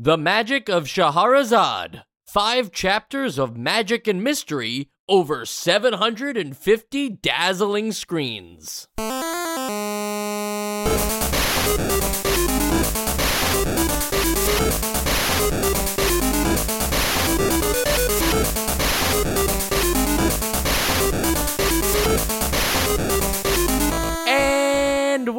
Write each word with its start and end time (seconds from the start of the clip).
The 0.00 0.16
Magic 0.16 0.68
of 0.68 0.88
Scheherazade. 0.88 2.04
Five 2.24 2.70
chapters 2.70 3.36
of 3.36 3.56
magic 3.56 4.06
and 4.06 4.22
mystery 4.22 4.90
over 5.08 5.44
750 5.44 7.08
dazzling 7.08 7.90
screens. 7.90 8.86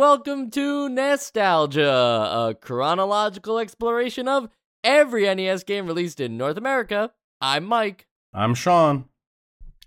Welcome 0.04 0.50
to 0.50 0.88
Nostalgia, 0.88 1.86
a 1.92 2.56
chronological 2.62 3.60
exploration 3.60 4.30
of 4.30 4.48
every 4.82 5.24
NES 5.36 5.66
game 5.66 5.88
released 5.88 6.22
in 6.22 6.38
North 6.38 6.56
America. 6.56 7.12
I'm 7.42 7.66
Mike, 7.66 8.08
I'm 8.34 8.56
Sean. 8.56 9.10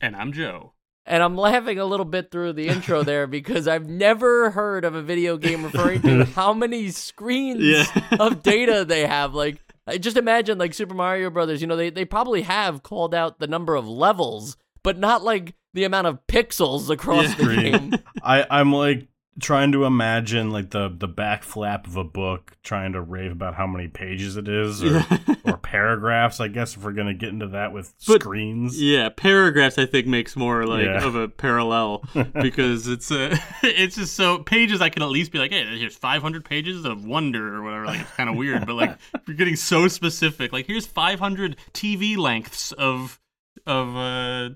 And 0.02 0.14
I'm 0.14 0.34
Joe. 0.34 0.74
and 1.06 1.22
I'm 1.22 1.34
laughing 1.34 1.78
a 1.78 1.86
little 1.86 2.04
bit 2.04 2.30
through 2.30 2.52
the 2.52 2.68
intro 2.68 3.02
there 3.04 3.26
because 3.26 3.66
I've 3.66 3.88
never 3.88 4.50
heard 4.50 4.84
of 4.84 4.94
a 4.94 5.00
video 5.00 5.38
game 5.38 5.64
referring 5.64 6.02
to 6.02 6.24
how 6.36 6.52
many 6.52 6.90
screens 6.90 7.60
Yeah. 7.62 7.86
of 8.20 8.42
data 8.42 8.84
they 8.84 9.06
have. 9.06 9.32
Like, 9.34 9.62
I 9.86 9.96
just 9.96 10.18
imagine 10.18 10.58
like 10.58 10.74
Super 10.74 10.92
Mario 10.94 11.30
Brothers. 11.30 11.62
You 11.62 11.68
know, 11.68 11.76
they 11.76 11.88
they 11.88 12.04
probably 12.04 12.42
have 12.42 12.82
called 12.82 13.14
out 13.14 13.38
the 13.38 13.46
number 13.46 13.76
of 13.76 13.88
levels, 13.88 14.58
but 14.82 14.98
not 14.98 15.24
like 15.24 15.54
the 15.72 15.84
amount 15.84 16.06
of 16.06 16.18
pixels 16.26 16.90
across 16.90 17.28
Yeah. 17.38 17.46
the 17.46 17.54
game. 17.56 17.94
I, 18.22 18.44
I'm 18.50 18.74
like 18.74 19.08
trying 19.40 19.72
to 19.72 19.84
imagine 19.84 20.50
like 20.50 20.70
the 20.70 20.94
the 20.94 21.08
back 21.08 21.42
flap 21.42 21.86
of 21.86 21.96
a 21.96 22.04
book, 22.04 22.52
trying 22.62 22.92
to 22.92 23.00
rave 23.00 23.32
about 23.32 23.54
how 23.54 23.66
many 23.66 23.88
pages 23.88 24.36
it 24.36 24.46
is, 24.48 24.82
or, 24.84 25.04
or 25.44 25.56
paragraphs. 25.56 26.38
I 26.40 26.48
guess 26.48 26.76
if 26.76 26.84
we're 26.84 26.92
gonna 26.92 27.14
get 27.14 27.30
into 27.30 27.48
that 27.48 27.72
with 27.72 27.94
But- 28.06 28.20
screens. 28.22 28.80
Yeah, 28.80 29.08
paragraphs 29.08 29.78
I 29.78 29.86
think 29.86 30.06
makes 30.06 30.36
more 30.36 30.66
like 30.66 30.84
Yeah. 30.84 31.04
of 31.06 31.14
a 31.14 31.28
parallel 31.28 32.04
because 32.42 32.88
it's 32.88 33.10
uh, 33.10 33.36
it's 33.62 33.96
just 33.96 34.14
so 34.14 34.38
pages 34.40 34.80
I 34.80 34.88
can 34.90 35.02
at 35.02 35.08
least 35.10 35.32
be 35.32 35.38
like, 35.38 35.50
hey, 35.50 35.64
here's 35.78 35.96
500 35.96 36.44
pages 36.44 36.84
of 36.84 37.04
wonder 37.04 37.54
or 37.56 37.62
whatever. 37.62 37.86
Like 37.86 38.00
it's 38.02 38.10
kind 38.12 38.28
of 38.28 38.36
weird, 38.36 38.66
but 38.66 38.74
like 38.74 38.96
you're 39.26 39.36
getting 39.36 39.56
so 39.56 39.88
specific. 39.88 40.52
Like 40.52 40.66
here's 40.66 40.86
500 40.86 41.56
TV 41.72 42.16
lengths 42.16 42.72
of 42.72 43.18
of 43.66 43.96
uh 43.96 44.50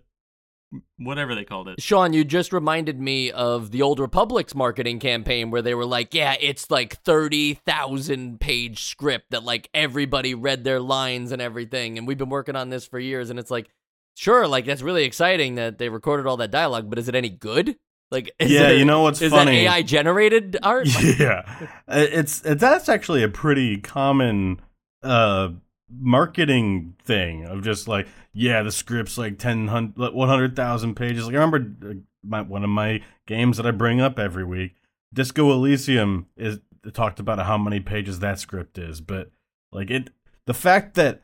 whatever 0.98 1.34
they 1.34 1.44
called 1.44 1.68
it. 1.68 1.80
Sean, 1.80 2.12
you 2.12 2.24
just 2.24 2.52
reminded 2.52 3.00
me 3.00 3.30
of 3.30 3.70
the 3.70 3.82
Old 3.82 4.00
Republic's 4.00 4.54
marketing 4.54 4.98
campaign 4.98 5.50
where 5.50 5.62
they 5.62 5.74
were 5.74 5.86
like, 5.86 6.12
yeah, 6.14 6.34
it's 6.40 6.70
like 6.70 7.00
30,000 7.02 8.40
page 8.40 8.84
script 8.84 9.30
that 9.30 9.44
like 9.44 9.68
everybody 9.74 10.34
read 10.34 10.64
their 10.64 10.80
lines 10.80 11.32
and 11.32 11.40
everything. 11.40 11.98
And 11.98 12.06
we've 12.06 12.18
been 12.18 12.28
working 12.28 12.56
on 12.56 12.68
this 12.70 12.86
for 12.86 12.98
years. 12.98 13.30
And 13.30 13.38
it's 13.38 13.50
like, 13.50 13.68
sure, 14.16 14.46
like 14.48 14.64
that's 14.66 14.82
really 14.82 15.04
exciting 15.04 15.54
that 15.56 15.78
they 15.78 15.88
recorded 15.88 16.26
all 16.26 16.36
that 16.38 16.50
dialogue, 16.50 16.88
but 16.90 16.98
is 16.98 17.08
it 17.08 17.14
any 17.14 17.30
good? 17.30 17.76
Like, 18.10 18.30
is 18.38 18.50
Yeah, 18.50 18.68
it- 18.68 18.78
you 18.78 18.84
know 18.84 19.02
what's 19.02 19.20
is 19.20 19.32
funny? 19.32 19.64
that 19.64 19.72
AI 19.76 19.82
generated 19.82 20.56
art? 20.62 20.88
Yeah, 21.18 21.68
it's 21.88 22.44
it, 22.44 22.58
that's 22.60 22.88
actually 22.88 23.22
a 23.22 23.28
pretty 23.28 23.78
common 23.78 24.60
uh 25.02 25.50
marketing 25.90 26.94
thing 27.02 27.44
of 27.44 27.62
just 27.62 27.86
like 27.86 28.08
yeah 28.32 28.62
the 28.62 28.72
script's 28.72 29.16
like 29.16 29.38
10 29.38 29.66
100,000 29.96 30.94
pages. 30.94 31.26
Like 31.26 31.34
I 31.34 31.38
remember 31.38 31.96
my, 32.24 32.42
one 32.42 32.64
of 32.64 32.70
my 32.70 33.02
games 33.26 33.56
that 33.56 33.66
I 33.66 33.70
bring 33.70 34.00
up 34.00 34.18
every 34.18 34.44
week 34.44 34.74
Disco 35.12 35.50
Elysium 35.52 36.26
is 36.36 36.58
talked 36.92 37.20
about 37.20 37.38
how 37.40 37.58
many 37.58 37.80
pages 37.80 38.20
that 38.20 38.38
script 38.38 38.78
is 38.78 39.00
but 39.00 39.30
like 39.72 39.90
it 39.90 40.10
the 40.46 40.54
fact 40.54 40.94
that 40.94 41.22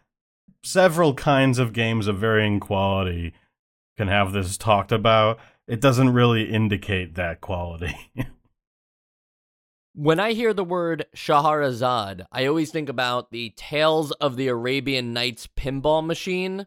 several 0.65 1.15
kinds 1.15 1.59
of 1.59 1.73
games 1.73 2.07
of 2.07 2.19
varying 2.19 2.61
quality 2.61 3.33
can 3.97 4.09
have 4.09 4.33
this 4.33 4.57
talked 4.57 4.93
about 4.93 5.39
it 5.69 5.81
doesn't 5.81 6.11
really 6.11 6.45
indicate 6.45 7.15
that 7.15 7.41
quality 7.41 7.95
When 9.95 10.19
I 10.19 10.33
hear 10.33 10.55
the 10.55 10.65
word 10.65 11.05
Scheherazade, 11.13 12.25
I 12.33 12.47
always 12.47 12.71
think 12.71 12.89
about 12.89 13.31
the 13.31 13.51
Tales 13.57 14.11
of 14.13 14.37
the 14.37 14.49
Arabian 14.49 15.13
Nights 15.13 15.47
pinball 15.55 16.05
machine. 16.05 16.67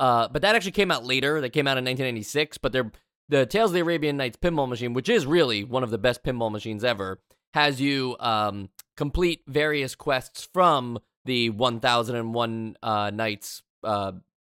Uh, 0.00 0.28
but 0.28 0.40
that 0.40 0.56
actually 0.56 0.72
came 0.72 0.90
out 0.90 1.04
later. 1.04 1.42
That 1.42 1.50
came 1.50 1.66
out 1.66 1.76
in 1.76 1.84
1996. 1.84 2.56
But 2.56 2.72
they're, 2.72 2.90
the 3.28 3.44
Tales 3.44 3.70
of 3.70 3.74
the 3.74 3.80
Arabian 3.80 4.16
Nights 4.16 4.38
pinball 4.38 4.66
machine, 4.66 4.94
which 4.94 5.10
is 5.10 5.26
really 5.26 5.62
one 5.62 5.82
of 5.82 5.90
the 5.90 5.98
best 5.98 6.24
pinball 6.24 6.50
machines 6.50 6.84
ever, 6.84 7.20
has 7.52 7.82
you 7.82 8.16
um, 8.18 8.70
complete 8.96 9.42
various 9.46 9.94
quests 9.94 10.48
from 10.50 10.98
the 11.26 11.50
1001 11.50 12.76
uh, 12.82 13.10
Nights, 13.12 13.62
uh, 13.82 14.12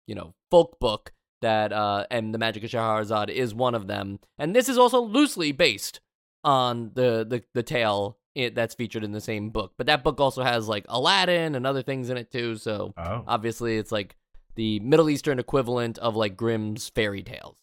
you 0.09 0.16
know, 0.16 0.34
folk 0.50 0.81
book 0.81 1.12
that, 1.43 1.72
uh, 1.72 2.06
and 2.10 2.34
the 2.34 2.38
Magic 2.38 2.65
of 2.65 2.70
Scheherazade 2.70 3.31
is 3.31 3.54
one 3.54 3.76
of 3.76 3.87
them. 3.87 4.19
And 4.37 4.54
this 4.54 4.69
is 4.69 4.78
also 4.78 5.00
loosely 5.00 5.53
based 5.53 6.00
on 6.45 6.91
the 6.95 7.27
the 7.28 7.43
the 7.55 7.62
tale 7.62 8.17
it, 8.34 8.55
that's 8.55 8.75
featured 8.75 9.03
in 9.05 9.12
the 9.12 9.21
same 9.21 9.51
book. 9.51 9.73
But 9.77 9.87
that 9.89 10.03
book 10.05 10.21
also 10.21 10.43
has 10.43 10.69
like 10.69 10.87
Aladdin 10.89 11.55
and 11.55 11.67
other 11.67 11.83
things 11.83 12.11
in 12.11 12.17
it 12.17 12.31
too. 12.31 12.56
So 12.56 12.95
oh 12.97 13.25
obviously, 13.27 13.77
it's 13.77 13.93
like 13.93 14.17
the 14.55 14.81
Middle 14.81 15.11
Eastern 15.11 15.39
equivalent 15.39 15.99
of 15.99 16.17
like 16.17 16.37
Grimm's 16.37 16.89
fairy 16.89 17.23
tales. 17.23 17.56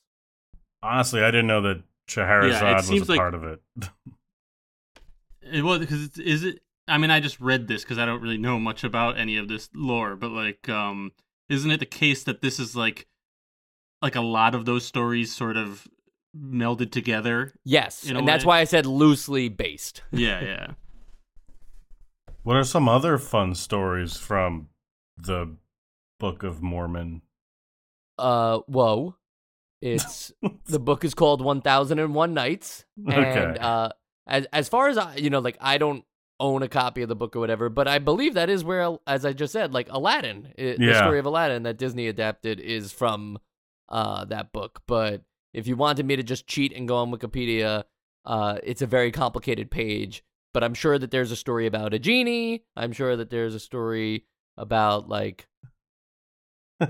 Honestly, 0.84 1.22
I 1.22 1.28
didn't 1.32 1.48
know 1.48 1.62
that 1.62 1.84
Scheherazade 2.08 2.62
Yeah, 2.62 2.76
was 2.76 2.90
a 2.90 3.12
like- 3.12 3.18
part 3.20 3.34
of 3.36 3.44
it. 3.44 3.62
It 5.50 5.64
was 5.64 5.80
because 5.80 6.04
it's 6.04 6.18
is 6.20 6.44
it. 6.44 6.60
I 6.90 6.98
mean, 6.98 7.12
I 7.12 7.20
just 7.20 7.40
read 7.40 7.68
this 7.68 7.84
because 7.84 7.98
I 7.98 8.06
don't 8.06 8.22
really 8.22 8.38
know 8.38 8.60
much 8.60 8.84
about 8.84 9.18
any 9.18 9.38
of 9.38 9.48
this 9.48 9.70
lore, 9.74 10.16
but 10.16 10.32
like, 10.32 10.68
um, 10.70 11.12
isn't 11.50 11.72
it 11.72 11.80
the 11.80 11.86
case 11.86 12.24
that 12.26 12.42
this 12.42 12.60
is 12.60 12.76
like, 12.76 13.08
like 14.02 14.16
a 14.16 14.22
lot 14.22 14.56
of 14.56 14.66
those 14.66 14.86
stories 14.86 15.36
sort 15.36 15.58
of 15.58 15.88
melded 16.36 16.92
together? 16.92 17.54
Yes, 17.64 18.06
In 18.06 18.16
a 18.16 18.20
and 18.20 18.28
that's 18.28 18.46
why 18.46 18.60
I 18.60 18.64
said 18.64 18.86
loosely 18.86 19.50
based. 19.50 20.02
Yeah, 20.12 20.42
yeah. 20.44 20.68
what 22.44 22.56
are 22.56 22.64
some 22.64 22.88
other 22.90 23.18
fun 23.18 23.56
stories 23.56 24.18
from 24.18 24.70
the 25.18 25.56
Book 26.20 26.44
of 26.44 26.62
Mormon? 26.62 27.22
Uh, 28.18 28.60
whoa. 28.68 29.16
It's 29.82 30.32
the 30.66 30.80
book 30.80 31.04
is 31.06 31.14
called 31.14 31.42
1001 31.42 32.34
Nights. 32.34 32.86
And 32.98 33.14
Okay. 33.14 33.60
uh 33.60 33.90
as 34.26 34.46
as 34.52 34.68
far 34.70 34.88
as 34.90 34.98
I 34.98 35.16
you 35.18 35.30
know, 35.30 35.40
like 35.40 35.58
I 35.62 35.78
don't 35.78 36.04
own 36.40 36.64
a 36.64 36.68
copy 36.68 37.02
of 37.04 37.10
the 37.10 37.16
book 37.16 37.36
or 37.36 37.40
whatever, 37.40 37.70
but 37.70 37.88
I 37.88 38.00
believe 38.00 38.34
that 38.34 38.50
is 38.50 38.64
where 38.64 38.98
as 39.06 39.24
I 39.26 39.34
just 39.34 39.54
said, 39.54 39.74
like 39.74 39.88
Aladdin, 39.92 40.54
i 40.58 40.76
the 40.80 40.96
story 40.96 41.20
of 41.20 41.26
Aladdin 41.28 41.64
that 41.64 41.78
Disney 41.78 42.08
adapted 42.08 42.60
is 42.60 42.92
from 42.92 43.38
uh 43.90 44.26
that 44.26 44.52
book. 44.52 44.82
But 44.88 45.22
if 45.58 45.68
you 45.68 45.76
wanted 45.76 46.06
me 46.06 46.16
to 46.16 46.24
just 46.24 46.48
cheat 46.48 46.72
and 46.72 46.88
go 46.88 46.98
on 46.98 47.12
Wikipedia, 47.12 47.84
uh 48.26 48.58
it's 48.64 48.82
a 48.82 48.86
very 48.86 49.12
complicated 49.12 49.72
page, 49.72 50.24
but 50.54 50.64
I'm 50.64 50.74
sure 50.74 50.98
that 51.00 51.12
there's 51.12 51.32
a 51.32 51.36
story 51.36 51.66
about 51.66 51.94
a 51.94 52.00
genie. 52.00 52.64
I'm 52.76 52.94
sure 52.94 53.16
that 53.16 53.30
there's 53.30 53.56
a 53.56 53.60
story 53.60 54.26
about 54.56 55.10
like 55.10 55.48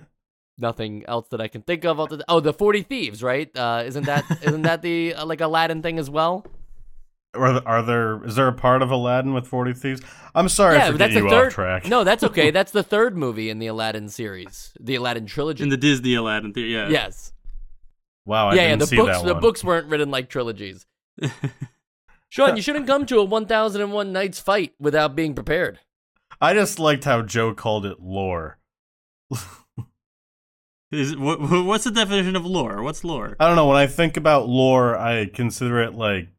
nothing 0.57 1.05
else 1.07 1.29
that 1.29 1.39
I 1.39 1.47
can 1.47 1.61
think 1.61 1.85
of. 1.85 1.99
Other 1.99 2.19
oh, 2.27 2.41
the 2.41 2.53
Forty 2.53 2.83
Thieves, 2.83 3.23
right? 3.23 3.49
Uh, 3.57 3.83
isn't 3.85 4.05
that 4.05 4.25
isn't 4.43 4.63
that 4.63 4.81
the 4.81 5.13
uh, 5.13 5.25
like 5.25 5.41
Aladdin 5.41 5.81
thing 5.81 5.97
as 5.97 6.09
well? 6.09 6.45
Are, 7.33 7.61
are 7.67 7.83
there 7.83 8.23
is 8.25 8.35
there 8.35 8.47
a 8.47 8.53
part 8.53 8.81
of 8.81 8.91
Aladdin 8.91 9.33
with 9.33 9.47
forty 9.47 9.73
thieves? 9.73 10.01
I'm 10.33 10.49
sorry 10.49 10.77
yeah, 10.77 10.91
for 10.91 10.97
that's 10.97 11.13
getting 11.13 11.27
the 11.27 11.35
you 11.35 11.41
third. 11.41 11.47
off 11.47 11.53
track. 11.53 11.85
No, 11.85 12.03
that's 12.03 12.23
okay. 12.23 12.51
That's 12.57 12.71
the 12.71 12.83
third 12.83 13.15
movie 13.15 13.49
in 13.49 13.59
the 13.59 13.67
Aladdin 13.67 14.09
series, 14.09 14.73
the 14.79 14.95
Aladdin 14.95 15.25
trilogy. 15.25 15.63
In 15.63 15.69
the 15.69 15.77
Disney 15.77 16.15
Aladdin 16.15 16.53
theory, 16.53 16.73
yeah. 16.73 16.89
yes, 16.89 17.33
wow, 18.27 18.49
I 18.49 18.53
yeah, 18.53 18.61
yeah. 18.61 18.67
didn't 18.69 18.79
The 18.81 18.87
see 18.87 18.95
books, 18.97 19.21
the 19.21 19.35
books 19.35 19.63
weren't 19.63 19.87
written 19.87 20.11
like 20.11 20.29
trilogies. 20.29 20.85
Sean, 22.29 22.55
you 22.55 22.61
shouldn't 22.61 22.85
come 22.87 23.05
to 23.07 23.19
a 23.19 23.23
1001 23.23 24.11
Nights 24.11 24.39
fight 24.39 24.73
without 24.79 25.15
being 25.15 25.33
prepared. 25.33 25.79
I 26.39 26.53
just 26.53 26.77
liked 26.77 27.05
how 27.05 27.21
Joe 27.23 27.53
called 27.53 27.85
it 27.85 27.99
lore. 27.99 28.59
Is 30.91 31.17
what, 31.17 31.39
what's 31.41 31.83
the 31.83 31.91
definition 31.91 32.35
of 32.35 32.45
lore? 32.45 32.81
What's 32.81 33.03
lore? 33.03 33.35
I 33.39 33.47
don't 33.47 33.55
know. 33.57 33.67
When 33.67 33.75
I 33.77 33.87
think 33.87 34.15
about 34.15 34.47
lore, 34.47 34.97
I 34.97 35.25
consider 35.25 35.81
it 35.81 35.95
like 35.95 36.29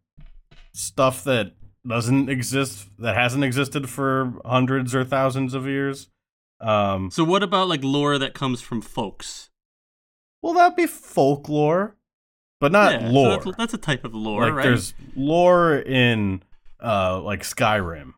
stuff 0.72 1.24
that 1.24 1.52
doesn't 1.86 2.30
exist, 2.30 2.88
that 2.98 3.14
hasn't 3.14 3.44
existed 3.44 3.90
for 3.90 4.34
hundreds 4.44 4.94
or 4.94 5.04
thousands 5.04 5.52
of 5.52 5.66
years. 5.66 6.08
Um, 6.60 7.10
So 7.10 7.24
what 7.24 7.42
about 7.42 7.68
like 7.68 7.84
lore 7.84 8.16
that 8.18 8.32
comes 8.32 8.60
from 8.62 8.80
folks? 8.80 9.47
Well, 10.42 10.54
that'd 10.54 10.76
be 10.76 10.86
folklore, 10.86 11.96
but 12.60 12.72
not 12.72 12.92
yeah, 12.92 13.08
so 13.08 13.12
lore. 13.12 13.44
that's, 13.44 13.56
that's 13.56 13.74
a 13.74 13.78
type 13.78 14.04
of 14.04 14.14
lore, 14.14 14.42
like 14.42 14.54
right? 14.54 14.62
there's 14.64 14.94
lore 15.16 15.76
in 15.76 16.42
uh 16.82 17.20
like 17.20 17.42
Skyrim. 17.42 18.14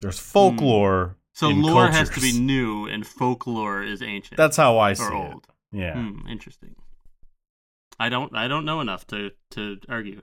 There's 0.00 0.18
folklore. 0.18 1.16
so 1.32 1.50
in 1.50 1.62
lore 1.62 1.88
has 1.88 2.10
to 2.10 2.20
be 2.20 2.38
new, 2.38 2.86
and 2.86 3.06
folklore 3.06 3.82
is 3.82 4.02
ancient. 4.02 4.36
That's 4.36 4.56
how 4.56 4.78
I 4.78 4.92
see 4.94 5.04
or 5.04 5.12
it. 5.12 5.14
old. 5.14 5.46
Yeah. 5.72 5.94
Hmm, 5.94 6.26
interesting. 6.28 6.76
I 7.98 8.08
don't. 8.08 8.34
I 8.34 8.48
don't 8.48 8.64
know 8.64 8.80
enough 8.80 9.06
to 9.08 9.30
to 9.52 9.78
argue. 9.88 10.22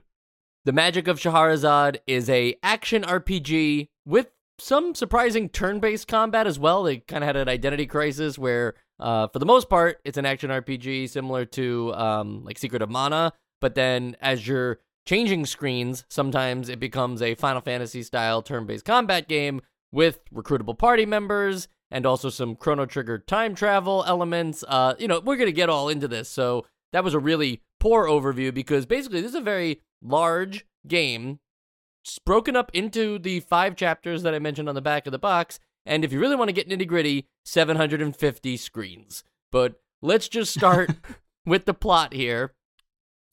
The 0.64 0.72
Magic 0.72 1.08
of 1.08 1.18
Scheherazade 1.18 2.00
is 2.06 2.30
a 2.30 2.54
action 2.62 3.02
RPG 3.02 3.88
with 4.06 4.28
some 4.58 4.94
surprising 4.94 5.48
turn-based 5.48 6.06
combat 6.06 6.46
as 6.46 6.58
well. 6.58 6.84
They 6.84 6.98
kind 6.98 7.24
of 7.24 7.26
had 7.26 7.36
an 7.36 7.48
identity 7.48 7.86
crisis 7.86 8.38
where, 8.38 8.74
uh, 9.02 9.28
for 9.28 9.38
the 9.38 9.46
most 9.46 9.68
part, 9.68 10.00
it's 10.04 10.16
an 10.16 10.24
action 10.24 10.50
RPG 10.50 11.10
similar 11.10 11.44
to 11.46 11.92
um, 11.94 12.44
like 12.44 12.58
Secret 12.58 12.82
of 12.82 12.90
Mana. 12.90 13.32
But 13.60 13.74
then 13.74 14.16
as 14.20 14.46
you're 14.46 14.78
changing 15.06 15.46
screens, 15.46 16.04
sometimes 16.08 16.68
it 16.68 16.78
becomes 16.80 17.20
a 17.20 17.34
Final 17.34 17.60
Fantasy 17.60 18.02
style 18.02 18.42
turn-based 18.42 18.84
combat 18.84 19.28
game 19.28 19.60
with 19.90 20.20
recruitable 20.32 20.78
party 20.78 21.04
members 21.04 21.68
and 21.90 22.06
also 22.06 22.30
some 22.30 22.56
Chrono 22.56 22.86
Trigger 22.86 23.18
time 23.18 23.54
travel 23.54 24.04
elements. 24.06 24.64
Uh, 24.66 24.94
you 24.98 25.08
know, 25.08 25.20
we're 25.20 25.36
gonna 25.36 25.52
get 25.52 25.68
all 25.68 25.88
into 25.88 26.08
this, 26.08 26.28
so 26.28 26.64
that 26.92 27.04
was 27.04 27.14
a 27.14 27.18
really 27.18 27.60
poor 27.80 28.06
overview 28.06 28.54
because 28.54 28.86
basically 28.86 29.20
this 29.20 29.30
is 29.30 29.36
a 29.36 29.40
very 29.40 29.80
large 30.00 30.64
game 30.86 31.40
broken 32.24 32.56
up 32.56 32.70
into 32.74 33.18
the 33.18 33.40
five 33.40 33.76
chapters 33.76 34.22
that 34.22 34.34
I 34.34 34.38
mentioned 34.38 34.68
on 34.68 34.74
the 34.74 34.80
back 34.80 35.06
of 35.06 35.12
the 35.12 35.18
box. 35.18 35.60
And 35.84 36.04
if 36.04 36.12
you 36.12 36.20
really 36.20 36.36
want 36.36 36.48
to 36.48 36.52
get 36.52 36.68
nitty 36.68 36.86
gritty, 36.86 37.26
750 37.44 38.56
screens. 38.56 39.24
But 39.50 39.80
let's 40.00 40.28
just 40.28 40.54
start 40.54 40.90
with 41.46 41.64
the 41.64 41.74
plot 41.74 42.12
here. 42.12 42.54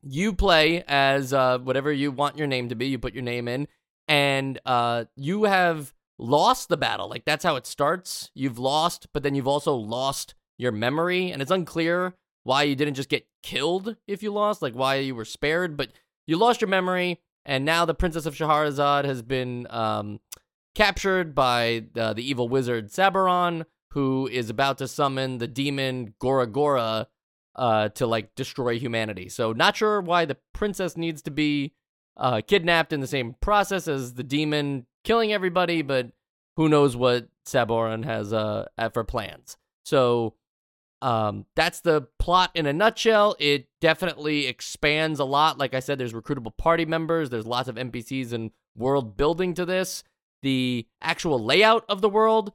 You 0.01 0.33
play 0.33 0.83
as 0.87 1.33
uh, 1.33 1.59
whatever 1.59 1.91
you 1.91 2.11
want 2.11 2.37
your 2.37 2.47
name 2.47 2.69
to 2.69 2.75
be. 2.75 2.87
You 2.87 2.99
put 2.99 3.13
your 3.13 3.23
name 3.23 3.47
in, 3.47 3.67
and 4.07 4.59
uh, 4.65 5.05
you 5.15 5.43
have 5.43 5.93
lost 6.17 6.69
the 6.69 6.77
battle. 6.77 7.09
Like 7.09 7.25
that's 7.25 7.43
how 7.43 7.55
it 7.57 7.65
starts. 7.67 8.31
You've 8.33 8.59
lost, 8.59 9.07
but 9.13 9.23
then 9.23 9.35
you've 9.35 9.47
also 9.47 9.73
lost 9.73 10.35
your 10.57 10.71
memory, 10.71 11.31
and 11.31 11.41
it's 11.41 11.51
unclear 11.51 12.13
why 12.43 12.63
you 12.63 12.75
didn't 12.75 12.93
just 12.93 13.09
get 13.09 13.27
killed 13.43 13.95
if 14.07 14.23
you 14.23 14.31
lost, 14.31 14.61
like 14.61 14.73
why 14.73 14.95
you 14.95 15.15
were 15.15 15.25
spared, 15.25 15.75
but 15.75 15.89
you 16.27 16.37
lost 16.37 16.61
your 16.61 16.69
memory, 16.69 17.19
and 17.45 17.65
now 17.65 17.85
the 17.85 17.93
Princess 17.93 18.25
of 18.25 18.35
Scheherazade 18.35 19.05
has 19.05 19.21
been 19.21 19.67
um, 19.69 20.19
captured 20.79 21.35
by 21.35 21.83
uh, 21.97 22.13
the 22.13 22.23
evil 22.23 22.47
wizard 22.47 22.87
Sabaron, 22.89 23.65
who 23.91 24.29
is 24.31 24.49
about 24.49 24.77
to 24.77 24.87
summon 24.87 25.37
the 25.37 25.47
demon 25.47 26.13
Gora 26.19 26.47
Gora 26.47 27.07
uh, 27.57 27.89
to 27.89 28.07
like 28.07 28.33
destroy 28.35 28.79
humanity. 28.79 29.27
So 29.27 29.51
not 29.51 29.75
sure 29.75 29.99
why 29.99 30.23
the 30.23 30.37
princess 30.53 30.95
needs 30.95 31.21
to 31.23 31.31
be 31.31 31.73
uh, 32.15 32.39
kidnapped 32.47 32.93
in 32.93 33.01
the 33.01 33.07
same 33.07 33.35
process 33.41 33.89
as 33.89 34.13
the 34.13 34.23
demon 34.23 34.85
killing 35.03 35.33
everybody, 35.33 35.81
but 35.81 36.11
who 36.55 36.69
knows 36.69 36.95
what 36.95 37.27
Sabaron 37.45 38.05
has 38.05 38.31
uh, 38.31 38.67
for 38.93 39.03
plans. 39.03 39.57
So 39.83 40.35
um, 41.01 41.45
that's 41.57 41.81
the 41.81 42.07
plot 42.19 42.51
in 42.55 42.65
a 42.65 42.71
nutshell. 42.71 43.35
It 43.37 43.67
definitely 43.81 44.47
expands 44.47 45.19
a 45.19 45.25
lot. 45.25 45.57
Like 45.57 45.73
I 45.73 45.81
said, 45.81 45.97
there's 45.97 46.13
recruitable 46.13 46.55
party 46.55 46.85
members, 46.85 47.29
there's 47.29 47.45
lots 47.45 47.67
of 47.67 47.75
NPCs 47.75 48.31
and 48.31 48.51
world 48.77 49.17
building 49.17 49.53
to 49.55 49.65
this. 49.65 50.05
The 50.41 50.87
actual 51.01 51.43
layout 51.43 51.85
of 51.89 52.01
the 52.01 52.09
world, 52.09 52.53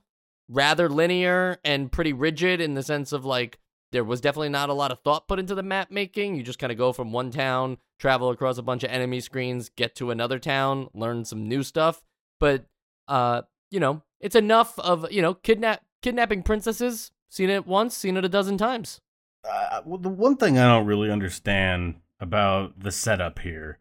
rather 0.48 0.88
linear 0.88 1.58
and 1.64 1.92
pretty 1.92 2.12
rigid 2.12 2.60
in 2.60 2.74
the 2.74 2.82
sense 2.82 3.12
of 3.12 3.24
like, 3.24 3.58
there 3.92 4.04
was 4.04 4.20
definitely 4.20 4.48
not 4.48 4.70
a 4.70 4.74
lot 4.74 4.90
of 4.90 5.00
thought 5.00 5.28
put 5.28 5.38
into 5.38 5.54
the 5.54 5.62
map 5.62 5.90
making. 5.90 6.34
You 6.34 6.42
just 6.42 6.58
kind 6.58 6.72
of 6.72 6.78
go 6.78 6.92
from 6.92 7.12
one 7.12 7.30
town, 7.30 7.78
travel 7.98 8.30
across 8.30 8.58
a 8.58 8.62
bunch 8.62 8.82
of 8.82 8.90
enemy 8.90 9.20
screens, 9.20 9.68
get 9.68 9.94
to 9.96 10.10
another 10.10 10.38
town, 10.38 10.88
learn 10.94 11.24
some 11.24 11.48
new 11.48 11.62
stuff. 11.62 12.02
But, 12.40 12.64
uh, 13.06 13.42
you 13.70 13.78
know, 13.78 14.02
it's 14.20 14.34
enough 14.34 14.78
of, 14.78 15.10
you 15.12 15.22
know, 15.22 15.34
kidnap 15.34 15.82
kidnapping 16.02 16.42
princesses 16.42 17.12
Seen 17.34 17.50
it 17.50 17.66
once, 17.66 17.96
seen 17.96 18.16
it 18.16 18.24
a 18.24 18.28
dozen 18.28 18.56
times. 18.56 19.00
Uh, 19.44 19.80
well, 19.84 19.98
the 19.98 20.08
one 20.08 20.36
thing 20.36 20.56
I 20.56 20.68
don't 20.68 20.86
really 20.86 21.10
understand 21.10 21.96
about 22.20 22.78
the 22.78 22.92
setup 22.92 23.40
here 23.40 23.80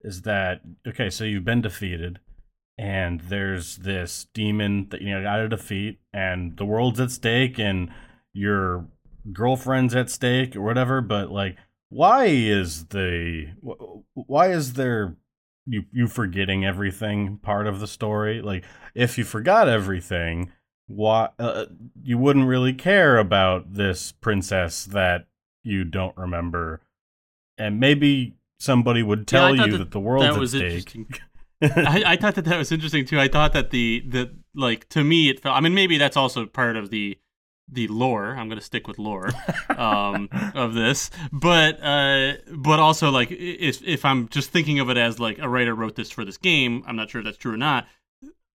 is 0.00 0.22
that 0.22 0.62
okay, 0.88 1.10
so 1.10 1.24
you've 1.24 1.44
been 1.44 1.60
defeated, 1.60 2.18
and 2.76 3.20
there's 3.20 3.76
this 3.78 4.26
demon 4.34 4.88
that 4.90 5.02
you 5.02 5.10
know 5.10 5.22
got 5.22 5.36
to 5.36 5.48
defeat, 5.48 6.00
and 6.12 6.56
the 6.56 6.64
world's 6.64 7.00
at 7.00 7.10
stake, 7.10 7.58
and 7.58 7.90
your 8.32 8.86
girlfriend's 9.32 9.94
at 9.94 10.10
stake 10.10 10.56
or 10.56 10.62
whatever. 10.62 11.00
But 11.00 11.30
like, 11.30 11.56
why 11.88 12.26
is 12.26 12.86
the 12.86 13.48
why 14.14 14.50
is 14.50 14.74
there 14.74 15.16
you 15.66 15.84
you 15.92 16.06
forgetting 16.08 16.64
everything 16.64 17.38
part 17.38 17.66
of 17.66 17.80
the 17.80 17.86
story? 17.86 18.42
Like, 18.42 18.64
if 18.94 19.18
you 19.18 19.24
forgot 19.24 19.68
everything 19.68 20.52
why 20.86 21.30
uh, 21.38 21.66
you 22.02 22.18
wouldn't 22.18 22.46
really 22.46 22.74
care 22.74 23.18
about 23.18 23.72
this 23.72 24.12
princess 24.12 24.84
that 24.84 25.26
you 25.62 25.82
don't 25.84 26.16
remember 26.16 26.82
and 27.56 27.80
maybe 27.80 28.34
somebody 28.58 29.02
would 29.02 29.26
tell 29.26 29.54
yeah, 29.54 29.64
you 29.64 29.72
that, 29.72 29.78
that, 29.78 29.90
the 29.92 30.00
world's 30.00 30.34
that 30.34 30.38
was 30.38 30.54
at 30.54 30.82
stake 30.82 31.20
I, 31.76 32.02
I 32.06 32.16
thought 32.16 32.34
that 32.36 32.44
that 32.46 32.58
was 32.58 32.72
interesting 32.72 33.04
too. 33.04 33.18
I 33.18 33.28
thought 33.28 33.52
that 33.52 33.70
the 33.70 34.04
the 34.06 34.34
like 34.54 34.88
to 34.90 35.02
me 35.02 35.28
it 35.28 35.40
felt 35.40 35.56
i 35.56 35.60
mean 35.60 35.74
maybe 35.74 35.98
that's 35.98 36.16
also 36.16 36.46
part 36.46 36.76
of 36.76 36.90
the 36.90 37.18
the 37.70 37.88
lore. 37.88 38.36
I'm 38.36 38.48
going 38.48 38.58
to 38.58 38.64
stick 38.64 38.86
with 38.86 38.98
lore 38.98 39.30
um 39.70 40.28
of 40.54 40.74
this. 40.74 41.10
But 41.32 41.82
uh 41.82 42.34
but 42.54 42.78
also 42.78 43.10
like 43.10 43.30
if 43.30 43.82
if 43.82 44.04
i'm 44.04 44.28
just 44.28 44.50
thinking 44.50 44.80
of 44.80 44.90
it 44.90 44.96
as 44.96 45.18
like 45.18 45.38
a 45.38 45.48
writer 45.48 45.74
wrote 45.74 45.96
this 45.96 46.10
for 46.10 46.24
this 46.24 46.36
game 46.36 46.84
i'm 46.86 46.96
not 46.96 47.10
sure 47.10 47.20
if 47.20 47.24
that's 47.24 47.38
true 47.38 47.54
or 47.54 47.58
not. 47.58 47.86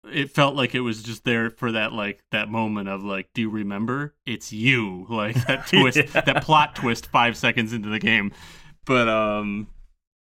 It 0.09 0.31
felt 0.31 0.55
like 0.55 0.73
it 0.73 0.79
was 0.81 1.03
just 1.03 1.25
there 1.25 1.49
for 1.49 1.73
that 1.73 1.91
like 1.91 2.23
that 2.31 2.49
moment 2.49 2.89
of 2.89 3.03
like 3.03 3.29
do 3.33 3.41
you 3.41 3.49
remember? 3.49 4.15
It's 4.25 4.53
you. 4.53 5.05
Like 5.09 5.35
that 5.47 5.67
twist 5.71 5.97
yeah. 5.97 6.21
that 6.21 6.43
plot 6.43 6.75
twist 6.75 7.07
five 7.07 7.37
seconds 7.37 7.73
into 7.73 7.89
the 7.89 7.99
game. 7.99 8.31
But 8.85 9.07
um 9.09 9.67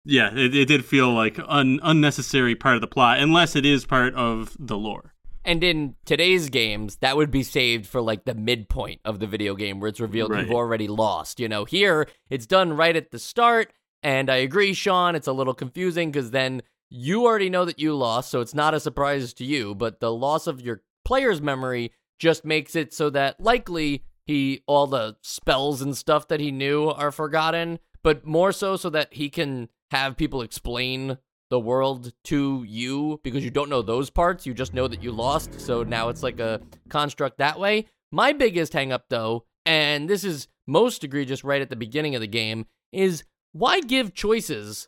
yeah 0.05 0.33
it, 0.33 0.55
it 0.55 0.65
did 0.65 0.85
feel 0.85 1.13
like 1.13 1.39
an 1.47 1.79
unnecessary 1.83 2.55
part 2.55 2.75
of 2.75 2.81
the 2.81 2.87
plot 2.87 3.19
unless 3.19 3.55
it 3.55 3.65
is 3.65 3.85
part 3.85 4.13
of 4.15 4.55
the 4.59 4.77
lore 4.77 5.13
and 5.45 5.63
in 5.63 5.95
today's 6.05 6.49
games 6.49 6.97
that 6.97 7.17
would 7.17 7.31
be 7.31 7.43
saved 7.43 7.85
for 7.85 8.01
like 8.01 8.25
the 8.25 8.33
midpoint 8.33 9.01
of 9.03 9.19
the 9.19 9.27
video 9.27 9.55
game 9.55 9.79
where 9.79 9.89
it's 9.89 9.99
revealed 9.99 10.31
right. 10.31 10.45
you've 10.45 10.55
already 10.55 10.87
lost 10.87 11.39
you 11.39 11.47
know 11.47 11.65
here 11.65 12.07
it's 12.29 12.45
done 12.45 12.73
right 12.73 12.95
at 12.95 13.11
the 13.11 13.19
start 13.19 13.73
and 14.01 14.29
i 14.29 14.35
agree 14.35 14.73
sean 14.73 15.15
it's 15.15 15.27
a 15.27 15.33
little 15.33 15.53
confusing 15.53 16.11
because 16.11 16.31
then 16.31 16.61
you 16.95 17.25
already 17.25 17.49
know 17.49 17.65
that 17.65 17.79
you 17.79 17.95
lost, 17.95 18.29
so 18.29 18.39
it's 18.39 18.53
not 18.53 18.75
a 18.75 18.79
surprise 18.79 19.33
to 19.33 19.43
you, 19.43 19.73
but 19.73 19.99
the 19.99 20.13
loss 20.13 20.45
of 20.45 20.61
your 20.61 20.83
player's 21.03 21.41
memory 21.41 21.91
just 22.19 22.45
makes 22.45 22.75
it 22.75 22.93
so 22.93 23.09
that 23.09 23.41
likely 23.41 24.03
he 24.27 24.61
all 24.67 24.85
the 24.85 25.17
spells 25.23 25.81
and 25.81 25.97
stuff 25.97 26.27
that 26.27 26.39
he 26.39 26.51
knew 26.51 26.89
are 26.89 27.11
forgotten, 27.11 27.79
but 28.03 28.27
more 28.27 28.51
so 28.51 28.77
so 28.77 28.91
that 28.91 29.11
he 29.11 29.27
can 29.27 29.69
have 29.93 30.17
people 30.17 30.41
explain 30.41 31.17
the 31.51 31.59
world 31.59 32.11
to 32.23 32.65
you 32.67 33.19
because 33.23 33.43
you 33.43 33.51
don't 33.51 33.69
know 33.69 33.83
those 33.83 34.09
parts, 34.09 34.45
you 34.45 34.53
just 34.55 34.73
know 34.73 34.87
that 34.87 35.03
you 35.03 35.11
lost, 35.11 35.61
so 35.61 35.83
now 35.83 36.09
it's 36.09 36.23
like 36.23 36.39
a 36.39 36.59
construct 36.89 37.37
that 37.37 37.59
way. 37.59 37.85
My 38.11 38.33
biggest 38.33 38.73
hangup 38.73 39.03
though, 39.09 39.45
and 39.65 40.09
this 40.09 40.23
is 40.23 40.47
most 40.65 41.03
egregious 41.03 41.43
right 41.43 41.61
at 41.61 41.69
the 41.69 41.75
beginning 41.75 42.15
of 42.15 42.21
the 42.21 42.27
game, 42.27 42.65
is 42.91 43.23
why 43.51 43.81
give 43.81 44.15
choices 44.15 44.87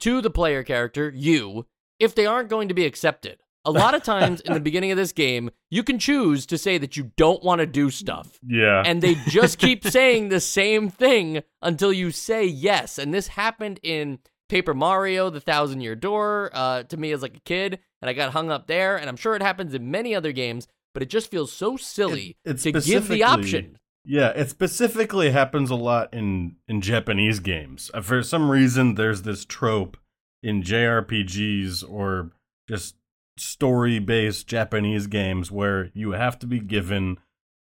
to 0.00 0.22
the 0.22 0.30
player 0.30 0.62
character, 0.62 1.12
you, 1.14 1.66
if 2.00 2.14
they 2.14 2.24
aren't 2.24 2.48
going 2.48 2.68
to 2.68 2.74
be 2.74 2.86
accepted. 2.86 3.40
A 3.66 3.70
lot 3.70 3.94
of 3.94 4.02
times 4.02 4.40
in 4.40 4.54
the 4.54 4.60
beginning 4.68 4.90
of 4.92 4.96
this 4.96 5.12
game, 5.12 5.50
you 5.70 5.82
can 5.82 5.98
choose 5.98 6.46
to 6.46 6.56
say 6.56 6.78
that 6.78 6.96
you 6.96 7.12
don't 7.16 7.42
want 7.42 7.58
to 7.58 7.66
do 7.66 7.90
stuff. 7.90 8.38
Yeah. 8.46 8.82
And 8.86 9.02
they 9.02 9.16
just 9.28 9.58
keep 9.58 9.84
saying 9.88 10.28
the 10.28 10.40
same 10.40 10.88
thing 10.88 11.42
until 11.60 11.92
you 11.92 12.10
say 12.10 12.46
yes. 12.46 12.96
And 12.96 13.12
this 13.12 13.28
happened 13.28 13.80
in 13.82 14.20
Paper 14.48 14.74
Mario, 14.74 15.30
The 15.30 15.40
Thousand 15.40 15.80
Year 15.80 15.96
Door, 15.96 16.50
uh, 16.52 16.82
to 16.84 16.96
me 16.96 17.12
as 17.12 17.22
like 17.22 17.36
a 17.36 17.40
kid, 17.40 17.80
and 18.00 18.08
I 18.08 18.12
got 18.12 18.32
hung 18.32 18.50
up 18.50 18.66
there. 18.66 18.96
And 18.96 19.08
I'm 19.08 19.16
sure 19.16 19.34
it 19.34 19.42
happens 19.42 19.74
in 19.74 19.90
many 19.90 20.14
other 20.14 20.32
games, 20.32 20.68
but 20.94 21.02
it 21.02 21.10
just 21.10 21.30
feels 21.30 21.52
so 21.52 21.76
silly 21.76 22.36
it, 22.44 22.58
to 22.58 22.72
give 22.72 23.08
the 23.08 23.22
option. 23.22 23.78
Yeah, 24.04 24.28
it 24.28 24.48
specifically 24.50 25.30
happens 25.30 25.70
a 25.70 25.74
lot 25.74 26.14
in 26.14 26.56
in 26.68 26.80
Japanese 26.80 27.40
games. 27.40 27.90
Uh, 27.92 28.02
for 28.02 28.22
some 28.22 28.50
reason, 28.50 28.94
there's 28.94 29.22
this 29.22 29.44
trope 29.44 29.96
in 30.42 30.62
JRPGs 30.62 31.84
or 31.88 32.30
just 32.68 32.94
story-based 33.36 34.46
Japanese 34.46 35.06
games 35.06 35.50
where 35.50 35.90
you 35.92 36.12
have 36.12 36.38
to 36.38 36.46
be 36.46 36.60
given 36.60 37.18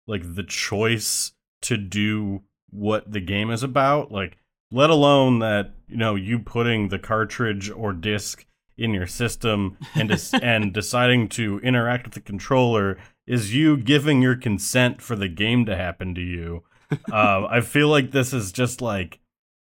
like 0.07 0.35
the 0.35 0.43
choice 0.43 1.33
to 1.63 1.77
do 1.77 2.43
what 2.71 3.11
the 3.11 3.21
game 3.21 3.51
is 3.51 3.63
about, 3.63 4.13
like 4.13 4.38
let 4.71 4.91
alone 4.91 5.39
that, 5.41 5.73
you 5.89 5.97
know, 5.97 6.15
you 6.15 6.39
putting 6.39 6.89
the 6.89 6.99
cartridge 6.99 7.71
or 7.71 7.93
disc 7.93 8.45
in 8.77 8.95
your 8.95 9.07
system 9.07 9.77
and 9.95 10.09
des- 10.09 10.39
and 10.43 10.73
deciding 10.73 11.29
to 11.29 11.59
interact 11.61 12.05
with 12.05 12.15
the 12.15 12.21
controller 12.21 12.97
is 13.27 13.55
you 13.55 13.77
giving 13.77 14.23
your 14.23 14.37
consent 14.37 15.03
for 15.03 15.17
the 15.17 15.29
game 15.29 15.67
to 15.67 15.77
happen 15.77 16.15
to 16.15 16.21
you. 16.21 16.63
uh, 17.13 17.47
I 17.47 17.61
feel 17.61 17.89
like 17.89 18.13
this 18.13 18.33
is 18.33 18.53
just 18.53 18.81
like 18.81 19.21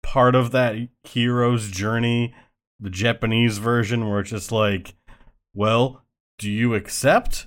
part 0.02 0.34
of 0.34 0.50
that 0.52 0.76
hero's 1.04 1.70
journey, 1.70 2.34
the 2.80 2.90
Japanese 2.90 3.58
version, 3.58 4.08
where 4.08 4.20
it's 4.20 4.30
just 4.30 4.50
like, 4.50 4.94
well, 5.54 6.02
do 6.38 6.50
you 6.50 6.74
accept? 6.74 7.46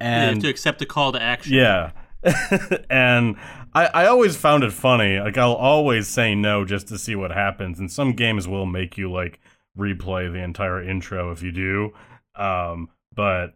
And 0.00 0.30
you 0.30 0.34
have 0.34 0.42
to 0.42 0.48
accept 0.48 0.82
a 0.82 0.86
call 0.86 1.12
to 1.12 1.22
action. 1.22 1.54
Yeah. 1.54 1.92
and 2.90 3.36
I, 3.74 3.86
I 3.86 4.06
always 4.06 4.36
found 4.36 4.62
it 4.62 4.72
funny. 4.72 5.18
Like 5.18 5.36
I'll 5.36 5.54
always 5.54 6.08
say 6.08 6.34
no 6.34 6.64
just 6.64 6.88
to 6.88 6.98
see 6.98 7.16
what 7.16 7.30
happens. 7.32 7.78
And 7.78 7.90
some 7.90 8.12
games 8.12 8.46
will 8.46 8.66
make 8.66 8.96
you 8.96 9.10
like 9.10 9.40
replay 9.76 10.32
the 10.32 10.42
entire 10.42 10.82
intro 10.82 11.32
if 11.32 11.42
you 11.42 11.52
do. 11.52 11.92
Um, 12.36 12.90
but 13.14 13.54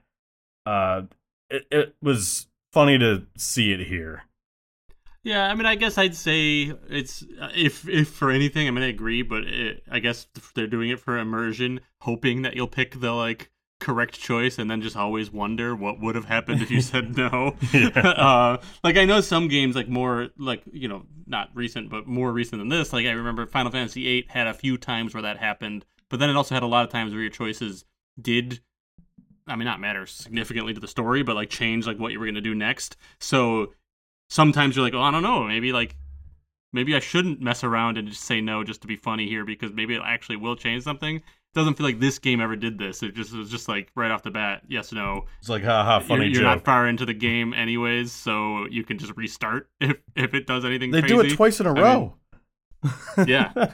uh, 0.67 1.03
it, 1.51 1.67
it 1.71 1.97
was 2.03 2.49
funny 2.73 2.99
to 2.99 3.27
see 3.37 3.73
it 3.73 3.87
here. 3.87 4.25
Yeah, 5.25 5.47
I 5.47 5.55
mean, 5.55 5.67
I 5.67 5.75
guess 5.75 5.99
I'd 5.99 6.15
say 6.15 6.73
it's 6.89 7.23
uh, 7.41 7.51
if 7.55 7.89
if 7.89 8.09
for 8.09 8.31
anything, 8.31 8.67
I 8.67 8.71
mean, 8.71 8.85
I 8.85 8.89
agree, 8.89 9.23
but 9.23 9.45
it, 9.45 9.83
I 9.91 9.99
guess 9.99 10.27
they're 10.55 10.67
doing 10.67 10.91
it 10.91 11.01
for 11.01 11.19
immersion, 11.19 11.81
hoping 12.01 12.43
that 12.43 12.55
you'll 12.55 12.69
pick 12.69 13.01
the 13.01 13.13
like 13.13 13.51
correct 13.81 14.19
choice, 14.19 14.59
and 14.59 14.71
then 14.71 14.83
just 14.83 14.97
always 14.97 15.31
wonder 15.31 15.75
what 15.75 16.01
would 16.01 16.15
have 16.15 16.25
happened 16.25 16.63
if 16.63 16.71
you 16.71 16.81
said 16.81 17.17
no. 17.17 17.57
Yeah. 17.73 17.89
uh, 17.99 18.61
like 18.83 18.97
I 18.97 19.05
know 19.05 19.21
some 19.21 19.49
games, 19.49 19.77
like 19.77 19.89
more 19.89 20.29
like 20.37 20.63
you 20.73 20.89
know, 20.89 21.05
not 21.27 21.51
recent, 21.55 21.91
but 21.91 22.07
more 22.07 22.33
recent 22.33 22.61
than 22.61 22.69
this. 22.69 22.93
Like 22.93 23.07
I 23.07 23.11
remember 23.11 23.47
Final 23.47 23.73
Fantasy 23.73 24.05
VIII 24.05 24.27
had 24.29 24.47
a 24.47 24.55
few 24.55 24.77
times 24.77 25.15
where 25.15 25.23
that 25.23 25.39
happened, 25.39 25.85
but 26.09 26.19
then 26.21 26.31
it 26.31 26.37
also 26.37 26.55
had 26.55 26.63
a 26.63 26.69
lot 26.69 26.85
of 26.85 26.91
times 26.91 27.13
where 27.13 27.23
your 27.23 27.31
choices 27.31 27.85
did 28.21 28.61
I 29.49 29.57
mean, 29.57 29.65
not 29.65 29.81
matter 29.81 30.07
significantly 30.07 30.75
to 30.75 30.81
the 30.81 30.89
story, 30.89 31.23
but 31.23 31.35
like 31.35 31.51
change 31.51 31.87
like 31.87 31.99
what 31.99 32.13
you 32.13 32.21
were 32.21 32.27
gonna 32.27 32.41
do 32.41 32.55
next. 32.55 32.97
So 33.19 33.73
sometimes 34.29 34.77
you're 34.77 34.85
like, 34.85 34.95
oh, 34.95 35.01
I 35.01 35.11
don't 35.11 35.23
know, 35.23 35.45
maybe 35.45 35.73
like 35.73 35.97
maybe 36.73 36.95
I 36.95 37.01
shouldn't 37.01 37.41
mess 37.41 37.65
around 37.65 37.97
and 37.97 38.09
just 38.09 38.23
say 38.25 38.41
no 38.41 38.63
just 38.63 38.83
to 38.83 38.87
be 38.87 38.97
funny 38.97 39.27
here 39.27 39.45
because 39.45 39.73
maybe 39.73 39.95
it 39.95 40.03
actually 40.05 40.37
will 40.37 40.57
change 40.57 40.85
something. 40.85 41.23
It 41.55 41.59
doesn't 41.59 41.75
feel 41.75 41.87
like 41.87 41.99
this 41.99 42.19
game 42.19 42.41
ever 42.41 42.57
did 42.57 42.79
this. 42.79 43.03
It 43.03 43.15
just 43.15 43.33
was 43.33 43.51
just 43.51 43.69
like 43.69 43.91
right 43.95 44.11
off 44.11 44.23
the 44.23 44.31
bat, 44.31 44.63
yes, 44.69 44.93
no. 44.93 45.25
It's 45.41 45.49
like, 45.49 45.63
haha, 45.63 46.01
funny 46.01 46.27
you're, 46.27 46.35
you're 46.35 46.43
not 46.43 46.65
far 46.65 46.87
into 46.87 47.07
the 47.07 47.15
game 47.15 47.55
anyways, 47.55 48.13
so 48.13 48.67
you 48.71 48.85
can 48.85 48.99
just 48.99 49.17
restart 49.17 49.69
if 49.81 49.97
if 50.15 50.35
it 50.35 50.47
does 50.47 50.65
anything. 50.65 50.91
they 50.91 51.01
crazy. 51.01 51.15
do 51.15 51.21
it 51.21 51.35
twice 51.35 51.61
in 51.61 51.67
a 51.67 51.75
I 51.75 51.81
row. 51.81 52.15
Yeah. 53.27 53.53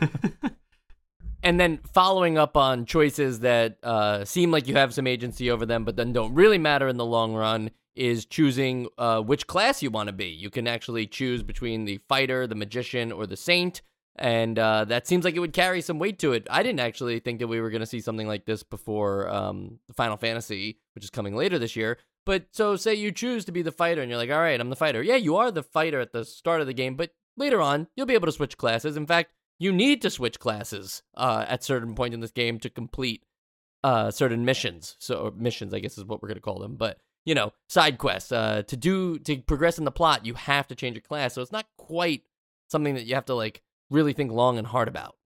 And 1.45 1.61
then 1.61 1.78
following 1.93 2.38
up 2.38 2.57
on 2.57 2.87
choices 2.87 3.40
that 3.40 3.76
uh, 3.83 4.25
seem 4.25 4.50
like 4.50 4.66
you 4.66 4.76
have 4.76 4.95
some 4.95 5.07
agency 5.07 5.50
over 5.50 5.66
them, 5.66 5.85
but 5.85 5.95
then 5.95 6.11
don't 6.11 6.33
really 6.33 6.57
matter 6.57 6.88
in 6.88 6.97
the 6.97 7.04
long 7.04 7.35
run, 7.35 7.71
is 7.95 8.25
choosing 8.25 8.88
uh, 8.97 9.21
which 9.21 9.47
class 9.47 9.83
you 9.83 9.90
want 9.90 10.07
to 10.07 10.14
be. 10.14 10.28
You 10.28 10.49
can 10.49 10.66
actually 10.66 11.07
choose 11.07 11.43
between 11.43 11.85
the 11.85 12.00
fighter, 12.09 12.47
the 12.47 12.54
magician, 12.54 13.12
or 13.12 13.26
the 13.26 13.37
saint. 13.37 13.83
And 14.16 14.59
uh, 14.59 14.85
that 14.85 15.06
seems 15.06 15.25
like 15.25 15.35
it 15.35 15.40
would 15.40 15.52
carry 15.52 15.80
some 15.80 15.99
weight 15.99 16.21
to 16.21 16.33
it. 16.33 16.47
I 16.49 16.62
didn't 16.62 16.80
actually 16.80 17.18
think 17.18 17.40
that 17.40 17.49
we 17.49 17.61
were 17.61 17.71
going 17.71 17.80
to 17.80 17.87
see 17.87 18.00
something 18.00 18.28
like 18.28 18.47
this 18.47 18.62
before 18.62 19.28
um, 19.28 19.80
Final 19.94 20.16
Fantasy, 20.16 20.78
which 20.94 21.04
is 21.04 21.11
coming 21.11 21.35
later 21.35 21.59
this 21.59 21.75
year. 21.75 21.99
But 22.25 22.47
so, 22.52 22.76
say 22.76 22.94
you 22.94 23.12
choose 23.12 23.44
to 23.47 23.52
be 23.52 23.62
the 23.62 23.73
fighter, 23.73 24.00
and 24.00 24.09
you're 24.09 24.18
like, 24.18 24.30
all 24.30 24.38
right, 24.38 24.59
I'm 24.59 24.71
the 24.71 24.76
fighter. 24.76 25.02
Yeah, 25.02 25.16
you 25.16 25.37
are 25.37 25.50
the 25.50 25.62
fighter 25.62 26.00
at 26.00 26.12
the 26.12 26.25
start 26.25 26.61
of 26.61 26.66
the 26.66 26.73
game, 26.73 26.94
but 26.94 27.11
later 27.37 27.61
on, 27.61 27.88
you'll 27.97 28.06
be 28.06 28.14
able 28.14 28.26
to 28.26 28.33
switch 28.33 28.56
classes. 28.56 28.97
In 28.97 29.06
fact, 29.06 29.33
you 29.59 29.73
need 29.73 30.00
to 30.02 30.11
switch 30.11 30.38
classes 30.38 31.02
uh, 31.16 31.44
at 31.49 31.64
certain 31.64 31.94
point 31.94 32.14
in 32.14 32.21
this 32.21 32.30
game 32.30 32.59
to 32.61 32.71
complete 32.71 33.25
uh, 33.83 34.11
certain 34.11 34.44
missions. 34.44 34.97
So 34.99 35.35
missions, 35.37 35.75
I 35.75 35.80
guess, 35.80 35.99
is 35.99 36.04
what 36.04 36.23
we're 36.23 36.28
gonna 36.28 36.40
call 36.40 36.61
them. 36.61 36.76
But 36.76 36.99
you 37.26 37.35
know, 37.35 37.52
side 37.68 37.99
quests. 37.99 38.33
Uh, 38.33 38.62
to 38.68 38.76
do 38.76 39.18
to 39.21 39.38
progress 39.42 39.78
in 39.78 39.85
the 39.85 39.90
plot, 39.90 40.25
you 40.25 40.35
have 40.35 40.66
to 40.68 40.75
change 40.75 40.94
your 40.94 41.02
class. 41.02 41.35
So 41.35 41.42
it's 41.42 41.52
not 41.52 41.66
quite 41.76 42.23
something 42.68 42.94
that 42.94 43.04
you 43.04 43.14
have 43.14 43.26
to 43.26 43.35
like 43.35 43.62
really 43.91 44.12
think 44.12 44.33
long 44.33 44.59
and 44.59 44.67
hard 44.67 44.88
about. 44.88 45.17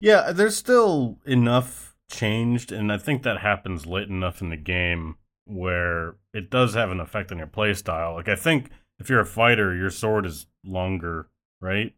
Yeah, 0.00 0.32
there's 0.32 0.56
still 0.56 1.18
enough 1.24 1.94
changed, 2.10 2.72
and 2.72 2.92
I 2.92 2.98
think 2.98 3.22
that 3.22 3.38
happens 3.40 3.86
late 3.86 4.08
enough 4.08 4.40
in 4.40 4.50
the 4.50 4.56
game 4.56 5.16
where 5.46 6.16
it 6.32 6.50
does 6.50 6.74
have 6.74 6.90
an 6.90 7.00
effect 7.00 7.30
on 7.32 7.38
your 7.38 7.46
playstyle. 7.46 8.14
Like, 8.14 8.28
I 8.28 8.36
think 8.36 8.70
if 8.98 9.08
you're 9.08 9.20
a 9.20 9.26
fighter, 9.26 9.74
your 9.74 9.90
sword 9.90 10.26
is 10.26 10.46
longer, 10.64 11.28
right? 11.60 11.94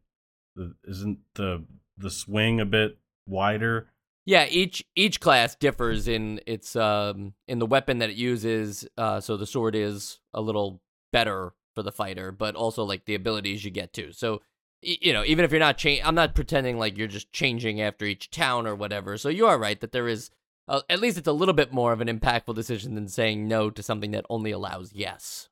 Isn't 0.85 1.19
the 1.35 1.65
the 1.99 2.11
swing 2.11 2.61
a 2.61 2.65
bit 2.65 2.99
wider? 3.27 3.89
Yeah, 4.25 4.47
each 4.49 4.85
each 4.95 5.21
class 5.21 5.55
differs 5.55 6.09
in 6.09 6.41
its 6.47 6.75
um 6.77 7.35
in 7.47 7.59
the 7.59 7.67
weapon 7.67 7.99
that 7.99 8.11
it 8.11 8.17
uses. 8.17 8.87
Uh, 8.97 9.21
so 9.21 9.37
the 9.37 9.47
sword 9.47 9.75
is 9.75 10.19
a 10.33 10.41
little 10.41 10.81
better 11.13 11.53
for 11.75 11.83
the 11.83 11.93
fighter, 11.93 12.33
but 12.33 12.57
also 12.57 12.85
like 12.85 13.05
the 13.05 13.15
abilities 13.15 13.65
you 13.65 13.71
get 13.71 13.93
to. 13.93 14.13
So 14.13 14.41
you 14.83 15.13
know, 15.13 15.25
even 15.25 15.45
if 15.45 15.51
you're 15.51 15.61
not 15.61 15.85
I'm 15.85 16.15
not 16.15 16.35
pretending 16.35 16.79
like 16.79 16.97
you're 16.97 17.07
just 17.07 17.33
changing 17.33 17.81
after 17.81 18.05
each 18.05 18.31
town 18.31 18.67
or 18.67 18.75
whatever. 18.75 19.17
So 19.17 19.29
you 19.29 19.47
are 19.47 19.59
right 19.59 19.81
that 19.81 19.93
there 19.93 20.09
is 20.09 20.31
uh, 20.69 20.81
at 20.91 21.01
least 21.01 21.19
it's 21.19 21.29
a 21.29 21.33
little 21.33 21.55
bit 21.55 21.73
more 21.73 21.93
of 21.93 22.01
an 22.01 22.09
impactful 22.09 22.55
decision 22.55 22.95
than 22.95 23.09
saying 23.09 23.47
no 23.47 23.71
to 23.71 23.83
something 23.83 24.11
that 24.11 24.27
only 24.29 24.51
allows 24.51 24.93
yes. 24.93 25.49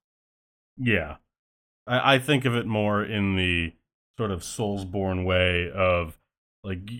Yeah. 0.76 1.16
I, 1.86 2.14
I 2.14 2.18
think 2.18 2.44
of 2.44 2.54
it 2.54 2.66
more 2.66 3.04
in 3.04 3.36
the 3.36 3.72
sort 4.18 4.30
of 4.30 4.40
Soulsborne 4.40 5.24
way 5.24 5.70
of 5.70 6.18
like 6.62 6.90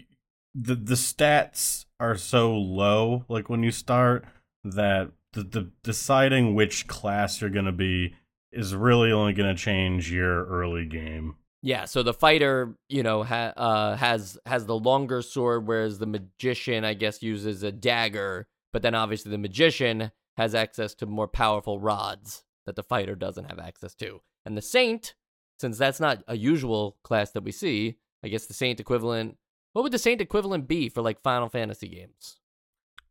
the 0.55 0.75
the 0.75 0.95
stats 0.95 1.87
are 1.99 2.17
so 2.17 2.55
low 2.55 3.25
like 3.29 3.49
when 3.49 3.63
you 3.63 3.71
start 3.71 4.25
that 4.63 5.11
the, 5.33 5.43
the 5.43 5.71
deciding 5.83 6.55
which 6.55 6.87
class 6.87 7.41
you're 7.41 7.51
going 7.51 7.65
to 7.65 7.73
be 7.73 8.15
is 8.53 8.75
really 8.75 9.11
only 9.11 9.33
going 9.33 9.55
to 9.55 9.61
change 9.61 10.13
your 10.13 10.45
early 10.47 10.87
game. 10.87 11.35
Yeah, 11.65 11.87
so 11.87 12.03
the 12.03 12.13
fighter, 12.13 12.77
you 12.91 13.03
know, 13.03 13.23
ha- 13.23 13.55
uh, 13.57 13.97
has 13.97 14.37
has 14.45 14.67
the 14.67 14.79
longer 14.79 15.23
sword, 15.23 15.67
whereas 15.67 15.99
the 15.99 16.07
magician, 16.07 16.85
I 16.85 16.93
guess, 16.93 17.23
uses 17.23 17.63
a 17.63 17.73
dagger. 17.73 18.49
But 18.71 18.83
then 18.83 18.95
obviously 18.95 19.31
the 19.31 19.39
magician 19.39 20.13
has 20.37 20.55
access 20.55 20.95
to 20.97 21.07
more 21.07 21.27
powerful 21.27 21.81
rods 21.81 22.45
that 22.67 22.77
the 22.77 22.83
fighter 22.83 23.15
doesn't 23.15 23.49
have 23.49 23.59
access 23.59 23.95
to. 23.95 24.21
And 24.45 24.59
the 24.59 24.63
saint, 24.63 25.15
since 25.59 25.79
that's 25.79 26.01
not 26.01 26.23
a 26.29 26.37
usual 26.37 26.99
class 27.03 27.31
that 27.31 27.45
we 27.45 27.53
see, 27.53 27.97
I 28.23 28.29
guess 28.29 28.45
the 28.45 28.53
saint 28.53 28.79
equivalent. 28.79 29.39
What 29.73 29.85
would 29.85 29.93
the 29.93 29.99
saint 29.99 30.21
equivalent 30.21 30.69
be 30.69 30.91
for 30.91 31.01
like 31.01 31.23
Final 31.23 31.49
Fantasy 31.49 31.89
games? 31.89 32.37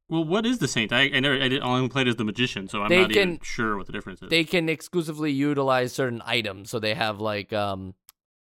well, 0.09 0.23
what 0.23 0.45
is 0.45 0.59
the 0.59 0.67
saint? 0.67 0.93
I 0.93 1.09
I 1.11 1.19
never 1.21 1.41
I, 1.41 1.47
did, 1.47 1.63
only 1.63 1.89
played 1.89 2.07
as 2.07 2.17
the 2.17 2.23
magician, 2.23 2.67
so 2.67 2.83
I'm 2.83 2.89
They 2.89 3.01
not 3.01 3.11
even 3.11 3.39
sure 3.41 3.77
what 3.77 3.87
the 3.87 3.93
difference 3.93 4.21
is. 4.21 4.29
They 4.29 4.43
can 4.43 4.69
exclusively 4.69 5.31
utilize 5.31 5.91
certain 5.91 6.21
items, 6.23 6.69
so 6.69 6.77
they 6.77 6.93
have 6.93 7.19
like 7.19 7.51
um, 7.51 7.95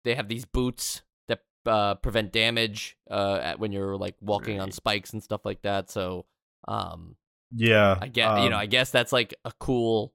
they 0.04 0.14
have 0.14 0.28
these 0.28 0.44
boots 0.44 1.02
that 1.28 1.40
uh, 1.66 1.94
prevent 1.96 2.32
damage 2.32 2.96
uh, 3.10 3.38
at, 3.42 3.58
when 3.60 3.72
you're 3.72 3.96
like 3.96 4.16
walking 4.20 4.60
on 4.60 4.72
spikes 4.72 5.12
and 5.12 5.22
stuff 5.22 5.44
like 5.44 5.62
that. 5.62 5.90
So 5.90 6.26
um, 6.68 7.16
Yeah. 7.54 7.98
I 8.00 8.08
guess 8.08 8.42
you 8.42 8.50
know 8.50 8.56
um, 8.56 8.62
I 8.62 8.66
guess 8.66 8.90
that's 8.90 9.12
like 9.12 9.34
a 9.44 9.52
cool 9.58 10.12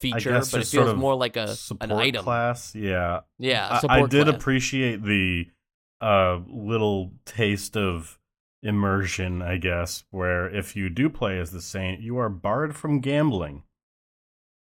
feature, 0.00 0.32
but 0.32 0.54
it 0.54 0.66
feels 0.66 0.94
more 0.96 1.14
like 1.14 1.36
a 1.36 1.54
an 1.80 1.92
item. 1.92 2.24
class. 2.24 2.74
Yeah. 2.74 3.20
Yeah, 3.38 3.80
I- 3.88 4.00
I, 4.00 4.06
did 4.06 4.24
class. 4.26 4.34
appreciate 4.36 5.02
the 5.04 5.46
uh, 6.00 6.40
little 6.48 7.12
taste 7.24 7.76
of 7.76 8.18
immersion, 8.64 9.42
I 9.42 9.56
guess, 9.58 10.04
where 10.10 10.48
if 10.48 10.74
you 10.76 10.88
do 10.90 11.08
play 11.08 11.38
as 11.38 11.52
the 11.52 11.60
saint, 11.62 12.00
you 12.00 12.18
are 12.18 12.28
barred 12.28 12.74
from 12.76 12.98
gambling 13.00 13.62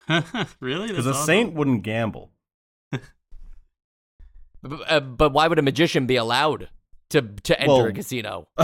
really? 0.60 0.90
because 0.90 1.06
a 1.08 1.12
awesome. 1.12 1.26
saint 1.26 1.54
wouldn't 1.54 1.84
gamble. 1.84 2.32
B- 4.68 4.84
uh, 4.88 5.00
but 5.00 5.34
why 5.34 5.48
would 5.48 5.60
a 5.60 5.62
magician 5.62 6.06
be 6.06 6.16
allowed 6.16 6.70
to 7.10 7.22
to 7.22 7.60
enter 7.60 7.72
Well- 7.74 7.86
a 7.86 7.94
casino? 7.94 8.48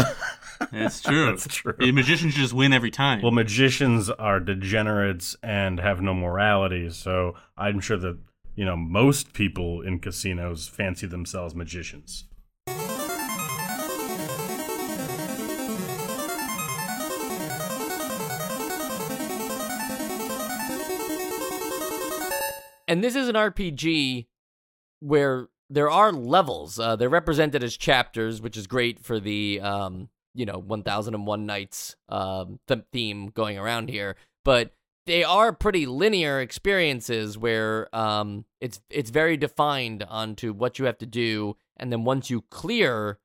That's 0.72 1.02
true. 1.02 1.28
That's 1.28 1.48
true. 1.48 1.74
A 1.80 1.92
magician 1.92 2.30
should 2.32 2.42
just 2.42 2.54
win 2.54 2.74
every 2.74 2.92
time. 2.92 3.22
Well, 3.22 3.32
magicians 3.32 4.10
are 4.10 4.42
degenerates 4.42 5.36
and 5.42 5.80
have 5.80 6.02
no 6.02 6.14
morality, 6.14 6.90
so 6.90 7.36
I'm 7.58 7.80
sure 7.80 7.98
that 7.98 8.18
you 8.56 8.66
know 8.66 8.76
most 8.76 9.34
people 9.34 9.82
in 9.82 10.00
casinos 10.00 10.68
fancy 10.68 11.08
themselves 11.08 11.56
magicians. 11.56 12.26
and 22.88 23.04
this 23.04 23.16
is 23.16 23.28
an 23.28 23.36
RPG 23.36 24.26
where 25.00 25.48
there 25.70 25.90
are 25.90 26.12
levels. 26.12 26.80
Uh, 26.80 26.96
they're 26.96 27.10
represented 27.10 27.64
as 27.64 27.78
chapters, 27.78 28.42
which 28.42 28.58
is 28.58 28.68
great 28.68 29.00
for 29.00 29.20
the 29.20 29.60
um, 29.62 30.10
you 30.34 30.46
know 30.46 30.58
1001 30.58 31.46
Nights 31.46 31.96
um, 32.10 32.60
th- 32.68 32.82
theme 32.92 33.30
going 33.30 33.58
around 33.58 33.90
here. 33.90 34.16
But 34.44 34.74
they 35.06 35.24
are 35.24 35.54
pretty 35.54 35.86
linear 35.86 36.40
experiences 36.40 37.38
where 37.38 37.94
um, 37.96 38.46
it's 38.60 38.82
it's 38.90 39.10
very 39.10 39.38
defined 39.38 40.04
onto 40.08 40.54
what 40.54 40.80
you 40.80 40.86
have 40.86 40.98
to 41.00 41.06
do, 41.06 41.56
and 41.78 41.92
then 41.92 42.04
once 42.04 42.30
you 42.30 42.42
clear 42.50 43.20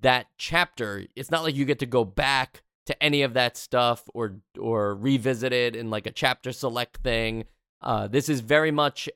that 0.00 0.26
chapter, 0.38 1.04
it's 1.14 1.30
not 1.30 1.42
like 1.42 1.54
you 1.54 1.64
get 1.64 1.78
to 1.80 1.86
go 1.86 2.04
back 2.04 2.62
to 2.86 3.02
any 3.02 3.22
of 3.22 3.34
that 3.34 3.56
stuff 3.56 4.04
or 4.14 4.36
or 4.58 4.94
revisit 4.94 5.52
it 5.52 5.76
in 5.76 5.90
like 5.90 6.06
a 6.06 6.12
chapter 6.12 6.52
select 6.52 6.98
thing. 6.98 7.44
Uh, 7.82 8.06
this 8.06 8.30
is 8.30 8.40
very 8.40 8.70
much 8.70 9.08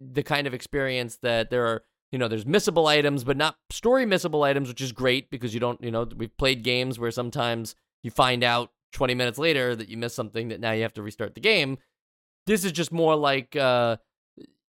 the 0.00 0.22
kind 0.22 0.46
of 0.46 0.54
experience 0.54 1.18
that 1.22 1.50
there 1.50 1.66
are, 1.66 1.82
you 2.12 2.18
know, 2.18 2.28
there's 2.28 2.44
missable 2.44 2.86
items, 2.86 3.24
but 3.24 3.36
not 3.36 3.56
story 3.70 4.04
missable 4.04 4.44
items, 4.44 4.68
which 4.68 4.80
is 4.80 4.92
great 4.92 5.30
because 5.30 5.54
you 5.54 5.60
don't, 5.60 5.82
you 5.82 5.90
know, 5.90 6.06
we've 6.16 6.36
played 6.36 6.62
games 6.62 6.98
where 6.98 7.10
sometimes 7.10 7.74
you 8.02 8.10
find 8.10 8.42
out 8.42 8.72
20 8.92 9.14
minutes 9.14 9.38
later 9.38 9.76
that 9.76 9.88
you 9.88 9.96
missed 9.96 10.16
something 10.16 10.48
that 10.48 10.60
now 10.60 10.72
you 10.72 10.82
have 10.82 10.94
to 10.94 11.02
restart 11.02 11.34
the 11.34 11.40
game. 11.40 11.78
This 12.46 12.64
is 12.64 12.72
just 12.72 12.90
more 12.90 13.14
like, 13.14 13.54
uh, 13.54 13.98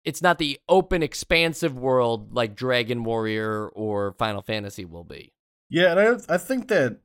it's 0.06 0.22
not 0.22 0.38
the 0.38 0.60
open, 0.70 1.04
expansive 1.04 1.78
world 1.78 2.34
like 2.34 2.56
Dragon 2.56 3.04
Warrior 3.04 3.68
or 3.70 4.14
Final 4.14 4.42
Fantasy 4.42 4.86
will 4.86 5.04
be. 5.04 5.34
Yeah, 5.70 5.92
and 5.92 6.00
I 6.30 6.36
I 6.36 6.38
think 6.38 6.68
that 6.68 7.00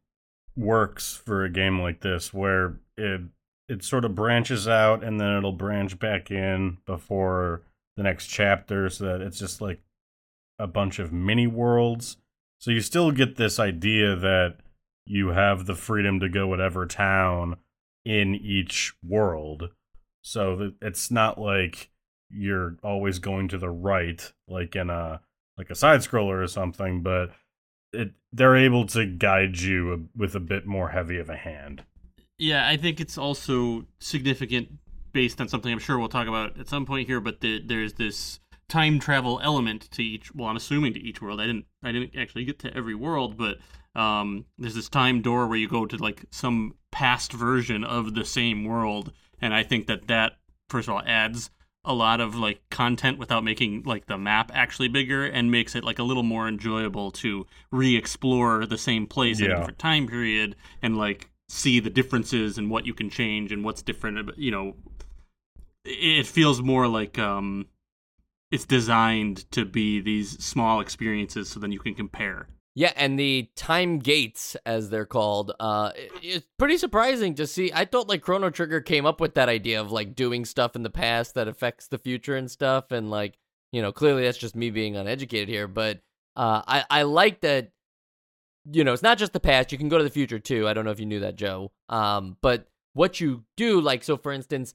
works 0.55 1.17
for 1.17 1.45
a 1.45 1.51
game 1.51 1.81
like 1.81 2.01
this 2.01 2.35
where 2.35 2.77
it 2.97 3.23
it 3.69 3.83
sort 3.83 4.05
of 4.05 4.15
branches 4.15 4.69
out 4.69 5.03
and 5.03 5.19
then 5.19 5.37
it'll 5.37 5.53
branch 5.53 5.99
back 5.99 6.31
in 6.31 6.79
before 6.87 7.63
the 8.01 8.05
next 8.05 8.29
chapter 8.29 8.89
so 8.89 9.05
that 9.05 9.21
it's 9.21 9.39
just 9.39 9.61
like 9.61 9.83
a 10.59 10.67
bunch 10.67 10.99
of 10.99 11.13
mini 11.13 11.47
worlds. 11.47 12.17
So 12.59 12.71
you 12.71 12.81
still 12.81 13.11
get 13.11 13.37
this 13.37 13.61
idea 13.61 14.17
that 14.17 14.57
you 15.05 15.29
have 15.29 15.67
the 15.67 15.75
freedom 15.75 16.19
to 16.21 16.31
go 16.31 16.47
whatever 16.47 16.87
town 16.87 17.57
in 18.07 18.35
each 18.35 18.95
world. 19.07 19.69
So 20.23 20.73
it's 20.81 21.11
not 21.11 21.39
like 21.39 21.91
you're 22.31 22.77
always 22.83 23.19
going 23.19 23.49
to 23.49 23.59
the 23.59 23.69
right 23.69 24.33
like 24.49 24.75
in 24.77 24.89
a 24.89 25.21
like 25.59 25.69
a 25.69 25.75
side 25.75 26.01
scroller 26.01 26.43
or 26.43 26.47
something, 26.47 27.03
but 27.03 27.33
it 27.93 28.13
they're 28.33 28.57
able 28.57 28.87
to 28.87 29.05
guide 29.05 29.59
you 29.59 30.09
with 30.17 30.35
a 30.35 30.41
bit 30.41 30.67
more 30.67 30.89
heavy 30.89 31.19
of 31.19 31.29
a 31.29 31.37
hand. 31.37 31.85
Yeah, 32.39 32.67
I 32.67 32.79
think 32.79 32.99
it's 32.99 33.19
also 33.19 33.85
significant 33.99 34.71
based 35.13 35.41
on 35.41 35.49
something 35.49 35.73
I'm 35.73 35.79
sure 35.79 35.99
we'll 35.99 36.09
talk 36.09 36.29
about 36.29 36.59
at 36.59 36.69
some 36.69 36.87
point 36.87 37.07
here, 37.07 37.21
but 37.21 37.41
the, 37.41 37.61
there's 37.65 37.95
this 37.95 38.41
time 38.71 39.01
travel 39.01 39.41
element 39.43 39.91
to 39.91 40.03
each 40.03 40.33
well 40.33 40.49
i'm 40.49 40.57
assuming 40.57 40.95
to 40.95 41.01
each 41.01 41.21
world. 41.21 41.41
I 41.41 41.47
didn't 41.47 41.67
i 41.83 41.91
didn't 41.91 42.13
actually 42.17 42.45
get 42.45 42.61
to 42.61 42.75
every 42.75 42.95
world 42.95 43.37
but 43.37 43.59
um, 44.01 44.45
there's 44.57 44.77
this 44.77 44.89
time 44.89 45.21
door 45.21 45.49
where 45.49 45.59
you 45.59 45.69
go 45.69 45.85
to 45.85 45.97
like 45.97 46.25
some 46.31 46.75
past 46.93 47.33
version 47.33 47.83
of 47.83 48.15
the 48.15 48.25
same 48.25 48.65
world 48.65 49.13
and 49.43 49.53
i 49.53 49.65
think 49.65 49.89
that 49.89 50.07
that 50.07 50.35
first 50.69 50.89
of 50.89 50.95
all 50.95 51.03
adds 51.05 51.51
a 51.85 51.93
lot 51.93 52.21
of 52.21 52.37
like 52.37 52.61
content 52.71 53.19
without 53.19 53.43
making 53.43 53.83
like 53.85 54.07
the 54.07 54.17
map 54.17 54.53
actually 54.55 54.87
bigger 54.87 55.27
and 55.27 55.51
makes 55.51 55.75
it 55.75 55.83
like 55.83 55.99
a 55.99 56.05
little 56.05 56.23
more 56.23 56.47
enjoyable 56.47 57.11
to 57.11 57.47
re-explore 57.73 58.67
the 58.67 58.79
same 58.79 59.07
place 59.07 59.41
in 59.41 59.51
a 59.51 59.57
different 59.57 59.79
time 59.79 60.07
period 60.07 60.55
and 60.83 60.97
like 60.97 61.31
see 61.49 61.81
the 61.81 61.91
differences 61.91 62.59
and 62.59 62.71
what 62.71 62.87
you 62.87 62.95
can 62.95 63.11
change 63.11 63.51
and 63.51 63.65
what's 63.65 63.83
different 63.83 64.31
you 64.39 64.53
know 64.53 64.77
it 65.91 66.27
feels 66.27 66.63
more 66.63 66.87
like 66.87 67.19
um 67.19 67.67
it's 68.51 68.65
designed 68.65 69.51
to 69.53 69.65
be 69.65 70.01
these 70.01 70.43
small 70.45 70.81
experiences 70.81 71.49
so 71.49 71.61
then 71.61 71.73
you 71.73 71.79
can 71.79 71.95
compare. 71.95 72.49
Yeah, 72.75 72.93
and 72.97 73.19
the 73.19 73.51
time 73.57 73.99
gates, 73.99 74.57
as 74.65 74.91
they're 74.91 75.07
called, 75.07 75.53
uh, 75.59 75.91
it's 76.23 76.47
pretty 76.57 76.79
surprising 76.79 77.35
to 77.35 77.47
see. 77.47 77.73
I 77.75 77.85
thought 77.85 78.09
like 78.09 78.23
Chrono 78.23 78.49
Trigger 78.49 78.81
came 78.81 79.07
up 79.07 79.21
with 79.21 79.35
that 79.35 79.49
idea 79.49 79.81
of 79.81 79.91
like 79.91 80.15
doing 80.15 80.45
stuff 80.45 80.77
in 80.77 80.85
the 80.85 80.91
past 80.91 81.35
that 81.35 81.49
affects 81.49 81.89
the 81.89 81.99
future 81.99 82.37
and 82.37 82.51
stuff, 82.51 82.93
and 82.93 83.11
like 83.11 83.39
you 83.73 83.83
know, 83.83 83.93
clearly 83.93 84.23
that's 84.23 84.39
just 84.39 84.57
me 84.57 84.71
being 84.71 84.97
uneducated 84.97 85.49
here, 85.49 85.67
but 85.67 86.01
uh, 86.37 86.63
I 86.67 86.85
I 86.91 87.03
like 87.03 87.41
that. 87.41 87.73
You 88.71 88.85
know, 88.85 88.93
it's 88.93 89.03
not 89.03 89.19
just 89.19 89.33
the 89.33 89.41
past. 89.41 89.73
You 89.73 89.79
can 89.79 89.89
go 89.89 89.99
to 89.99 90.05
the 90.05 90.11
future 90.11 90.39
too. 90.39 90.69
I 90.69 90.75
don't 90.75 90.85
know 90.85 90.91
if 90.91 91.01
you 91.01 91.07
knew 91.07 91.21
that, 91.21 91.37
Joe. 91.37 91.73
Um, 91.89 92.37
but 92.41 92.69
what 92.93 93.21
you 93.21 93.45
do, 93.57 93.81
like, 93.81 94.05
so 94.05 94.17
for 94.17 94.33
instance, 94.33 94.75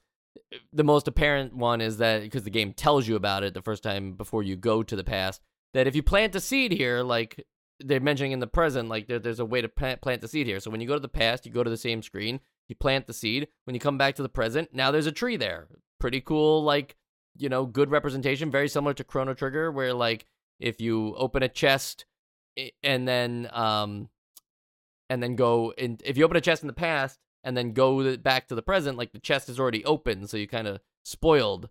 the 0.74 0.84
most 0.84 1.08
apparent 1.08 1.56
one 1.56 1.82
is 1.82 1.98
that 1.98 2.22
because 2.22 2.44
the 2.44 2.50
game 2.50 2.74
tells 2.74 3.08
you 3.08 3.16
about 3.16 3.44
it 3.44 3.54
the 3.54 3.62
first 3.62 3.84
time 3.84 4.14
before 4.14 4.44
you 4.44 4.56
go 4.56 4.84
to 4.84 4.96
the 4.96 5.04
past, 5.04 5.42
that 5.74 5.88
if 5.88 5.96
you 5.96 6.04
plant 6.04 6.36
a 6.36 6.40
seed 6.40 6.72
here, 6.72 7.04
like 7.04 7.46
they're 7.80 8.00
mentioning 8.00 8.32
in 8.32 8.40
the 8.40 8.48
present, 8.48 8.90
like 8.90 9.08
there, 9.08 9.20
there's 9.20 9.40
a 9.40 9.46
way 9.46 9.62
to 9.62 9.70
plant 9.70 10.02
plant 10.02 10.22
the 10.22 10.28
seed 10.28 10.48
here. 10.48 10.60
So 10.60 10.72
when 10.72 10.82
you 10.82 10.88
go 10.88 10.94
to 10.94 11.00
the 11.00 11.08
past, 11.08 11.46
you 11.46 11.52
go 11.52 11.64
to 11.64 11.70
the 11.70 11.78
same 11.78 12.02
screen, 12.02 12.40
you 12.68 12.76
plant 12.76 13.08
the 13.08 13.14
seed. 13.14 13.48
When 13.66 13.74
you 13.74 13.80
come 13.80 13.98
back 13.98 14.16
to 14.16 14.24
the 14.24 14.30
present, 14.30 14.74
now 14.74 14.92
there's 14.92 15.08
a 15.08 15.12
tree 15.12 15.38
there. 15.38 15.68
Pretty 16.00 16.22
cool, 16.22 16.64
like 16.64 16.96
you 17.38 17.50
know, 17.50 17.66
good 17.66 17.92
representation. 17.92 18.50
Very 18.52 18.70
similar 18.70 18.94
to 18.94 19.04
Chrono 19.04 19.34
Trigger, 19.34 19.72
where 19.72 19.94
like 19.94 20.26
if 20.60 20.80
you 20.80 21.16
open 21.18 21.44
a 21.44 21.50
chest 21.50 22.06
and 22.82 23.08
then 23.08 23.50
um 23.52 24.10
and 25.10 25.22
then 25.22 25.36
go 25.36 25.74
in, 25.78 26.00
if 26.04 26.18
you 26.18 26.26
open 26.26 26.38
a 26.38 26.42
chest 26.42 26.64
in 26.64 26.68
the 26.68 26.74
past 26.74 27.20
and 27.46 27.56
then 27.56 27.72
go 27.72 28.18
back 28.18 28.48
to 28.48 28.56
the 28.56 28.64
present, 28.64 28.98
like 28.98 29.14
the 29.14 29.20
chest 29.20 29.48
is 29.48 29.60
already 29.60 29.86
open, 29.86 30.28
so 30.28 30.36
you 30.36 30.48
kind 30.48 30.68
of 30.68 30.80
spoiled 31.04 31.70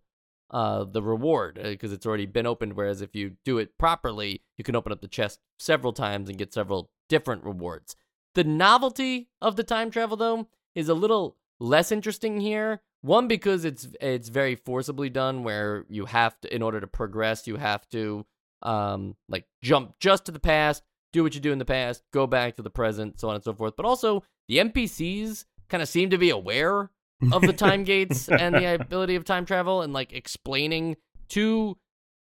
uh, 0.50 0.84
the 0.84 1.02
reward 1.02 1.58
because 1.62 1.90
uh, 1.90 1.96
it's 1.96 2.06
already 2.06 2.26
been 2.26 2.46
opened. 2.46 2.74
Whereas 2.74 3.02
if 3.02 3.14
you 3.14 3.32
do 3.44 3.58
it 3.58 3.76
properly, 3.76 4.42
you 4.56 4.62
can 4.62 4.76
open 4.76 4.92
up 4.92 5.00
the 5.00 5.08
chest 5.08 5.40
several 5.58 5.92
times 5.92 6.28
and 6.28 6.38
get 6.38 6.54
several 6.54 6.90
different 7.08 7.44
rewards. 7.44 7.96
The 8.36 8.44
novelty 8.44 9.28
of 9.42 9.56
the 9.56 9.64
time 9.64 9.90
travel, 9.90 10.16
though, 10.16 10.46
is 10.76 10.88
a 10.88 10.94
little 10.94 11.36
less 11.58 11.90
interesting 11.90 12.40
here. 12.40 12.80
One 13.02 13.28
because 13.28 13.64
it's 13.64 13.88
it's 14.00 14.28
very 14.28 14.54
forcibly 14.54 15.10
done, 15.10 15.42
where 15.42 15.84
you 15.88 16.06
have 16.06 16.40
to, 16.40 16.54
in 16.54 16.62
order 16.62 16.80
to 16.80 16.86
progress, 16.86 17.46
you 17.46 17.56
have 17.56 17.86
to 17.90 18.24
um, 18.62 19.16
like 19.28 19.44
jump 19.60 19.96
just 19.98 20.24
to 20.26 20.32
the 20.32 20.40
past, 20.40 20.84
do 21.12 21.22
what 21.22 21.34
you 21.34 21.40
do 21.40 21.52
in 21.52 21.58
the 21.58 21.64
past, 21.64 22.02
go 22.12 22.26
back 22.26 22.56
to 22.56 22.62
the 22.62 22.70
present, 22.70 23.20
so 23.20 23.28
on 23.28 23.34
and 23.34 23.44
so 23.44 23.52
forth. 23.52 23.74
But 23.76 23.86
also 23.86 24.22
the 24.48 24.58
NPCs 24.58 25.44
kind 25.74 25.82
of 25.82 25.88
seem 25.88 26.08
to 26.08 26.18
be 26.18 26.30
aware 26.30 26.88
of 27.32 27.42
the 27.42 27.52
time 27.52 27.82
gates 27.92 28.28
and 28.28 28.54
the 28.54 28.74
ability 28.76 29.16
of 29.16 29.24
time 29.24 29.44
travel 29.44 29.82
and 29.82 29.92
like 29.92 30.12
explaining 30.12 30.96
to 31.28 31.76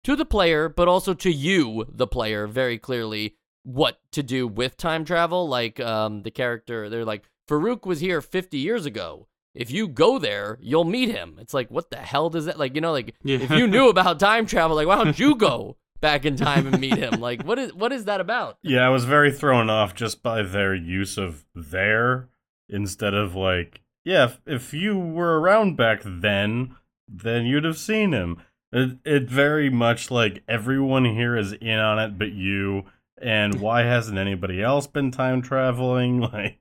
to 0.04 0.14
the 0.18 0.26
player 0.26 0.68
but 0.68 0.90
also 0.90 1.14
to 1.14 1.32
you 1.32 1.86
the 1.88 2.06
player 2.06 2.48
very 2.48 2.78
clearly 2.78 3.38
what 3.64 4.02
to 4.12 4.22
do 4.22 4.46
with 4.46 4.76
time 4.76 5.06
travel. 5.06 5.48
Like 5.48 5.80
um 5.80 6.24
the 6.24 6.32
character 6.32 6.90
they're 6.90 7.06
like 7.06 7.30
Farouk 7.50 7.86
was 7.86 8.02
here 8.02 8.20
50 8.20 8.58
years 8.58 8.86
ago. 8.86 9.28
If 9.56 9.72
you 9.72 9.88
go 9.88 10.20
there 10.20 10.58
you'll 10.60 10.84
meet 10.84 11.08
him. 11.08 11.38
It's 11.40 11.54
like 11.54 11.72
what 11.72 11.92
the 11.92 11.98
hell 11.98 12.30
does 12.30 12.44
that 12.44 12.60
like 12.60 12.76
you 12.76 12.82
know 12.82 12.92
like 12.92 13.16
yeah. 13.24 13.38
if 13.38 13.52
you 13.52 13.68
knew 13.68 13.88
about 13.96 14.20
time 14.20 14.46
travel 14.46 14.76
like 14.76 14.88
why 14.88 15.02
don't 15.02 15.18
you 15.18 15.34
go 15.36 15.78
back 16.02 16.26
in 16.26 16.36
time 16.36 16.68
and 16.68 16.78
meet 16.78 16.98
him? 16.98 17.22
Like 17.22 17.46
what 17.46 17.58
is 17.58 17.74
what 17.74 17.94
is 17.94 18.04
that 18.04 18.20
about? 18.20 18.58
Yeah 18.64 18.86
i 18.86 18.90
was 18.90 19.06
very 19.06 19.32
thrown 19.32 19.70
off 19.70 19.96
just 19.96 20.22
by 20.22 20.42
their 20.42 20.76
use 20.76 21.18
of 21.18 21.46
there 21.56 22.28
instead 22.70 23.14
of 23.14 23.36
like, 23.36 23.82
yeah, 24.06 24.26
if, 24.26 24.42
if 24.46 24.74
you 24.74 24.98
were 24.98 25.40
around 25.40 25.76
back 25.76 26.02
then, 26.06 26.76
then 27.08 27.46
you'd 27.46 27.64
have 27.64 27.78
seen 27.78 28.12
him. 28.12 28.38
It, 28.72 28.98
it 29.04 29.24
very 29.24 29.70
much 29.70 30.12
like 30.12 30.44
everyone 30.48 31.06
here 31.06 31.36
is 31.36 31.54
in 31.54 31.80
on 31.80 31.98
it 31.98 32.20
but 32.20 32.32
you 32.32 32.84
and 33.20 33.60
why 33.60 33.82
hasn't 33.82 34.20
anybody 34.20 34.62
else 34.62 34.86
been 34.86 35.10
time 35.10 35.42
traveling 35.42 36.22
like 36.34 36.60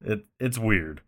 it 0.00 0.26
it's 0.40 0.58
weird 0.58 1.00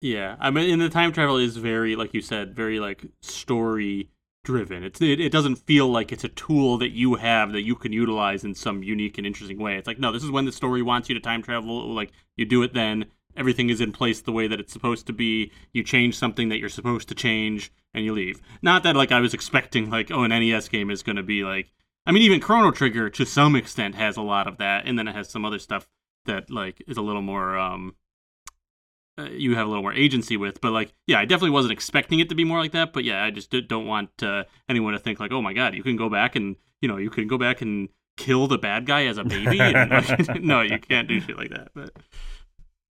yeah 0.00 0.36
i 0.38 0.48
mean 0.48 0.70
and 0.70 0.80
the 0.80 0.88
time 0.88 1.10
travel 1.10 1.38
is 1.38 1.56
very 1.56 1.96
like 1.96 2.14
you 2.14 2.20
said 2.20 2.54
very 2.54 2.78
like 2.78 3.04
story 3.20 4.10
driven. 4.48 4.82
It's 4.82 5.02
it, 5.02 5.20
it 5.20 5.30
doesn't 5.30 5.56
feel 5.56 5.88
like 5.88 6.10
it's 6.10 6.24
a 6.24 6.30
tool 6.30 6.78
that 6.78 6.88
you 6.88 7.16
have 7.16 7.52
that 7.52 7.66
you 7.66 7.74
can 7.74 7.92
utilize 7.92 8.44
in 8.44 8.54
some 8.54 8.82
unique 8.82 9.18
and 9.18 9.26
interesting 9.26 9.58
way. 9.58 9.76
It's 9.76 9.86
like 9.86 9.98
no 9.98 10.10
this 10.10 10.24
is 10.24 10.30
when 10.30 10.46
the 10.46 10.52
story 10.52 10.80
wants 10.80 11.10
you 11.10 11.14
to 11.14 11.20
time 11.20 11.42
travel 11.42 11.92
like 11.92 12.12
you 12.34 12.46
do 12.46 12.62
it 12.62 12.72
then 12.72 13.04
everything 13.36 13.68
is 13.68 13.82
in 13.82 13.92
place 13.92 14.22
the 14.22 14.32
way 14.32 14.48
that 14.48 14.58
it's 14.58 14.72
supposed 14.72 15.06
to 15.06 15.12
be 15.12 15.52
you 15.74 15.84
change 15.84 16.16
something 16.16 16.48
that 16.48 16.56
you're 16.56 16.70
supposed 16.70 17.10
to 17.10 17.14
change 17.14 17.70
and 17.92 18.06
you 18.06 18.14
leave. 18.14 18.40
Not 18.62 18.84
that 18.84 18.96
like 18.96 19.12
i 19.12 19.20
was 19.20 19.34
expecting 19.34 19.90
like 19.90 20.10
oh 20.10 20.22
an 20.22 20.30
nes 20.30 20.66
game 20.68 20.90
is 20.90 21.02
going 21.02 21.16
to 21.16 21.22
be 21.22 21.44
like 21.44 21.70
i 22.06 22.10
mean 22.10 22.22
even 22.22 22.40
chrono 22.40 22.70
trigger 22.70 23.10
to 23.10 23.26
some 23.26 23.54
extent 23.54 23.96
has 23.96 24.16
a 24.16 24.22
lot 24.22 24.46
of 24.46 24.56
that 24.56 24.86
and 24.86 24.98
then 24.98 25.08
it 25.08 25.14
has 25.14 25.28
some 25.28 25.44
other 25.44 25.58
stuff 25.58 25.86
that 26.24 26.50
like 26.50 26.82
is 26.88 26.96
a 26.96 27.02
little 27.02 27.20
more 27.20 27.58
um 27.58 27.94
uh, 29.18 29.28
you 29.30 29.54
have 29.54 29.66
a 29.66 29.68
little 29.68 29.82
more 29.82 29.92
agency 29.92 30.36
with 30.36 30.60
but 30.60 30.72
like 30.72 30.92
yeah 31.06 31.18
i 31.18 31.24
definitely 31.24 31.50
wasn't 31.50 31.72
expecting 31.72 32.20
it 32.20 32.28
to 32.28 32.34
be 32.34 32.44
more 32.44 32.60
like 32.60 32.72
that 32.72 32.92
but 32.92 33.04
yeah 33.04 33.22
i 33.24 33.30
just 33.30 33.50
don't 33.68 33.86
want 33.86 34.22
uh, 34.22 34.44
anyone 34.68 34.92
to 34.92 34.98
think 34.98 35.18
like 35.18 35.32
oh 35.32 35.42
my 35.42 35.52
god 35.52 35.74
you 35.74 35.82
can 35.82 35.96
go 35.96 36.08
back 36.08 36.36
and 36.36 36.56
you 36.80 36.88
know 36.88 36.96
you 36.96 37.10
can 37.10 37.26
go 37.26 37.36
back 37.36 37.60
and 37.60 37.88
kill 38.18 38.48
the 38.48 38.58
bad 38.58 38.84
guy 38.84 39.06
as 39.06 39.16
a 39.16 39.24
baby. 39.24 39.58
And, 39.78 40.42
no, 40.42 40.60
you 40.60 40.78
can't 40.78 41.08
do 41.08 41.20
shit 41.20 41.38
like 41.38 41.50
that. 41.50 41.68
But 41.74 41.92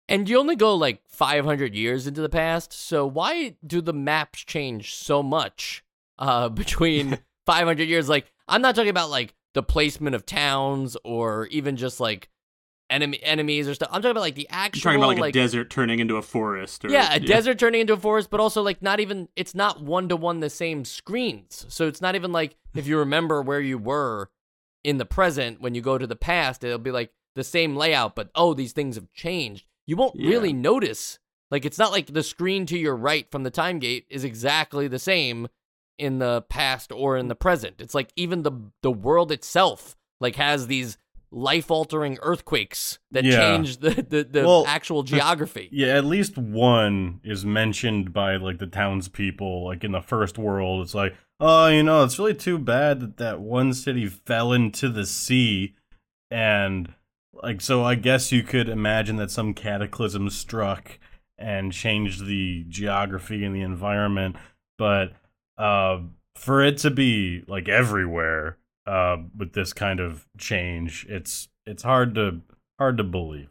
and 0.09 0.29
you 0.29 0.39
only 0.39 0.57
go 0.57 0.75
like 0.75 1.03
500 1.07 1.75
years 1.75 2.07
into 2.07 2.21
the 2.21 2.29
past, 2.29 2.73
so 2.73 3.07
why 3.07 3.57
do 3.65 3.81
the 3.81 3.93
maps 3.93 4.41
change 4.41 4.95
so 4.95 5.23
much 5.23 5.85
uh, 6.19 6.49
between 6.63 7.19
500 7.47 7.85
years? 7.85 8.09
Like, 8.09 8.33
I'm 8.49 8.63
not 8.63 8.75
talking 8.75 8.91
about 8.91 9.11
like 9.11 9.35
the 9.53 9.63
placement 9.63 10.17
of 10.17 10.27
towns 10.27 10.97
or 11.05 11.47
even 11.47 11.77
just 11.77 12.01
like 12.01 12.29
enemy 12.91 13.23
enemies 13.23 13.69
or 13.69 13.75
stuff. 13.75 13.89
I'm 13.93 14.03
talking 14.03 14.13
about 14.13 14.21
like 14.21 14.35
the 14.35 14.49
actual. 14.51 14.79
You're 14.79 14.93
talking 14.93 15.01
about 15.01 15.09
like, 15.09 15.21
like 15.21 15.37
a 15.37 15.39
desert 15.39 15.71
turning 15.71 16.01
into 16.01 16.17
a 16.17 16.23
forest. 16.23 16.85
Or, 16.85 16.89
yeah, 16.89 17.15
a 17.15 17.21
yeah. 17.21 17.27
desert 17.27 17.59
turning 17.59 17.83
into 17.83 17.93
a 17.93 17.99
forest, 17.99 18.31
but 18.31 18.41
also 18.41 18.63
like 18.63 18.83
not 18.83 19.01
even. 19.01 19.29
It's 19.37 19.55
not 19.55 19.83
one 19.83 20.09
to 20.09 20.17
one 20.17 20.41
the 20.41 20.51
same 20.51 20.85
screens, 20.85 21.67
so 21.69 21.87
it's 21.87 22.01
not 22.01 22.15
even 22.15 22.33
like 22.33 22.57
if 22.75 22.87
you 22.87 22.99
remember 22.99 23.41
where 23.43 23.61
you 23.61 23.79
were 23.79 24.31
in 24.85 24.99
the 24.99 25.05
present 25.05 25.61
when 25.61 25.75
you 25.75 25.81
go 25.81 25.99
to 25.99 26.07
the 26.07 26.17
past 26.17 26.65
it'll 26.65 26.79
be 26.79 26.91
like 26.91 27.13
the 27.35 27.45
same 27.45 27.77
layout 27.77 28.15
but 28.15 28.31
oh 28.35 28.55
these 28.55 28.73
things 28.73 28.97
have 28.97 29.13
changed 29.13 29.67
you 29.87 29.97
won't 29.97 30.17
yeah. 30.17 30.29
really 30.29 30.53
notice 30.53 31.19
like 31.51 31.65
it's 31.65 31.79
not 31.79 31.93
like 31.93 32.07
the 32.07 32.23
screen 32.23 32.67
to 32.67 32.79
your 32.79 32.97
right 32.97 33.31
from 33.31 33.43
the 33.43 33.51
time 33.51 33.79
gate 33.79 34.07
is 34.09 34.25
exactly 34.25 34.89
the 34.89 34.99
same 34.99 35.49
in 35.99 36.19
the 36.19 36.43
past 36.49 36.93
or 36.93 37.17
in 37.17 37.29
the 37.29 37.35
present 37.35 37.77
it's 37.79 37.95
like 37.95 38.11
even 38.17 38.43
the 38.43 38.53
the 38.83 38.91
world 38.91 39.31
itself 39.31 39.97
like 40.21 40.37
has 40.37 40.67
these 40.67 40.97
life 41.33 41.71
altering 41.71 42.19
earthquakes 42.23 42.99
that 43.11 43.25
yeah. 43.25 43.37
change 43.37 43.79
the 43.79 43.91
the, 44.09 44.25
the 44.25 44.45
well, 44.47 44.65
actual 44.67 45.03
geography. 45.03 45.69
Yeah, 45.73 45.97
at 45.97 46.05
least 46.05 46.37
one 46.37 47.21
is 47.25 47.45
mentioned 47.45 48.13
by 48.13 48.37
like 48.37 48.59
the 48.59 48.67
townspeople. 48.67 49.65
Like 49.65 49.85
in 49.85 49.93
the 49.93 50.01
first 50.01 50.39
world, 50.39 50.83
it's 50.83 50.95
like, 50.95 51.15
oh, 51.39 51.69
you 51.69 51.83
know, 51.83 52.05
it's 52.05 52.19
really 52.19 52.35
too 52.35 52.59
bad 52.59 53.01
that 53.01 53.17
that 53.19 53.41
one 53.41 53.75
city 53.75 54.07
fell 54.07 54.53
into 54.53 54.89
the 54.89 55.07
sea, 55.07 55.75
and 56.31 56.95
like 57.33 57.61
so, 57.61 57.85
I 57.85 57.95
guess 57.95 58.33
you 58.33 58.43
could 58.43 58.69
imagine 58.69 59.17
that 59.17 59.31
some 59.31 59.55
cataclysm 59.55 60.31
struck. 60.31 60.99
and 61.41 61.73
changed 61.73 62.27
the 62.27 62.65
geography 62.69 63.45
and 63.47 63.57
the 63.57 63.63
environment, 63.63 64.37
but 64.77 65.15
uh, 65.57 65.99
for 66.37 66.63
it 66.63 66.77
to 66.79 66.91
be 66.91 67.43
like 67.49 67.67
everywhere 67.67 68.59
uh, 68.91 69.19
with 69.37 69.53
this 69.53 69.73
kind 69.73 70.01
of 70.01 70.27
change, 70.37 71.07
it's 71.09 71.49
it's 71.65 71.85
hard 71.85 72.15
to 72.17 72.41
hard 72.79 72.97
to 72.97 73.05
believe. 73.05 73.51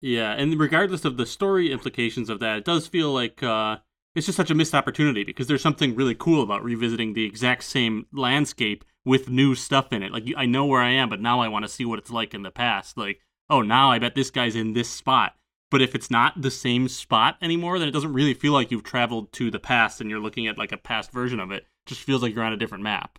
Yeah, 0.00 0.32
and 0.32 0.58
regardless 0.58 1.04
of 1.04 1.16
the 1.16 1.26
story 1.26 1.70
implications 1.70 2.30
of 2.30 2.40
that, 2.40 2.58
it 2.58 2.64
does 2.64 2.86
feel 2.86 3.12
like 3.12 3.42
uh, 3.42 3.76
it's 4.14 4.26
just 4.26 4.36
such 4.36 4.50
a 4.50 4.54
missed 4.54 4.74
opportunity 4.74 5.24
because 5.24 5.46
there's 5.46 5.62
something 5.62 5.94
really 5.94 6.14
cool 6.14 6.42
about 6.42 6.64
revisiting 6.64 7.12
the 7.12 7.24
exact 7.24 7.64
same 7.64 8.06
landscape 8.12 8.84
with 9.04 9.28
new 9.28 9.54
stuff 9.54 9.92
in 9.92 10.02
it. 10.02 10.10
Like 10.10 10.24
I 10.36 10.46
know 10.46 10.64
where 10.64 10.80
I 10.80 10.90
am, 10.90 11.10
but 11.10 11.20
now 11.20 11.40
I 11.40 11.48
want 11.48 11.64
to 11.66 11.70
see 11.70 11.84
what 11.84 11.98
it's 11.98 12.10
like 12.10 12.32
in 12.32 12.42
the 12.42 12.50
past. 12.50 12.96
Like, 12.96 13.20
oh, 13.50 13.60
now 13.60 13.90
I 13.90 13.98
bet 13.98 14.14
this 14.14 14.30
guy's 14.30 14.56
in 14.56 14.72
this 14.72 14.88
spot. 14.88 15.34
But 15.70 15.82
if 15.82 15.94
it's 15.94 16.10
not 16.10 16.40
the 16.40 16.50
same 16.50 16.88
spot 16.88 17.36
anymore, 17.40 17.78
then 17.78 17.88
it 17.88 17.92
doesn't 17.92 18.12
really 18.12 18.34
feel 18.34 18.52
like 18.52 18.70
you've 18.70 18.82
traveled 18.82 19.32
to 19.32 19.50
the 19.50 19.58
past 19.58 20.00
and 20.00 20.08
you're 20.08 20.20
looking 20.20 20.46
at 20.46 20.58
like 20.58 20.72
a 20.72 20.76
past 20.76 21.12
version 21.12 21.40
of 21.40 21.50
it. 21.50 21.62
it 21.62 21.66
just 21.86 22.02
feels 22.02 22.22
like 22.22 22.34
you're 22.34 22.44
on 22.44 22.52
a 22.52 22.58
different 22.58 22.84
map. 22.84 23.18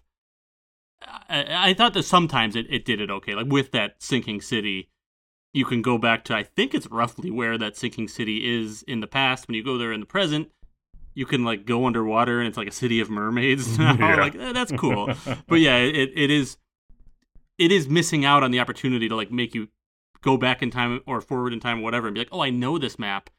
I, 1.07 1.69
I 1.69 1.73
thought 1.73 1.93
that 1.93 2.03
sometimes 2.03 2.55
it, 2.55 2.65
it 2.69 2.85
did 2.85 3.01
it 3.01 3.09
okay. 3.09 3.35
Like 3.35 3.47
with 3.47 3.71
that 3.71 3.95
sinking 3.99 4.41
city, 4.41 4.89
you 5.53 5.65
can 5.65 5.81
go 5.81 5.97
back 5.97 6.23
to 6.25 6.35
I 6.35 6.43
think 6.43 6.73
it's 6.73 6.87
roughly 6.87 7.29
where 7.29 7.57
that 7.57 7.77
sinking 7.77 8.07
city 8.07 8.59
is 8.59 8.83
in 8.83 8.99
the 8.99 9.07
past. 9.07 9.47
When 9.47 9.55
you 9.55 9.63
go 9.63 9.77
there 9.77 9.91
in 9.91 9.99
the 9.99 10.05
present, 10.05 10.51
you 11.13 11.25
can 11.25 11.43
like 11.43 11.65
go 11.65 11.85
underwater 11.85 12.39
and 12.39 12.47
it's 12.47 12.57
like 12.57 12.67
a 12.67 12.71
city 12.71 12.99
of 12.99 13.09
mermaids 13.09 13.77
now. 13.79 13.95
Yeah. 13.97 14.15
like 14.15 14.35
eh, 14.35 14.51
that's 14.51 14.71
cool. 14.71 15.13
but 15.47 15.55
yeah, 15.59 15.77
it, 15.77 16.11
it 16.15 16.31
is 16.31 16.57
it 17.57 17.71
is 17.71 17.87
missing 17.87 18.25
out 18.25 18.43
on 18.43 18.51
the 18.51 18.59
opportunity 18.59 19.07
to 19.07 19.15
like 19.15 19.31
make 19.31 19.53
you 19.53 19.69
go 20.21 20.37
back 20.37 20.61
in 20.61 20.71
time 20.71 21.01
or 21.05 21.21
forward 21.21 21.53
in 21.53 21.59
time 21.59 21.79
or 21.79 21.83
whatever 21.83 22.07
and 22.07 22.15
be 22.15 22.21
like, 22.21 22.29
"Oh, 22.31 22.41
I 22.41 22.49
know 22.49 22.77
this 22.77 22.97
map. 22.97 23.29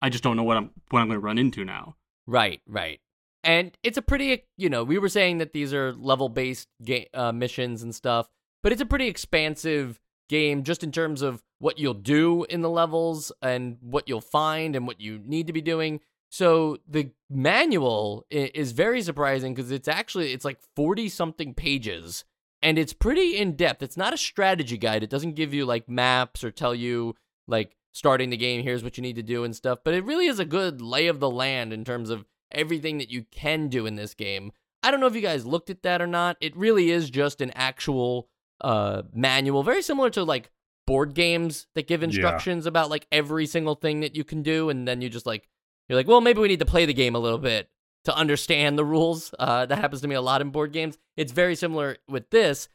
I 0.00 0.10
just 0.10 0.22
don't 0.22 0.36
know 0.36 0.44
what 0.44 0.56
I'm 0.56 0.70
what 0.90 1.00
I'm 1.00 1.08
going 1.08 1.20
to 1.20 1.24
run 1.24 1.38
into 1.38 1.64
now." 1.64 1.96
Right, 2.26 2.60
right. 2.66 3.00
And 3.46 3.78
it's 3.84 3.96
a 3.96 4.02
pretty, 4.02 4.42
you 4.56 4.68
know, 4.68 4.82
we 4.82 4.98
were 4.98 5.08
saying 5.08 5.38
that 5.38 5.52
these 5.52 5.72
are 5.72 5.92
level-based 5.92 6.66
ga- 6.84 7.08
uh, 7.14 7.30
missions 7.30 7.84
and 7.84 7.94
stuff, 7.94 8.28
but 8.60 8.72
it's 8.72 8.82
a 8.82 8.86
pretty 8.86 9.06
expansive 9.06 10.00
game 10.28 10.64
just 10.64 10.82
in 10.82 10.90
terms 10.90 11.22
of 11.22 11.44
what 11.60 11.78
you'll 11.78 11.94
do 11.94 12.44
in 12.50 12.62
the 12.62 12.68
levels 12.68 13.30
and 13.40 13.78
what 13.80 14.08
you'll 14.08 14.20
find 14.20 14.74
and 14.74 14.84
what 14.84 15.00
you 15.00 15.20
need 15.24 15.46
to 15.46 15.52
be 15.52 15.60
doing. 15.60 16.00
So 16.28 16.78
the 16.88 17.12
manual 17.30 18.26
is 18.30 18.72
very 18.72 19.00
surprising 19.00 19.54
because 19.54 19.70
it's 19.70 19.86
actually 19.86 20.32
it's 20.32 20.44
like 20.44 20.58
40 20.74 21.08
something 21.08 21.54
pages 21.54 22.24
and 22.60 22.80
it's 22.80 22.92
pretty 22.92 23.36
in 23.36 23.54
depth. 23.54 23.80
It's 23.80 23.96
not 23.96 24.12
a 24.12 24.18
strategy 24.18 24.76
guide. 24.76 25.04
It 25.04 25.10
doesn't 25.10 25.36
give 25.36 25.54
you 25.54 25.64
like 25.64 25.88
maps 25.88 26.42
or 26.42 26.50
tell 26.50 26.74
you 26.74 27.14
like 27.46 27.76
starting 27.92 28.30
the 28.30 28.36
game 28.36 28.62
here's 28.62 28.82
what 28.82 28.98
you 28.98 29.02
need 29.02 29.16
to 29.16 29.22
do 29.22 29.44
and 29.44 29.54
stuff, 29.54 29.78
but 29.84 29.94
it 29.94 30.04
really 30.04 30.26
is 30.26 30.40
a 30.40 30.44
good 30.44 30.82
lay 30.82 31.06
of 31.06 31.20
the 31.20 31.30
land 31.30 31.72
in 31.72 31.84
terms 31.84 32.10
of 32.10 32.26
everything 32.52 32.98
that 32.98 33.10
you 33.10 33.24
can 33.30 33.68
do 33.68 33.86
in 33.86 33.96
this 33.96 34.14
game. 34.14 34.52
I 34.82 34.90
don't 34.90 35.00
know 35.00 35.06
if 35.06 35.14
you 35.14 35.20
guys 35.20 35.46
looked 35.46 35.70
at 35.70 35.82
that 35.82 36.00
or 36.00 36.06
not. 36.06 36.36
It 36.40 36.56
really 36.56 36.90
is 36.90 37.10
just 37.10 37.40
an 37.40 37.50
actual 37.54 38.28
uh 38.60 39.02
manual, 39.12 39.62
very 39.62 39.82
similar 39.82 40.10
to 40.10 40.24
like 40.24 40.50
board 40.86 41.14
games 41.14 41.66
that 41.74 41.88
give 41.88 42.02
instructions 42.02 42.64
yeah. 42.64 42.68
about 42.68 42.90
like 42.90 43.06
every 43.10 43.46
single 43.46 43.74
thing 43.74 44.00
that 44.00 44.14
you 44.14 44.24
can 44.24 44.42
do 44.42 44.70
and 44.70 44.86
then 44.86 45.00
you 45.00 45.08
just 45.08 45.26
like 45.26 45.48
you're 45.88 45.98
like, 45.98 46.08
well, 46.08 46.20
maybe 46.20 46.40
we 46.40 46.48
need 46.48 46.60
to 46.60 46.66
play 46.66 46.86
the 46.86 46.94
game 46.94 47.14
a 47.14 47.18
little 47.18 47.38
bit 47.38 47.68
to 48.04 48.16
understand 48.16 48.78
the 48.78 48.84
rules. 48.84 49.34
Uh, 49.38 49.66
that 49.66 49.78
happens 49.78 50.00
to 50.00 50.08
me 50.08 50.14
a 50.14 50.20
lot 50.20 50.40
in 50.40 50.50
board 50.50 50.72
games. 50.72 50.98
It's 51.16 51.32
very 51.32 51.54
similar 51.54 51.98
with 52.08 52.30
this. 52.30 52.68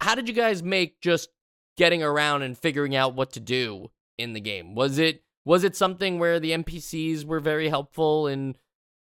How 0.00 0.14
did 0.14 0.28
you 0.28 0.34
guys 0.34 0.62
make 0.62 1.00
just 1.00 1.30
getting 1.76 2.02
around 2.02 2.42
and 2.42 2.56
figuring 2.56 2.94
out 2.96 3.14
what 3.14 3.32
to 3.32 3.40
do 3.40 3.90
in 4.18 4.32
the 4.32 4.40
game? 4.40 4.74
Was 4.74 4.98
it 4.98 5.22
was 5.44 5.62
it 5.62 5.76
something 5.76 6.18
where 6.18 6.40
the 6.40 6.50
NPCs 6.50 7.24
were 7.24 7.38
very 7.38 7.68
helpful 7.68 8.26
in 8.26 8.56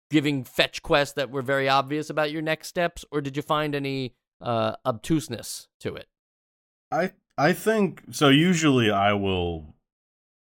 giving 0.10 0.44
fetch 0.44 0.82
quests 0.82 1.14
that 1.16 1.30
were 1.30 1.42
very 1.42 1.70
obvious 1.70 2.10
about 2.10 2.32
your 2.32 2.42
next 2.42 2.68
steps, 2.68 3.06
or 3.12 3.22
did 3.22 3.36
you 3.36 3.44
find 3.44 3.76
any 3.76 4.16
uh, 4.42 4.76
obtuseness 4.86 5.68
to 5.80 5.96
it? 5.96 6.08
I 6.92 7.12
I 7.38 7.54
think 7.54 8.04
so. 8.12 8.30
Usually, 8.30 8.90
I 8.90 9.14
will 9.14 9.76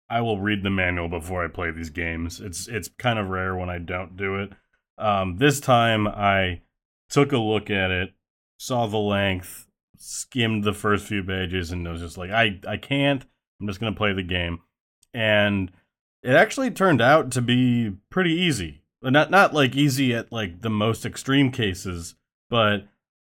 I 0.10 0.22
will 0.22 0.40
read 0.40 0.64
the 0.64 0.70
manual 0.70 1.10
before 1.10 1.44
I 1.44 1.50
play 1.50 1.72
these 1.72 1.90
games. 1.90 2.40
It's 2.40 2.68
it's 2.68 2.90
kind 2.98 3.20
of 3.20 3.28
rare 3.30 3.56
when 3.56 3.70
I 3.70 3.80
don't 3.80 4.16
do 4.16 4.36
it. 4.36 4.52
Um, 4.98 5.38
this 5.38 5.60
time 5.60 6.08
I 6.08 6.62
took 7.10 7.32
a 7.32 7.38
look 7.38 7.70
at 7.70 7.92
it, 7.92 8.14
saw 8.58 8.88
the 8.88 8.98
length, 8.98 9.68
skimmed 9.98 10.64
the 10.64 10.74
first 10.74 11.06
few 11.06 11.24
pages, 11.24 11.72
and 11.72 11.88
was 11.88 12.02
just 12.02 12.18
like, 12.18 12.32
I 12.32 12.60
I 12.68 12.78
can't. 12.78 13.26
I'm 13.60 13.68
just 13.68 13.80
gonna 13.80 13.94
play 13.94 14.14
the 14.14 14.24
game, 14.24 14.60
and 15.14 15.72
it 16.24 16.34
actually 16.34 16.72
turned 16.72 17.02
out 17.02 17.32
to 17.32 17.42
be 17.42 17.94
pretty 18.10 18.34
easy. 18.34 18.84
Not 19.02 19.32
not 19.32 19.54
like 19.54 19.76
easy 19.76 20.14
at 20.14 20.32
like 20.32 20.62
the 20.62 20.70
most 20.70 21.06
extreme 21.06 21.52
cases, 21.52 22.16
but 22.50 22.88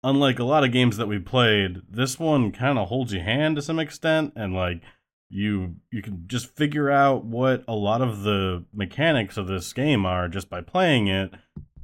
unlike 0.02 0.38
a 0.38 0.44
lot 0.44 0.64
of 0.64 0.72
games 0.72 0.96
that 0.96 1.08
we 1.08 1.18
played, 1.18 1.82
this 1.88 2.18
one 2.18 2.50
kind 2.50 2.78
of 2.78 2.88
holds 2.88 3.12
your 3.12 3.22
hand 3.22 3.56
to 3.56 3.62
some 3.62 3.78
extent, 3.78 4.32
and 4.36 4.54
like 4.54 4.82
you 5.30 5.76
you 5.92 6.02
can 6.02 6.24
just 6.26 6.54
figure 6.56 6.90
out 6.90 7.24
what 7.24 7.62
a 7.68 7.74
lot 7.74 8.02
of 8.02 8.22
the 8.22 8.64
mechanics 8.74 9.36
of 9.36 9.46
this 9.46 9.72
game 9.72 10.04
are 10.04 10.28
just 10.28 10.50
by 10.50 10.60
playing 10.60 11.06
it 11.06 11.32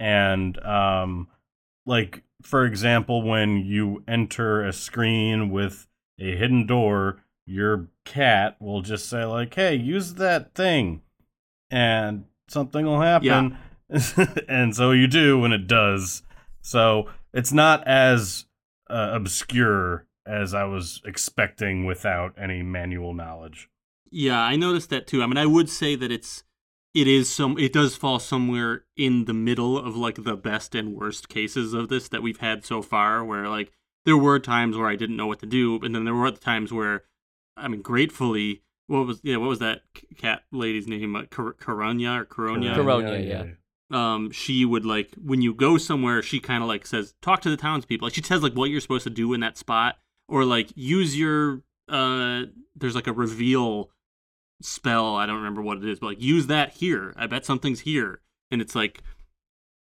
and 0.00 0.62
um 0.64 1.28
like 1.86 2.22
for 2.42 2.66
example 2.66 3.22
when 3.22 3.64
you 3.64 4.02
enter 4.08 4.64
a 4.64 4.72
screen 4.72 5.48
with 5.48 5.86
a 6.18 6.36
hidden 6.36 6.66
door 6.66 7.22
your 7.46 7.88
cat 8.04 8.56
will 8.60 8.82
just 8.82 9.08
say 9.08 9.24
like 9.24 9.54
hey 9.54 9.76
use 9.76 10.14
that 10.14 10.52
thing 10.54 11.00
and 11.70 12.24
something 12.48 12.84
will 12.84 13.00
happen 13.00 13.50
yeah. 13.50 13.56
and 14.49 14.75
so 14.75 14.90
you 14.90 15.07
do 15.07 15.38
when 15.38 15.53
it 15.53 15.66
does. 15.66 16.22
So 16.61 17.09
it's 17.33 17.53
not 17.53 17.87
as 17.87 18.46
uh, 18.90 19.11
obscure 19.12 20.07
as 20.27 20.55
I 20.55 20.64
was 20.64 21.01
expecting 21.05 21.85
without 21.85 22.35
any 22.37 22.62
manual 22.62 23.14
knowledge. 23.14 23.68
Yeah, 24.11 24.40
I 24.40 24.57
noticed 24.57 24.90
that 24.90 25.07
too. 25.07 25.22
I 25.22 25.27
mean, 25.27 25.38
I 25.38 25.46
would 25.46 25.70
say 25.70 25.94
that 25.94 26.11
it's 26.11 26.42
it 26.94 27.07
is 27.07 27.29
some 27.29 27.59
it 27.59 27.72
does 27.72 27.94
fall 27.94 28.18
somewhere 28.18 28.85
in 28.96 29.27
the 29.27 29.35
middle 29.35 29.79
of 29.79 29.96
like 29.96 30.25
the 30.25 30.37
best 30.37 30.75
and 30.75 30.94
worst 30.96 31.29
cases 31.29 31.75
of 31.75 31.88
this 31.88 32.09
that 32.09 32.22
we've 32.22 32.40
had 32.40 32.64
so 32.64 32.81
far 32.81 33.22
where 33.22 33.49
like 33.49 33.70
there 34.07 34.16
were 34.16 34.38
times 34.38 34.77
where 34.77 34.88
I 34.88 34.96
didn't 34.96 35.16
know 35.16 35.27
what 35.27 35.40
to 35.40 35.46
do 35.46 35.79
and 35.83 35.94
then 35.94 36.05
there 36.05 36.14
were 36.14 36.27
other 36.27 36.38
times 36.38 36.72
where 36.72 37.05
I 37.57 37.68
mean 37.68 37.83
gratefully 37.83 38.62
what 38.87 39.07
was 39.07 39.20
yeah 39.22 39.37
what 39.37 39.51
was 39.51 39.59
that 39.59 39.83
cat 40.16 40.44
lady's 40.51 40.88
name? 40.88 41.14
Uh, 41.14 41.25
Car- 41.25 41.55
Caronia 41.61 42.20
or 42.20 42.25
Caronia 42.25 42.75
Caronia 42.75 43.27
yeah, 43.27 43.44
yeah 43.44 43.51
um 43.90 44.31
she 44.31 44.64
would 44.64 44.85
like 44.85 45.14
when 45.22 45.42
you 45.42 45.55
go 45.55 45.79
somewhere 45.79 46.22
she 46.22 46.40
kind 46.40 46.62
of 46.62 46.68
like 46.68 46.87
says 46.87 47.14
talk 47.22 47.40
to 47.42 47.51
the 47.51 47.57
townspeople. 47.57 48.07
Like 48.07 48.14
she 48.14 48.22
says 48.22 48.42
like 48.42 48.55
what 48.55 48.70
you're 48.70 48.81
supposed 48.81 49.05
to 49.05 49.11
do 49.11 49.33
in 49.33 49.40
that 49.40 49.57
spot 49.57 49.99
or 50.29 50.44
like 50.44 50.70
use 50.75 51.16
your 51.16 51.62
uh 51.88 52.42
there's 52.75 52.94
like 52.94 53.07
a 53.07 53.12
reveal 53.12 53.90
spell 54.62 55.14
i 55.14 55.27
don't 55.27 55.37
remember 55.37 55.61
what 55.61 55.77
it 55.77 55.85
is 55.85 56.01
but 56.01 56.07
like 56.07 56.20
use 56.20 56.46
that 56.49 56.72
here. 56.75 57.12
I 57.16 57.27
bet 57.27 57.44
something's 57.44 57.81
here. 57.81 58.20
And 58.51 58.61
it's 58.61 58.75
like 58.75 59.03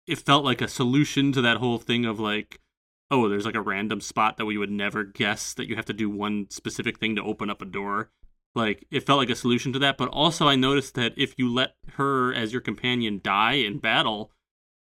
it 0.06 0.18
felt 0.18 0.44
like 0.44 0.60
a 0.60 0.68
solution 0.68 1.32
to 1.32 1.42
that 1.42 1.56
whole 1.56 1.78
thing 1.78 2.04
of 2.04 2.20
like 2.20 2.60
oh 3.10 3.28
there's 3.28 3.46
like 3.46 3.54
a 3.54 3.60
random 3.60 4.00
spot 4.00 4.36
that 4.36 4.46
we 4.46 4.58
would 4.58 4.70
never 4.70 5.02
guess 5.02 5.52
that 5.54 5.68
you 5.68 5.76
have 5.76 5.86
to 5.86 5.92
do 5.92 6.08
one 6.08 6.46
specific 6.50 6.98
thing 6.98 7.16
to 7.16 7.22
open 7.22 7.50
up 7.50 7.60
a 7.60 7.66
door 7.66 8.10
like 8.56 8.86
it 8.90 9.06
felt 9.06 9.18
like 9.18 9.30
a 9.30 9.36
solution 9.36 9.72
to 9.74 9.78
that. 9.80 9.96
But 9.96 10.08
also 10.08 10.48
i 10.48 10.56
noticed 10.56 10.94
that 10.94 11.12
if 11.16 11.34
you 11.38 11.52
let 11.52 11.74
her 11.94 12.34
as 12.34 12.52
your 12.52 12.60
companion 12.60 13.20
die 13.22 13.54
in 13.54 13.78
battle 13.78 14.32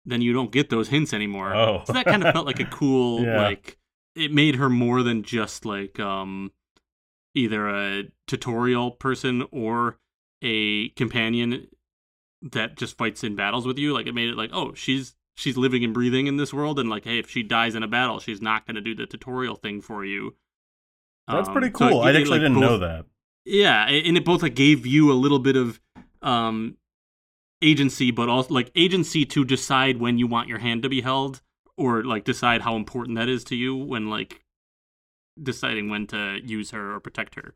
then 0.05 0.21
you 0.21 0.33
don't 0.33 0.51
get 0.51 0.69
those 0.69 0.89
hints 0.89 1.13
anymore. 1.13 1.53
Oh. 1.53 1.83
so 1.85 1.93
that 1.93 2.05
kind 2.05 2.23
of 2.23 2.33
felt 2.33 2.45
like 2.45 2.59
a 2.59 2.65
cool 2.65 3.21
yeah. 3.25 3.41
like 3.41 3.77
it 4.15 4.31
made 4.31 4.55
her 4.55 4.69
more 4.69 5.03
than 5.03 5.23
just 5.23 5.65
like 5.65 5.99
um 5.99 6.51
either 7.35 7.69
a 7.69 8.03
tutorial 8.27 8.91
person 8.91 9.45
or 9.51 9.99
a 10.41 10.89
companion 10.89 11.67
that 12.41 12.77
just 12.77 12.97
fights 12.97 13.23
in 13.23 13.35
battles 13.35 13.67
with 13.67 13.77
you. 13.77 13.93
Like 13.93 14.07
it 14.07 14.15
made 14.15 14.29
it 14.29 14.37
like 14.37 14.51
oh 14.53 14.73
she's 14.73 15.15
she's 15.35 15.57
living 15.57 15.83
and 15.83 15.93
breathing 15.93 16.27
in 16.27 16.37
this 16.37 16.53
world 16.53 16.79
and 16.79 16.89
like 16.89 17.03
hey 17.03 17.19
if 17.19 17.29
she 17.29 17.43
dies 17.43 17.75
in 17.75 17.83
a 17.83 17.87
battle 17.87 18.19
she's 18.19 18.41
not 18.41 18.65
going 18.65 18.75
to 18.75 18.81
do 18.81 18.95
the 18.95 19.05
tutorial 19.05 19.55
thing 19.55 19.81
for 19.81 20.03
you. 20.03 20.35
That's 21.27 21.47
um, 21.47 21.53
pretty 21.53 21.69
cool. 21.69 21.89
so 21.89 21.99
i 21.99 22.09
actually 22.09 22.29
like, 22.29 22.41
didn't 22.41 22.55
both, 22.55 22.63
know 22.63 22.77
that 22.79 23.05
yeah 23.49 23.87
and 23.87 24.17
it 24.17 24.25
both 24.25 24.41
like 24.41 24.55
gave 24.55 24.85
you 24.85 25.11
a 25.11 25.13
little 25.13 25.39
bit 25.39 25.55
of 25.55 25.79
um 26.21 26.77
agency 27.61 28.11
but 28.11 28.29
also 28.29 28.53
like 28.53 28.71
agency 28.75 29.25
to 29.25 29.43
decide 29.43 29.97
when 29.97 30.17
you 30.17 30.27
want 30.27 30.47
your 30.47 30.59
hand 30.59 30.83
to 30.83 30.89
be 30.89 31.01
held 31.01 31.41
or 31.79 32.03
like 32.03 32.25
decide 32.25 32.61
how 32.61 32.75
important 32.75 33.17
that 33.17 33.29
is 33.29 33.43
to 33.45 33.55
you 33.55 33.75
when 33.75 34.09
like 34.09 34.43
deciding 35.41 35.89
when 35.89 36.05
to 36.07 36.39
use 36.43 36.71
her 36.71 36.93
or 36.93 36.99
protect 36.99 37.35
her. 37.35 37.55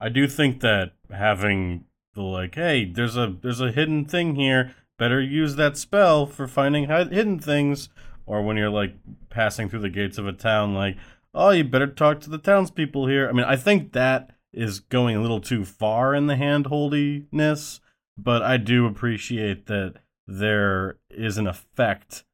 I 0.00 0.08
do 0.08 0.26
think 0.26 0.60
that 0.60 0.92
having 1.10 1.84
the 2.14 2.22
like, 2.22 2.56
hey, 2.56 2.84
there's 2.84 3.16
a 3.16 3.36
there's 3.40 3.60
a 3.60 3.72
hidden 3.72 4.04
thing 4.04 4.34
here. 4.34 4.74
Better 4.98 5.20
use 5.20 5.56
that 5.56 5.76
spell 5.76 6.26
for 6.26 6.48
finding 6.48 6.88
hidden 6.88 7.38
things. 7.38 7.88
Or 8.26 8.42
when 8.42 8.56
you're 8.56 8.68
like 8.68 8.94
passing 9.30 9.68
through 9.68 9.80
the 9.80 9.88
gates 9.88 10.18
of 10.18 10.26
a 10.26 10.32
town, 10.32 10.74
like, 10.74 10.96
oh, 11.32 11.50
you 11.50 11.64
better 11.64 11.86
talk 11.86 12.20
to 12.20 12.30
the 12.30 12.36
townspeople 12.36 13.06
here. 13.06 13.28
I 13.28 13.32
mean, 13.32 13.46
I 13.46 13.56
think 13.56 13.92
that 13.92 14.32
is 14.58 14.80
going 14.80 15.16
a 15.16 15.22
little 15.22 15.40
too 15.40 15.64
far 15.64 16.14
in 16.14 16.26
the 16.26 16.34
handholdiness. 16.34 17.80
but 18.16 18.42
I 18.42 18.56
do 18.56 18.86
appreciate 18.86 19.66
that 19.66 19.94
there 20.26 20.98
is 21.10 21.38
an 21.38 21.46
effect 21.46 22.24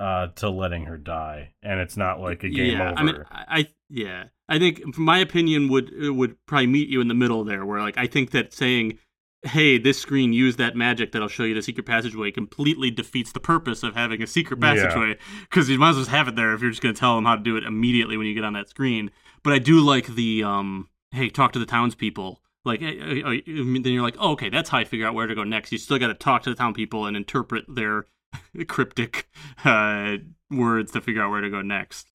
uh, 0.00 0.26
to 0.34 0.50
letting 0.50 0.86
her 0.86 0.98
die, 0.98 1.54
and 1.62 1.78
it's 1.78 1.96
not 1.96 2.20
like 2.20 2.42
a 2.42 2.48
game 2.48 2.76
yeah, 2.76 2.90
over. 2.90 2.98
I 2.98 3.02
mean, 3.04 3.24
I, 3.30 3.44
I 3.48 3.68
yeah, 3.88 4.24
I 4.48 4.58
think 4.58 4.98
my 4.98 5.18
opinion 5.18 5.68
would 5.68 5.92
would 5.96 6.36
probably 6.46 6.66
meet 6.66 6.88
you 6.88 7.00
in 7.00 7.06
the 7.06 7.14
middle 7.14 7.44
there, 7.44 7.64
where 7.64 7.80
like 7.80 7.96
I 7.96 8.08
think 8.08 8.32
that 8.32 8.52
saying, 8.52 8.98
"Hey, 9.42 9.78
this 9.78 10.00
screen 10.00 10.32
use 10.32 10.56
that 10.56 10.74
magic 10.74 11.12
that 11.12 11.22
I'll 11.22 11.28
show 11.28 11.44
you 11.44 11.54
the 11.54 11.62
secret 11.62 11.86
passageway," 11.86 12.32
completely 12.32 12.90
defeats 12.90 13.30
the 13.30 13.38
purpose 13.38 13.84
of 13.84 13.94
having 13.94 14.20
a 14.20 14.26
secret 14.26 14.60
passageway 14.60 15.16
because 15.42 15.70
you 15.70 15.78
might 15.78 15.90
as 15.90 15.94
well 15.94 16.02
just 16.02 16.10
have 16.10 16.26
it 16.26 16.34
there 16.34 16.52
if 16.52 16.60
you're 16.60 16.70
just 16.70 16.82
going 16.82 16.94
to 16.94 16.98
tell 16.98 17.14
them 17.14 17.24
how 17.24 17.36
to 17.36 17.42
do 17.42 17.56
it 17.56 17.62
immediately 17.62 18.16
when 18.16 18.26
you 18.26 18.34
get 18.34 18.44
on 18.44 18.54
that 18.54 18.68
screen. 18.68 19.12
But 19.44 19.52
I 19.52 19.60
do 19.60 19.80
like 19.80 20.08
the 20.08 20.42
um, 20.42 20.88
hey, 21.12 21.28
talk 21.28 21.52
to 21.52 21.58
the 21.58 21.66
townspeople. 21.66 22.40
Like 22.64 22.80
eh, 22.82 22.94
eh, 22.98 23.22
eh, 23.24 23.40
then 23.46 23.86
you're 23.86 24.02
like, 24.02 24.16
oh, 24.18 24.32
okay, 24.32 24.48
that's 24.48 24.70
how 24.70 24.78
I 24.78 24.84
figure 24.84 25.06
out 25.06 25.14
where 25.14 25.26
to 25.26 25.34
go 25.34 25.44
next. 25.44 25.72
You 25.72 25.78
still 25.78 25.98
got 25.98 26.08
to 26.08 26.14
talk 26.14 26.42
to 26.44 26.50
the 26.50 26.56
town 26.56 26.74
people 26.74 27.06
and 27.06 27.16
interpret 27.16 27.64
their 27.68 28.06
cryptic 28.68 29.28
uh, 29.64 30.16
words 30.50 30.92
to 30.92 31.00
figure 31.00 31.22
out 31.22 31.30
where 31.30 31.40
to 31.40 31.50
go 31.50 31.60
next. 31.60 32.08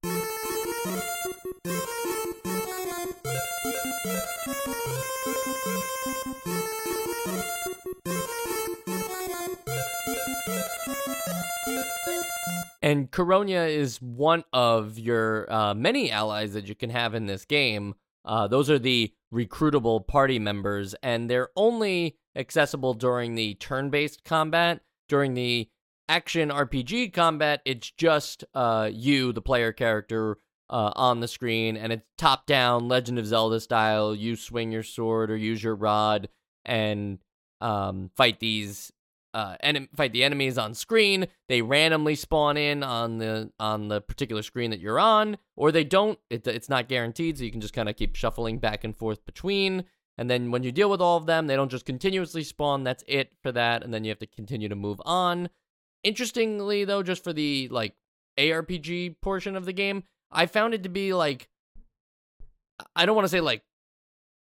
And 12.81 13.11
Coronia 13.11 13.69
is 13.69 14.01
one 14.01 14.45
of 14.53 14.97
your 14.97 15.51
uh, 15.51 15.73
many 15.73 16.09
allies 16.09 16.53
that 16.53 16.69
you 16.69 16.75
can 16.75 16.89
have 16.89 17.13
in 17.15 17.25
this 17.25 17.43
game. 17.43 17.95
Uh, 18.27 18.47
those 18.47 18.69
are 18.69 18.77
the 18.77 19.13
recruitable 19.33 20.05
party 20.05 20.37
members, 20.37 20.93
and 21.01 21.29
they're 21.29 21.49
only 21.55 22.17
accessible 22.35 22.93
during 22.93 23.35
the 23.35 23.55
turn 23.55 23.89
based 23.89 24.23
combat. 24.23 24.81
During 25.09 25.33
the 25.33 25.69
action 26.09 26.49
RPG 26.49 27.13
combat, 27.13 27.61
it's 27.63 27.89
just 27.89 28.43
uh, 28.53 28.89
you, 28.91 29.31
the 29.31 29.41
player 29.41 29.71
character, 29.71 30.37
uh, 30.69 30.91
on 30.95 31.21
the 31.21 31.27
screen, 31.27 31.77
and 31.77 31.93
it's 31.93 32.03
top 32.17 32.45
down, 32.45 32.87
Legend 32.87 33.17
of 33.19 33.25
Zelda 33.25 33.59
style. 33.59 34.13
You 34.13 34.35
swing 34.35 34.71
your 34.71 34.83
sword 34.83 35.31
or 35.31 35.37
use 35.37 35.63
your 35.63 35.75
rod 35.75 36.29
and 36.65 37.19
um, 37.61 38.11
fight 38.15 38.39
these 38.39 38.91
uh, 39.37 39.55
enem- 39.63 39.87
fight 39.95 40.13
the 40.13 40.23
enemies 40.23 40.57
on 40.57 40.73
screen. 40.73 41.27
They 41.47 41.61
randomly 41.61 42.15
spawn 42.15 42.57
in 42.57 42.81
on 42.81 43.19
the 43.19 43.51
on 43.59 43.87
the 43.87 44.01
particular 44.01 44.41
screen 44.41 44.71
that 44.71 44.79
you're 44.79 44.99
on, 44.99 45.37
or 45.55 45.71
they 45.71 45.83
don't. 45.83 46.17
It, 46.31 46.47
it's 46.47 46.69
not 46.69 46.89
guaranteed, 46.89 47.37
so 47.37 47.43
you 47.43 47.51
can 47.51 47.61
just 47.61 47.75
kind 47.75 47.87
of 47.87 47.95
keep 47.95 48.15
shuffling 48.15 48.57
back 48.57 48.83
and 48.83 48.97
forth 48.97 49.23
between. 49.27 49.83
And 50.17 50.27
then 50.27 50.49
when 50.49 50.63
you 50.63 50.71
deal 50.71 50.89
with 50.89 51.01
all 51.01 51.17
of 51.17 51.27
them, 51.27 51.45
they 51.45 51.55
don't 51.55 51.69
just 51.69 51.85
continuously 51.85 52.43
spawn. 52.43 52.83
That's 52.83 53.03
it 53.07 53.31
for 53.43 53.51
that, 53.51 53.83
and 53.83 53.93
then 53.93 54.03
you 54.03 54.09
have 54.09 54.17
to 54.19 54.25
continue 54.25 54.69
to 54.69 54.75
move 54.75 54.99
on. 55.05 55.49
Interestingly, 56.03 56.83
though, 56.83 57.03
just 57.03 57.23
for 57.23 57.31
the 57.31 57.67
like 57.69 57.93
ARPG 58.39 59.17
portion 59.21 59.55
of 59.55 59.65
the 59.65 59.73
game, 59.73 60.01
I 60.31 60.47
found 60.47 60.73
it 60.73 60.81
to 60.81 60.89
be 60.89 61.13
like 61.13 61.47
I 62.95 63.05
don't 63.05 63.15
want 63.15 63.25
to 63.25 63.29
say 63.29 63.41
like 63.41 63.61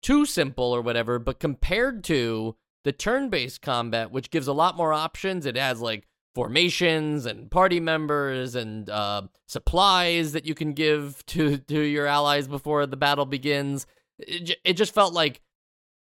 too 0.02 0.26
simple 0.26 0.72
or 0.72 0.82
whatever, 0.82 1.20
but 1.20 1.38
compared 1.38 2.02
to 2.04 2.56
the 2.84 2.92
turn-based 2.92 3.62
combat, 3.62 4.10
which 4.10 4.30
gives 4.30 4.46
a 4.46 4.52
lot 4.52 4.76
more 4.76 4.92
options, 4.92 5.46
it 5.46 5.56
has 5.56 5.80
like 5.80 6.06
formations 6.34 7.26
and 7.26 7.50
party 7.50 7.78
members 7.78 8.54
and 8.54 8.88
uh, 8.90 9.22
supplies 9.46 10.32
that 10.32 10.46
you 10.46 10.54
can 10.54 10.72
give 10.72 11.24
to 11.26 11.58
to 11.58 11.80
your 11.80 12.06
allies 12.06 12.48
before 12.48 12.86
the 12.86 12.96
battle 12.96 13.26
begins. 13.26 13.86
It, 14.18 14.58
it 14.64 14.72
just 14.74 14.94
felt 14.94 15.12
like 15.14 15.40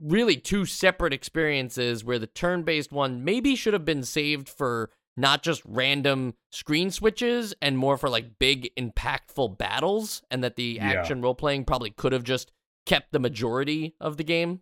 really 0.02 0.38
two 0.38 0.66
separate 0.66 1.14
experiences 1.14 2.04
where 2.06 2.20
the 2.20 2.28
turn-based 2.28 2.92
one 2.92 3.24
maybe 3.24 3.56
should 3.56 3.74
have 3.74 3.84
been 3.86 4.04
saved 4.04 4.48
for 4.48 4.90
not 5.18 5.44
just 5.44 5.62
random 5.66 6.34
screen 6.52 6.90
switches 6.90 7.54
and 7.62 7.78
more 7.78 7.98
for 7.98 8.10
like 8.10 8.40
big 8.40 8.70
impactful 8.78 9.58
battles 9.58 10.22
and 10.32 10.42
that 10.44 10.56
the 10.56 10.78
Yeah. 10.82 10.92
action 10.92 11.22
role 11.22 11.36
playing 11.36 11.66
probably 11.66 11.90
could 11.90 12.14
have 12.14 12.24
just 12.24 12.52
kept 12.86 13.12
the 13.12 13.20
majority 13.20 13.94
of 14.00 14.16
the 14.16 14.24
game 14.24 14.62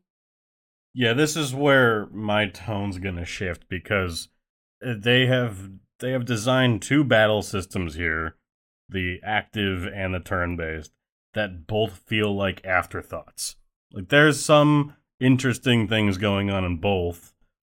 Yeah, 0.93 1.13
this 1.13 1.35
is 1.35 1.53
where 1.53 2.07
my 2.07 2.47
tone's 2.47 2.97
gonna 2.97 3.25
shift 3.25 3.69
because 3.69 4.29
uh, 4.85 4.93
they 4.97 5.27
have 5.27 5.69
they 5.99 6.11
have 6.11 6.25
designed 6.25 6.81
two 6.81 7.03
battle 7.03 7.41
systems 7.41 7.95
here, 7.95 8.35
the 8.89 9.19
active 9.23 9.85
and 9.87 10.13
the 10.13 10.19
turn-based, 10.19 10.91
that 11.33 11.67
both 11.67 12.03
feel 12.05 12.35
like 12.35 12.65
afterthoughts. 12.65 13.55
Like 13.91 14.09
there's 14.09 14.43
some 14.43 14.95
interesting 15.19 15.87
things 15.87 16.17
going 16.17 16.49
on 16.49 16.63
in 16.63 16.77
both. 16.77 17.33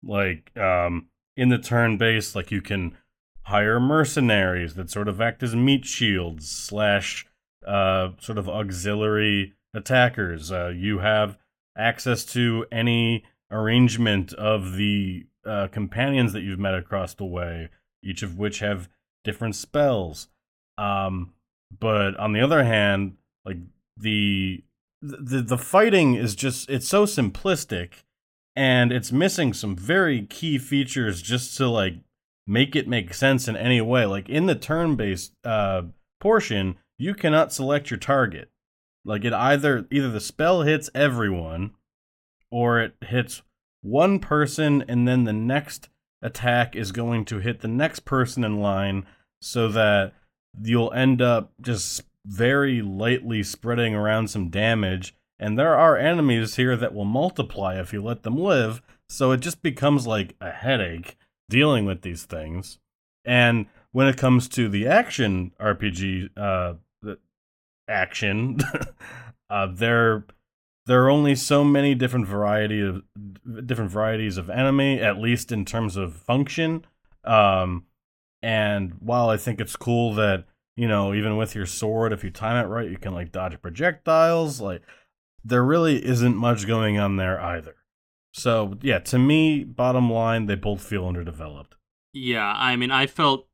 Like 0.04 0.56
um 0.58 1.08
in 1.36 1.50
the 1.50 1.58
turn-based, 1.58 2.36
like 2.36 2.52
you 2.52 2.62
can 2.62 2.98
hire 3.44 3.80
mercenaries 3.80 4.76
that 4.76 4.90
sort 4.90 5.08
of 5.08 5.22
act 5.22 5.42
as 5.42 5.56
meat 5.56 5.86
shields 5.86 6.50
slash 6.50 7.26
uh 7.66 8.10
sort 8.20 8.38
of 8.38 8.48
auxiliary 8.48 9.54
attackers. 9.74 10.52
Uh, 10.52 10.68
you 10.68 11.00
have 11.00 11.38
access 11.78 12.26
to 12.26 12.66
any 12.72 13.24
arrangement 13.52 14.34
of 14.34 14.76
the 14.76 15.26
uh, 15.46 15.68
companions 15.68 16.34
that 16.34 16.42
you've 16.42 16.60
met 16.60 16.76
across 16.76 17.14
the 17.14 17.26
way, 17.26 17.70
each 18.04 18.24
of 18.24 18.38
which 18.38 18.60
have 18.60 18.90
different 19.24 19.56
spells. 19.56 20.28
Um, 20.78 21.34
but 21.80 22.18
on 22.18 22.34
the 22.34 22.42
other 22.42 22.64
hand, 22.64 23.18
like 23.46 23.58
the 23.96 24.64
the 25.02 25.42
the 25.42 25.58
fighting 25.58 26.16
is 26.16 26.36
just 26.36 26.70
it's 26.70 26.88
so 26.88 27.06
simplistic, 27.06 28.04
and 28.56 28.92
it's 28.92 29.12
missing 29.12 29.54
some 29.54 29.76
very 29.76 30.24
key 30.24 30.58
features 30.58 31.22
just 31.22 31.56
to 31.58 31.68
like 31.68 31.96
make 32.46 32.76
it 32.76 32.88
make 32.88 33.14
sense 33.14 33.48
in 33.48 33.56
any 33.56 33.82
way. 33.82 34.06
Like 34.06 34.30
in 34.30 34.46
the 34.46 34.56
turn-based 34.56 35.34
uh, 35.44 35.84
portion, 36.20 36.78
you 36.98 37.14
cannot 37.14 37.54
select 37.54 37.92
your 37.92 38.00
target. 38.00 38.50
Like 39.08 39.24
it 39.24 39.34
either 39.34 39.88
either 39.90 40.12
the 40.12 40.20
spell 40.20 40.64
hits 40.64 40.90
everyone 40.94 41.72
or 42.52 42.80
it 42.82 42.96
hits 43.02 43.42
one 43.82 44.20
person 44.20 44.84
and 44.88 45.08
then 45.08 45.24
the 45.24 45.34
next 45.34 45.88
attack 46.22 46.76
is 46.76 46.92
going 46.92 47.24
to 47.26 47.40
hit 47.40 47.62
the 47.62 47.70
next 47.70 48.02
person 48.02 48.44
in 48.44 48.60
line 48.60 49.06
so 49.42 49.70
that 49.70 50.14
you'll 50.62 50.92
end 50.92 51.22
up 51.22 51.54
just 51.62 52.04
very 52.26 52.82
lightly 52.82 53.44
spreading 53.44 53.96
around 53.96 54.28
some 54.30 54.50
damage. 54.50 55.16
And 55.40 55.58
there 55.58 55.76
are 55.76 55.96
enemies 55.96 56.58
here 56.58 56.76
that 56.76 56.94
will 56.94 57.06
multiply 57.06 57.80
if 57.80 57.94
you 57.94 58.02
let 58.04 58.24
them 58.24 58.38
live 58.38 58.82
so 59.08 59.32
it 59.32 59.40
just 59.40 59.62
becomes 59.62 60.06
like 60.06 60.36
a 60.42 60.52
headache 60.52 61.16
dealing 61.50 61.86
with 61.86 62.02
these 62.02 62.26
things. 62.26 62.78
And 63.24 63.68
when 63.94 64.08
it 64.08 64.18
comes 64.18 64.50
to 64.50 64.68
the 64.68 64.86
action 64.86 65.54
rpg 65.62 66.30
uh 66.38 66.74
action. 67.88 68.60
Uh 69.50 69.66
there 69.72 70.26
there 70.88 71.06
are 71.06 71.10
only 71.10 71.34
so 71.34 71.64
many 71.64 71.96
different 71.96 72.28
variety 72.28 72.82
of 72.82 73.02
different 73.66 73.92
varieties 73.92 74.36
of 74.36 74.50
enemy 74.50 75.00
at 75.00 75.18
least 75.18 75.54
in 75.54 75.64
terms 75.64 75.96
of 75.96 76.14
function. 76.14 76.86
Um 77.24 77.86
and 78.42 78.96
while 79.00 79.30
i 79.30 79.38
think 79.38 79.62
it's 79.62 79.78
cool 79.78 80.14
that 80.16 80.44
you 80.76 80.86
know 80.86 81.14
even 81.14 81.38
with 81.38 81.56
your 81.56 81.66
sword 81.66 82.12
if 82.12 82.26
you 82.26 82.30
time 82.30 82.62
it 82.62 82.68
right 82.68 82.92
you 82.92 82.98
can 82.98 83.14
like 83.14 83.32
dodge 83.32 83.60
projectiles 83.62 84.60
like 84.60 84.82
there 85.46 85.64
really 85.64 86.06
isn't 86.06 86.36
much 86.36 86.68
going 86.68 87.00
on 87.00 87.16
there 87.16 87.40
either. 87.40 87.76
So 88.34 88.78
yeah 88.82 89.00
to 89.00 89.18
me 89.18 89.64
bottom 89.64 90.12
line 90.12 90.48
they 90.48 90.56
both 90.56 90.84
feel 90.84 91.08
underdeveloped. 91.08 91.76
Yeah, 92.14 92.54
I 92.56 92.76
mean, 92.76 92.92
I 92.92 93.08
felt 93.08 93.47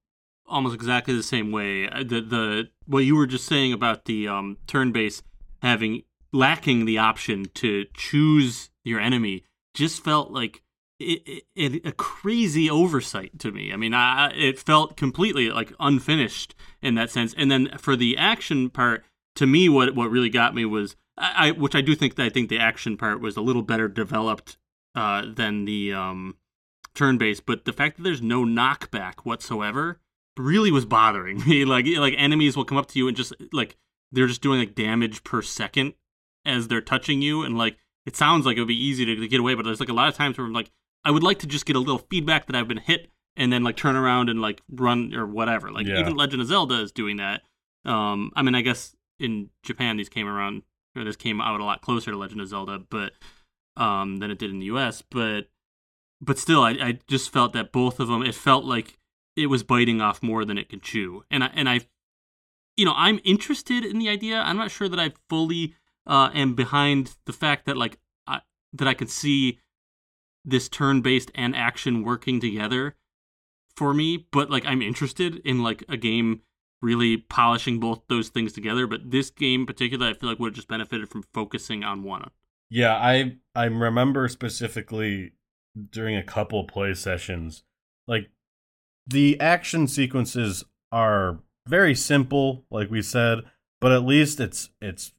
almost 0.48 0.76
exactly 0.76 1.16
the 1.16 1.24
same 1.24 1.52
way. 1.52 1.88
Uh, 1.88 2.04
The 2.04 2.22
the 2.22 2.70
what 2.86 3.06
you 3.06 3.16
were 3.16 3.28
just 3.28 3.46
saying 3.46 3.74
about 3.74 4.06
the 4.06 4.28
um, 4.28 4.58
turn 4.68 4.92
base 4.92 5.24
having 5.62 6.04
lacking 6.32 6.86
the 6.86 6.98
option 6.98 7.46
to 7.54 7.86
choose 7.94 8.70
your 8.84 9.00
enemy 9.00 9.44
just 9.74 10.04
felt 10.04 10.32
like 10.32 10.62
it, 11.00 11.44
it, 11.56 11.86
a 11.86 11.92
crazy 11.92 12.70
oversight 12.70 13.40
to 13.40 13.52
me. 13.52 13.72
I 13.72 13.76
mean, 13.76 13.94
I, 13.94 14.32
it 14.32 14.60
felt 14.60 14.98
completely 14.98 15.50
like 15.50 15.74
unfinished 15.80 16.56
in 16.82 16.96
that 16.96 17.10
sense. 17.10 17.34
And 17.38 17.52
then 17.52 17.78
for 17.78 17.96
the 17.96 18.18
action 18.18 18.70
part, 18.70 19.04
to 19.36 19.48
me, 19.48 19.70
what 19.70 19.96
what 19.96 20.12
really 20.12 20.30
got 20.30 20.56
me 20.56 20.66
was 20.66 20.96
I, 21.18 21.50
I 21.50 21.52
which 21.52 21.76
I 21.76 21.82
do 21.82 21.96
think 21.96 22.16
that 22.16 22.26
I 22.26 22.30
think 22.30 22.50
the 22.50 22.60
action 22.60 22.98
part 22.98 23.22
was 23.22 23.38
a 23.38 23.42
little 23.42 23.64
better 23.64 23.88
developed 23.88 24.58
uh, 24.96 25.26
than 25.26 25.66
the 25.66 25.94
um, 25.94 26.38
turn 26.94 27.18
based, 27.18 27.46
but 27.46 27.66
the 27.66 27.74
fact 27.74 27.98
that 27.98 28.04
there's 28.04 28.22
no 28.22 28.46
knockback 28.46 29.22
whatsoever 29.24 30.00
really 30.38 30.72
was 30.72 30.86
bothering 30.86 31.44
me. 31.48 31.66
Like 31.66 31.86
like 31.98 32.16
enemies 32.18 32.56
will 32.58 32.66
come 32.66 32.78
up 32.78 32.88
to 32.88 33.00
you 33.00 33.08
and 33.08 33.18
just 33.18 33.34
like 33.52 33.78
they're 34.12 34.28
just 34.28 34.42
doing 34.42 34.60
like 34.60 34.76
damage 34.76 35.24
per 35.24 35.42
second 35.42 35.94
as 36.46 36.68
they're 36.68 36.82
touching 36.82 37.22
you, 37.22 37.44
and 37.44 37.58
like 37.58 37.78
it 38.06 38.16
sounds 38.16 38.46
like 38.46 38.58
it 38.58 38.60
would 38.60 38.68
be 38.68 38.86
easy 38.86 39.06
to, 39.06 39.16
to 39.16 39.28
get 39.28 39.40
away, 39.40 39.56
but 39.56 39.64
there's 39.64 39.80
like 39.80 39.90
a 39.90 39.94
lot 39.94 40.10
of 40.10 40.16
times 40.16 40.38
where 40.38 40.46
I'm 40.46 40.54
like 40.54 40.72
I 41.06 41.12
would 41.12 41.24
like 41.24 41.40
to 41.40 41.48
just 41.48 41.66
get 41.66 41.76
a 41.76 41.80
little 41.80 42.06
feedback 42.10 42.48
that 42.48 42.56
I've 42.56 42.68
been 42.68 42.78
hit, 42.78 43.10
and 43.36 43.52
then 43.52 43.64
like 43.64 43.76
turn 43.78 43.96
around 43.96 44.30
and 44.30 44.42
like 44.42 44.62
run 44.70 45.14
or 45.14 45.26
whatever. 45.26 45.72
Like 45.72 45.88
Yeah. 45.88 46.00
even 46.00 46.16
Legend 46.16 46.42
of 46.42 46.48
Zelda 46.48 46.82
is 46.82 46.92
doing 46.92 47.18
that. 47.18 47.42
Um, 47.86 48.32
I 48.36 48.42
mean, 48.42 48.56
I 48.56 48.62
guess 48.62 48.96
in 49.20 49.50
Japan 49.64 49.98
these 49.98 50.10
came 50.10 50.28
around 50.28 50.64
or 50.96 51.04
this 51.04 51.16
came 51.16 51.42
out 51.42 51.60
a 51.60 51.64
lot 51.64 51.82
closer 51.82 52.12
to 52.12 52.18
Legend 52.18 52.42
of 52.42 52.48
Zelda, 52.48 52.80
but 52.90 53.14
um, 53.76 54.18
than 54.18 54.32
it 54.32 54.38
did 54.40 54.52
in 54.52 54.60
the 54.60 54.66
U.S. 54.68 55.02
But 55.02 55.50
but 56.22 56.38
still, 56.38 56.62
I, 56.64 56.72
I 56.72 57.00
just 57.08 57.32
felt 57.32 57.54
that 57.54 57.72
both 57.72 58.00
of 58.00 58.08
them. 58.08 58.22
It 58.24 58.36
felt 58.36 58.64
like 58.66 58.98
it 59.36 59.48
was 59.48 59.64
biting 59.64 60.02
off 60.02 60.22
more 60.22 60.46
than 60.46 60.58
it 60.58 60.70
could 60.70 60.82
chew, 60.82 61.24
and 61.32 61.44
I 61.44 61.52
and 61.54 61.70
I, 61.70 61.82
you 62.78 62.86
know, 62.86 62.94
I'm 62.96 63.20
interested 63.24 63.86
in 63.86 64.00
the 64.00 64.10
idea. 64.10 64.40
I'm 64.40 64.58
not 64.58 64.72
sure 64.72 64.90
that 64.90 65.00
I 65.00 65.14
fully 65.30 65.76
uh, 66.06 66.30
am 66.34 66.56
behind 66.56 67.16
the 67.26 67.34
fact 67.34 67.66
that 67.66 67.78
like 67.78 68.00
I, 68.28 68.42
that 68.74 68.88
I 68.88 68.94
could 68.94 69.10
see 69.10 69.60
this 70.46 70.68
turn-based 70.68 71.32
and 71.36 71.56
action 71.56 72.04
working 72.04 72.40
together 72.40 72.96
for 73.76 73.94
me, 73.94 74.28
but 74.32 74.50
like 74.50 74.66
I'm 74.66 74.82
interested 74.82 75.38
in 75.46 75.64
like 75.64 75.84
a 75.90 75.98
game 75.98 76.42
really 76.82 77.18
polishing 77.18 77.80
both 77.80 78.02
those 78.10 78.30
things 78.30 78.54
together. 78.54 78.86
But 78.86 79.10
this 79.10 79.30
game 79.30 79.66
particular, 79.66 80.08
I 80.08 80.14
feel 80.14 80.30
like 80.30 80.40
would 80.40 80.50
have 80.50 80.56
just 80.56 80.68
benefited 80.68 81.10
from 81.10 81.24
focusing 81.34 81.84
on 81.84 82.04
one. 82.04 82.30
Yeah, 82.70 82.96
I 82.96 83.38
I 83.56 83.66
remember 83.66 84.28
specifically 84.28 85.34
during 85.92 86.16
a 86.16 86.24
couple 86.24 86.66
play 86.66 86.94
sessions, 86.94 87.64
like 88.08 88.30
the 89.08 89.40
action 89.40 89.88
sequences 89.88 90.64
are 90.92 91.40
very 91.68 91.96
simple, 91.96 92.66
like 92.70 92.90
we 92.90 93.02
said, 93.02 93.40
but 93.82 93.92
at 93.92 94.06
least 94.06 94.40
it's 94.40 94.70
it's 94.82 95.14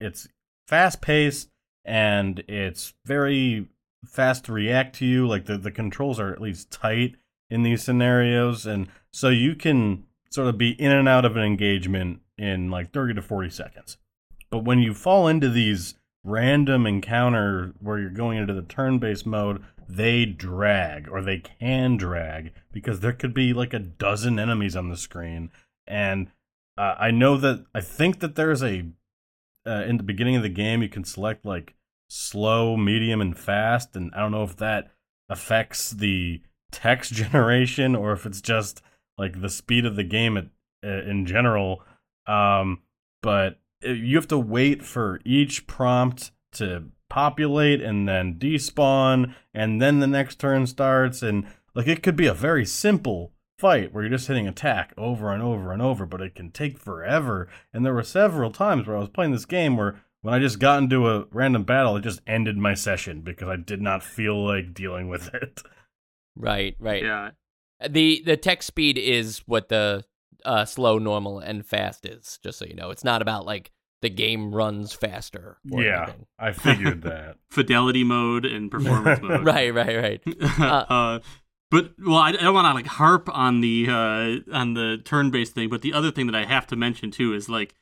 it's 0.00 0.28
fast 0.66 1.00
paced 1.00 1.50
and 1.84 2.42
it's 2.48 2.94
very 3.04 3.68
fast 4.06 4.44
to 4.44 4.52
react 4.52 4.96
to 4.96 5.06
you. 5.06 5.26
Like 5.26 5.46
the, 5.46 5.58
the 5.58 5.70
controls 5.70 6.18
are 6.20 6.32
at 6.32 6.40
least 6.40 6.70
tight 6.70 7.16
in 7.50 7.62
these 7.62 7.82
scenarios, 7.82 8.66
and 8.66 8.88
so 9.12 9.28
you 9.28 9.54
can 9.54 10.04
sort 10.30 10.48
of 10.48 10.58
be 10.58 10.70
in 10.70 10.92
and 10.92 11.08
out 11.08 11.24
of 11.24 11.36
an 11.36 11.44
engagement 11.44 12.20
in 12.36 12.70
like 12.70 12.92
30 12.92 13.14
to 13.14 13.22
40 13.22 13.50
seconds. 13.50 13.96
But 14.50 14.64
when 14.64 14.80
you 14.80 14.94
fall 14.94 15.28
into 15.28 15.48
these 15.48 15.94
random 16.24 16.86
encounter 16.86 17.72
where 17.80 17.98
you're 17.98 18.10
going 18.10 18.38
into 18.38 18.52
the 18.52 18.62
turn-based 18.62 19.26
mode, 19.26 19.62
they 19.88 20.24
drag 20.24 21.08
or 21.08 21.22
they 21.22 21.38
can 21.38 21.96
drag 21.96 22.52
because 22.72 23.00
there 23.00 23.12
could 23.12 23.34
be 23.34 23.52
like 23.52 23.72
a 23.72 23.78
dozen 23.78 24.38
enemies 24.38 24.76
on 24.76 24.88
the 24.88 24.96
screen 24.96 25.50
and 25.86 26.28
uh, 26.78 26.94
I 26.98 27.10
know 27.10 27.36
that 27.38 27.64
I 27.74 27.80
think 27.80 28.20
that 28.20 28.34
there's 28.34 28.62
a 28.62 28.84
uh, 29.66 29.84
in 29.86 29.96
the 29.96 30.02
beginning 30.02 30.36
of 30.36 30.42
the 30.42 30.48
game 30.48 30.82
you 30.82 30.88
can 30.88 31.04
select 31.04 31.44
like 31.44 31.74
slow, 32.08 32.76
medium, 32.76 33.20
and 33.20 33.36
fast, 33.36 33.96
and 33.96 34.12
I 34.14 34.20
don't 34.20 34.32
know 34.32 34.44
if 34.44 34.56
that 34.56 34.92
affects 35.28 35.90
the 35.90 36.42
text 36.70 37.12
generation 37.14 37.96
or 37.96 38.12
if 38.12 38.26
it's 38.26 38.40
just 38.40 38.82
like 39.18 39.40
the 39.40 39.48
speed 39.48 39.86
of 39.86 39.96
the 39.96 40.04
game 40.04 40.36
at, 40.36 40.46
uh, 40.84 41.02
in 41.08 41.26
general. 41.26 41.82
Um, 42.26 42.82
but 43.22 43.58
uh, 43.84 43.90
you 43.90 44.16
have 44.16 44.28
to 44.28 44.38
wait 44.38 44.84
for 44.84 45.20
each 45.24 45.66
prompt 45.66 46.32
to 46.52 46.84
populate 47.08 47.80
and 47.80 48.08
then 48.08 48.38
despawn, 48.38 49.34
and 49.54 49.80
then 49.80 50.00
the 50.00 50.06
next 50.06 50.38
turn 50.38 50.66
starts, 50.66 51.22
and 51.22 51.46
like 51.74 51.86
it 51.86 52.02
could 52.02 52.16
be 52.16 52.26
a 52.26 52.34
very 52.34 52.64
simple 52.64 53.32
fight 53.58 53.92
where 53.92 54.04
you're 54.04 54.16
just 54.16 54.28
hitting 54.28 54.46
attack 54.46 54.92
over 54.96 55.32
and 55.32 55.42
over 55.42 55.72
and 55.72 55.80
over, 55.80 56.06
but 56.06 56.20
it 56.20 56.34
can 56.34 56.50
take 56.50 56.78
forever. 56.78 57.48
And 57.72 57.84
there 57.84 57.94
were 57.94 58.02
several 58.02 58.50
times 58.50 58.86
where 58.86 58.96
I 58.96 59.00
was 59.00 59.08
playing 59.08 59.32
this 59.32 59.46
game 59.46 59.76
where 59.76 60.00
when 60.20 60.34
I 60.34 60.38
just 60.38 60.58
got 60.58 60.82
into 60.82 61.08
a 61.08 61.26
random 61.30 61.64
battle, 61.64 61.96
it 61.96 62.02
just 62.02 62.20
ended 62.26 62.56
my 62.56 62.74
session 62.74 63.20
because 63.20 63.48
I 63.48 63.56
did 63.56 63.80
not 63.80 64.02
feel 64.02 64.44
like 64.44 64.74
dealing 64.74 65.08
with 65.08 65.32
it. 65.34 65.62
Right, 66.34 66.76
right. 66.78 67.02
Yeah. 67.02 67.30
The 67.88 68.22
the 68.24 68.36
tech 68.36 68.62
speed 68.62 68.98
is 68.98 69.42
what 69.46 69.68
the 69.68 70.04
uh, 70.44 70.64
slow, 70.64 70.98
normal, 70.98 71.38
and 71.38 71.64
fast 71.64 72.04
is. 72.06 72.38
Just 72.42 72.58
so 72.58 72.64
you 72.66 72.74
know, 72.74 72.90
it's 72.90 73.04
not 73.04 73.22
about 73.22 73.46
like 73.46 73.70
the 74.02 74.10
game 74.10 74.54
runs 74.54 74.92
faster. 74.92 75.58
or 75.70 75.82
yeah, 75.82 76.04
anything. 76.04 76.26
I 76.38 76.52
figured 76.52 77.02
that. 77.04 77.36
Fidelity 77.50 78.04
mode 78.04 78.44
and 78.44 78.70
performance 78.70 79.20
mode. 79.22 79.44
right, 79.44 79.72
right, 79.74 79.96
right. 79.96 80.22
uh, 80.58 81.20
but 81.70 81.92
well, 81.98 82.18
I, 82.18 82.28
I 82.28 82.32
don't 82.32 82.54
want 82.54 82.66
to 82.66 82.74
like 82.74 82.86
harp 82.86 83.28
on 83.32 83.60
the 83.60 83.86
uh, 83.88 84.56
on 84.56 84.74
the 84.74 84.98
turn-based 85.04 85.54
thing. 85.54 85.68
But 85.68 85.82
the 85.82 85.92
other 85.92 86.10
thing 86.10 86.26
that 86.26 86.36
I 86.36 86.44
have 86.44 86.66
to 86.68 86.76
mention 86.76 87.10
too 87.10 87.34
is 87.34 87.48
like 87.48 87.74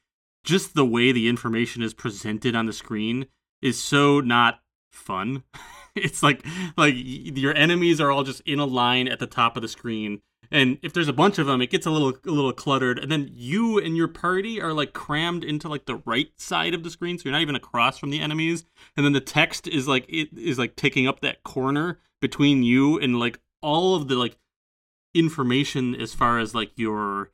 just 0.45 0.75
the 0.75 0.87
way 0.87 1.13
the 1.13 1.29
information 1.29 1.83
is 1.83 1.95
presented 1.95 2.55
on 2.55 2.67
the 2.67 2.73
screen 2.73 3.27
is 3.61 3.83
so 3.83 4.21
not 4.21 4.61
fun. 4.93 5.43
it's 5.95 6.23
like 6.23 6.45
like 6.77 6.95
your 6.97 7.55
enemies 7.55 8.01
are 8.01 8.11
all 8.11 8.25
just 8.25 8.41
in 8.47 8.59
a 8.59 8.65
line 8.65 9.09
at 9.09 9.19
the 9.19 9.27
top 9.27 9.57
of 9.57 9.63
the 9.63 9.69
screen 9.69 10.21
and 10.55 10.79
if 10.83 10.93
there's 10.93 11.09
a 11.09 11.13
bunch 11.13 11.39
of 11.39 11.47
them 11.49 11.61
it 11.61 11.71
gets 11.71 11.85
a 11.85 11.91
little 11.91 12.13
a 12.25 12.31
little 12.31 12.53
cluttered. 12.53 12.99
And 12.99 13.11
then 13.11 13.29
you 13.33 13.79
and 13.79 13.97
your 13.97 14.07
party 14.07 14.61
are 14.61 14.73
like 14.73 14.93
crammed 14.93 15.43
into 15.43 15.69
like 15.69 15.87
the 15.87 16.01
right 16.07 16.29
side 16.37 16.75
of 16.75 16.85
the 16.85 16.91
screen 16.91 17.19
so 17.19 17.25
you're 17.25 17.33
not 17.33 17.43
even 17.43 17.57
across 17.57 17.99
from 17.99 18.11
the 18.11 18.21
enemies. 18.21 18.65
And 18.97 19.05
then 19.05 19.13
the 19.13 19.21
text 19.21 19.67
is 19.67 19.89
like 19.89 20.07
it 20.09 20.29
is 20.39 20.57
like 20.57 20.77
taking 20.77 21.09
up 21.09 21.21
that 21.21 21.43
corner 21.43 21.99
between 22.21 22.63
you 22.63 22.99
and 23.01 23.19
like 23.19 23.41
all 23.63 23.97
of 23.97 24.07
the 24.07 24.15
like 24.15 24.39
information 25.13 26.01
as 26.01 26.15
far 26.15 26.39
as 26.39 26.55
like 26.55 26.71
your 26.77 27.33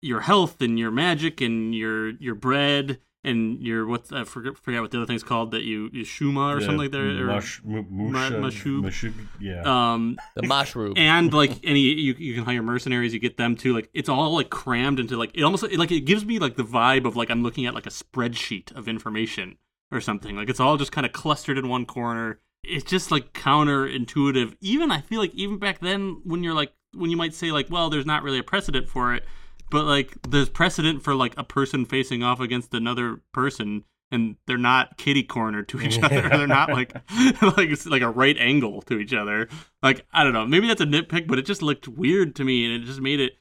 your 0.00 0.20
health 0.20 0.62
and 0.62 0.78
your 0.78 0.90
magic 0.90 1.42
and 1.42 1.74
your 1.74 2.10
your 2.12 2.34
bread 2.34 2.98
and 3.24 3.60
your 3.60 3.84
what 3.86 4.12
I 4.12 4.22
forget, 4.24 4.56
forget 4.56 4.80
what 4.80 4.90
the 4.92 4.98
other 4.98 5.06
thing's 5.06 5.24
called 5.24 5.50
that 5.50 5.62
you 5.62 5.90
you 5.92 6.04
shuma 6.04 6.54
or 6.54 6.60
Yeah, 6.60 6.66
something 6.66 6.78
like 6.78 6.92
that 6.92 7.00
or 7.00 7.26
mush, 7.26 7.60
mu- 7.64 7.82
musha- 7.90 8.34
mashub. 8.34 8.82
mashub- 8.82 9.26
yeah. 9.40 9.62
um 9.92 10.16
The 10.36 10.46
mushroom. 10.46 10.94
and 10.96 11.32
like 11.32 11.52
any 11.64 11.80
you 11.80 12.14
you 12.18 12.34
can 12.34 12.44
hire 12.44 12.62
mercenaries 12.62 13.12
you 13.12 13.18
get 13.18 13.36
them 13.36 13.56
too 13.56 13.74
like 13.74 13.90
it's 13.92 14.08
all 14.08 14.34
like 14.34 14.50
crammed 14.50 15.00
into 15.00 15.16
like 15.16 15.32
it 15.34 15.42
almost 15.42 15.64
like 15.72 15.90
it 15.90 16.00
gives 16.02 16.24
me 16.24 16.38
like 16.38 16.54
the 16.56 16.62
vibe 16.64 17.06
of 17.06 17.16
like 17.16 17.28
I'm 17.30 17.42
looking 17.42 17.66
at 17.66 17.74
like 17.74 17.86
a 17.86 17.90
spreadsheet 17.90 18.70
of 18.76 18.86
information 18.86 19.58
or 19.90 20.00
something 20.00 20.36
like 20.36 20.48
it's 20.48 20.60
all 20.60 20.76
just 20.76 20.92
kind 20.92 21.04
of 21.06 21.12
clustered 21.12 21.58
in 21.58 21.68
one 21.68 21.86
corner 21.86 22.38
it's 22.62 22.84
just 22.84 23.10
like 23.10 23.32
counterintuitive 23.32 24.54
even 24.60 24.90
I 24.90 25.00
feel 25.00 25.20
like 25.20 25.34
even 25.34 25.58
back 25.58 25.80
then 25.80 26.20
when 26.24 26.42
you're 26.44 26.54
like 26.54 26.72
when 26.94 27.10
you 27.10 27.16
might 27.16 27.34
say 27.34 27.50
like 27.50 27.68
well 27.70 27.90
there's 27.90 28.06
not 28.06 28.22
really 28.22 28.38
a 28.38 28.42
precedent 28.44 28.88
for 28.88 29.14
it 29.14 29.24
but 29.70 29.84
like 29.84 30.16
there's 30.28 30.48
precedent 30.48 31.02
for 31.02 31.14
like 31.14 31.34
a 31.36 31.44
person 31.44 31.84
facing 31.84 32.22
off 32.22 32.40
against 32.40 32.74
another 32.74 33.20
person 33.32 33.84
and 34.10 34.36
they're 34.46 34.56
not 34.56 34.96
kitty 34.96 35.22
corner 35.22 35.62
to 35.62 35.80
each 35.80 36.02
other. 36.02 36.22
They're 36.28 36.46
not 36.46 36.70
like 36.70 36.94
like 37.42 37.68
it's 37.68 37.86
like 37.86 38.02
a 38.02 38.10
right 38.10 38.36
angle 38.38 38.82
to 38.82 38.98
each 38.98 39.12
other. 39.12 39.48
Like 39.82 40.06
i 40.12 40.24
don't 40.24 40.32
know. 40.32 40.46
Maybe 40.46 40.68
that's 40.68 40.80
a 40.80 40.86
nitpick 40.86 41.26
but 41.26 41.38
it 41.38 41.46
just 41.46 41.62
looked 41.62 41.88
weird 41.88 42.34
to 42.36 42.44
me 42.44 42.64
and 42.64 42.82
it 42.82 42.86
just 42.86 43.00
made 43.00 43.20
it 43.20 43.32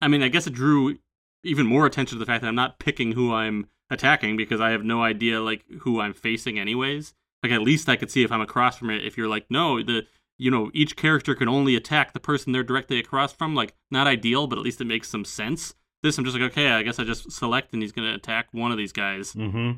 i 0.00 0.08
mean 0.08 0.22
i 0.22 0.28
guess 0.28 0.46
it 0.46 0.54
drew 0.54 0.98
even 1.44 1.66
more 1.66 1.86
attention 1.86 2.16
to 2.16 2.18
the 2.18 2.26
fact 2.26 2.42
that 2.42 2.48
i'm 2.48 2.54
not 2.54 2.78
picking 2.78 3.12
who 3.12 3.32
i'm 3.32 3.68
attacking 3.90 4.36
because 4.36 4.60
i 4.60 4.70
have 4.70 4.84
no 4.84 5.02
idea 5.02 5.40
like 5.40 5.64
who 5.80 6.00
i'm 6.00 6.14
facing 6.14 6.58
anyways. 6.58 7.14
Like 7.42 7.52
at 7.52 7.62
least 7.62 7.88
i 7.88 7.96
could 7.96 8.10
see 8.10 8.22
if 8.24 8.32
i'm 8.32 8.40
across 8.40 8.78
from 8.78 8.90
it 8.90 9.04
if 9.04 9.16
you're 9.16 9.28
like 9.28 9.46
no 9.50 9.82
the 9.82 10.02
you 10.42 10.50
know 10.50 10.70
each 10.74 10.96
character 10.96 11.34
can 11.34 11.48
only 11.48 11.76
attack 11.76 12.12
the 12.12 12.20
person 12.20 12.52
they're 12.52 12.62
directly 12.62 12.98
across 12.98 13.32
from 13.32 13.54
like 13.54 13.74
not 13.90 14.06
ideal 14.06 14.46
but 14.46 14.58
at 14.58 14.64
least 14.64 14.80
it 14.80 14.86
makes 14.86 15.08
some 15.08 15.24
sense 15.24 15.74
this 16.02 16.18
i'm 16.18 16.24
just 16.24 16.36
like 16.36 16.50
okay 16.50 16.70
i 16.70 16.82
guess 16.82 16.98
i 16.98 17.04
just 17.04 17.30
select 17.30 17.72
and 17.72 17.82
he's 17.82 17.92
gonna 17.92 18.14
attack 18.14 18.48
one 18.52 18.72
of 18.72 18.78
these 18.78 18.92
guys 18.92 19.32
mm-hmm. 19.34 19.72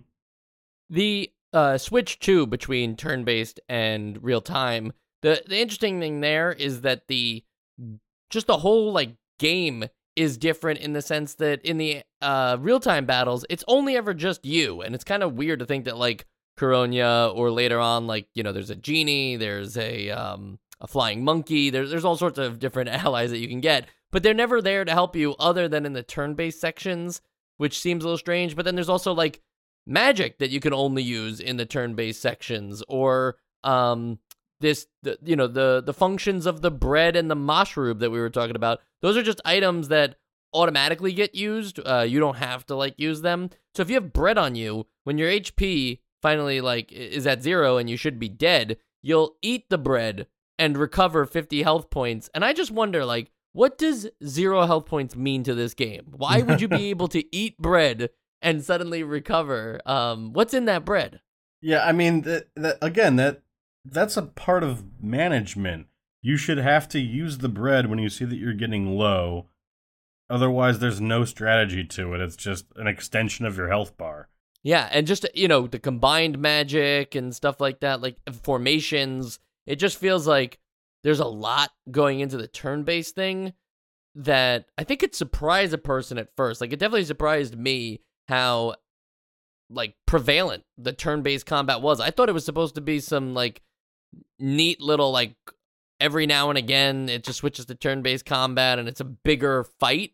the 0.90 1.30
uh, 1.54 1.78
switch 1.78 2.18
too 2.18 2.46
between 2.46 2.96
turn-based 2.96 3.60
and 3.68 4.22
real 4.22 4.40
time. 4.42 4.92
The 5.22 5.42
the 5.46 5.58
interesting 5.58 6.00
thing 6.00 6.20
there 6.20 6.52
is 6.52 6.82
that 6.82 7.06
the 7.08 7.44
just 8.28 8.48
the 8.48 8.58
whole 8.58 8.92
like 8.92 9.14
game 9.38 9.84
is 10.16 10.36
different 10.36 10.80
in 10.80 10.92
the 10.92 11.02
sense 11.02 11.34
that 11.36 11.62
in 11.62 11.78
the 11.78 12.02
uh, 12.20 12.56
real 12.60 12.80
time 12.80 13.06
battles, 13.06 13.46
it's 13.48 13.64
only 13.66 13.96
ever 13.96 14.12
just 14.12 14.44
you, 14.44 14.82
and 14.82 14.94
it's 14.94 15.04
kind 15.04 15.22
of 15.22 15.34
weird 15.34 15.60
to 15.60 15.66
think 15.66 15.84
that 15.86 15.96
like 15.96 16.26
Coronya 16.58 17.34
or 17.34 17.50
later 17.50 17.78
on, 17.78 18.06
like 18.06 18.28
you 18.34 18.42
know, 18.42 18.52
there's 18.52 18.70
a 18.70 18.76
genie, 18.76 19.36
there's 19.36 19.76
a 19.76 20.10
um, 20.10 20.58
a 20.80 20.86
flying 20.86 21.24
monkey, 21.24 21.70
there's 21.70 21.90
there's 21.90 22.04
all 22.04 22.16
sorts 22.16 22.38
of 22.38 22.58
different 22.58 22.90
allies 23.04 23.30
that 23.30 23.38
you 23.38 23.48
can 23.48 23.60
get, 23.60 23.86
but 24.12 24.22
they're 24.22 24.34
never 24.34 24.62
there 24.62 24.84
to 24.84 24.92
help 24.92 25.16
you 25.16 25.34
other 25.38 25.68
than 25.68 25.86
in 25.86 25.92
the 25.92 26.02
turn 26.02 26.34
based 26.34 26.60
sections, 26.60 27.20
which 27.56 27.78
seems 27.78 28.04
a 28.04 28.06
little 28.06 28.18
strange. 28.18 28.56
But 28.56 28.64
then 28.64 28.74
there's 28.74 28.88
also 28.88 29.12
like 29.12 29.42
magic 29.86 30.38
that 30.38 30.50
you 30.50 30.60
can 30.60 30.72
only 30.72 31.02
use 31.02 31.40
in 31.40 31.56
the 31.56 31.66
turn-based 31.66 32.20
sections 32.20 32.82
or 32.88 33.36
um 33.64 34.18
this 34.60 34.86
the, 35.02 35.18
you 35.22 35.36
know 35.36 35.46
the 35.46 35.82
the 35.84 35.92
functions 35.92 36.46
of 36.46 36.62
the 36.62 36.70
bread 36.70 37.16
and 37.16 37.30
the 37.30 37.36
mushroom 37.36 37.98
that 37.98 38.10
we 38.10 38.18
were 38.18 38.30
talking 38.30 38.56
about 38.56 38.80
those 39.02 39.16
are 39.16 39.22
just 39.22 39.40
items 39.44 39.88
that 39.88 40.16
automatically 40.54 41.12
get 41.12 41.34
used 41.34 41.80
uh 41.86 42.04
you 42.06 42.18
don't 42.18 42.36
have 42.36 42.64
to 42.64 42.74
like 42.74 42.94
use 42.98 43.20
them 43.20 43.50
so 43.74 43.82
if 43.82 43.88
you 43.88 43.94
have 43.94 44.12
bread 44.12 44.38
on 44.38 44.54
you 44.54 44.86
when 45.02 45.18
your 45.18 45.30
hp 45.30 45.98
finally 46.24 46.60
like 46.60 46.90
is 46.90 47.26
at 47.26 47.42
zero 47.42 47.76
and 47.76 47.88
you 47.88 47.96
should 47.96 48.18
be 48.18 48.28
dead 48.28 48.76
you'll 49.02 49.36
eat 49.42 49.68
the 49.68 49.78
bread 49.78 50.26
and 50.58 50.78
recover 50.78 51.26
50 51.26 51.62
health 51.62 51.90
points 51.90 52.30
and 52.34 52.44
i 52.44 52.52
just 52.52 52.70
wonder 52.70 53.04
like 53.04 53.30
what 53.52 53.78
does 53.78 54.08
zero 54.26 54.66
health 54.66 54.86
points 54.86 55.14
mean 55.14 55.44
to 55.44 55.54
this 55.54 55.74
game 55.74 56.06
why 56.16 56.40
would 56.40 56.60
you 56.60 56.68
be 56.68 56.84
able 56.90 57.08
to 57.08 57.24
eat 57.34 57.58
bread 57.58 58.10
and 58.44 58.62
suddenly 58.62 59.02
recover. 59.02 59.80
Um, 59.86 60.32
what's 60.32 60.54
in 60.54 60.66
that 60.66 60.84
bread? 60.84 61.20
Yeah, 61.60 61.84
I 61.84 61.92
mean 61.92 62.20
that, 62.22 62.48
that 62.54 62.78
again 62.82 63.16
that 63.16 63.42
that's 63.84 64.16
a 64.16 64.22
part 64.22 64.62
of 64.62 64.84
management. 65.02 65.86
You 66.22 66.36
should 66.36 66.58
have 66.58 66.88
to 66.90 67.00
use 67.00 67.38
the 67.38 67.48
bread 67.48 67.88
when 67.88 67.98
you 67.98 68.08
see 68.08 68.26
that 68.26 68.36
you're 68.36 68.54
getting 68.54 68.96
low. 68.96 69.46
Otherwise, 70.30 70.78
there's 70.78 71.00
no 71.00 71.24
strategy 71.24 71.84
to 71.84 72.14
it. 72.14 72.20
It's 72.20 72.36
just 72.36 72.66
an 72.76 72.86
extension 72.86 73.44
of 73.44 73.56
your 73.56 73.68
health 73.68 73.96
bar. 73.96 74.28
Yeah, 74.64 74.88
and 74.90 75.06
just 75.06 75.26
you 75.34 75.46
know 75.46 75.66
the 75.66 75.78
combined 75.78 76.38
magic 76.38 77.14
and 77.14 77.34
stuff 77.34 77.60
like 77.60 77.80
that, 77.80 78.00
like 78.00 78.16
uh, 78.26 78.32
formations. 78.32 79.38
It 79.66 79.76
just 79.76 79.98
feels 79.98 80.26
like 80.26 80.58
there's 81.04 81.20
a 81.20 81.26
lot 81.26 81.70
going 81.90 82.20
into 82.20 82.38
the 82.38 82.48
turn-based 82.48 83.14
thing 83.14 83.52
that 84.14 84.66
I 84.78 84.84
think 84.84 85.02
it 85.02 85.14
surprised 85.14 85.74
a 85.74 85.78
person 85.78 86.18
at 86.18 86.34
first. 86.34 86.60
Like 86.60 86.72
it 86.72 86.78
definitely 86.78 87.04
surprised 87.04 87.58
me 87.58 88.00
how 88.28 88.76
like 89.68 89.96
prevalent 90.06 90.64
the 90.78 90.92
turn-based 90.92 91.46
combat 91.46 91.82
was. 91.82 92.00
I 92.00 92.10
thought 92.10 92.30
it 92.30 92.34
was 92.34 92.44
supposed 92.44 92.74
to 92.76 92.80
be 92.80 93.00
some 93.00 93.34
like 93.34 93.60
neat 94.38 94.80
little 94.80 95.10
like 95.10 95.34
every 96.00 96.26
now 96.26 96.48
and 96.48 96.58
again 96.58 97.08
it 97.08 97.24
just 97.24 97.38
switches 97.38 97.66
to 97.66 97.74
turn-based 97.74 98.24
combat 98.24 98.78
and 98.78 98.88
it's 98.88 99.00
a 99.00 99.04
bigger 99.04 99.64
fight. 99.78 100.12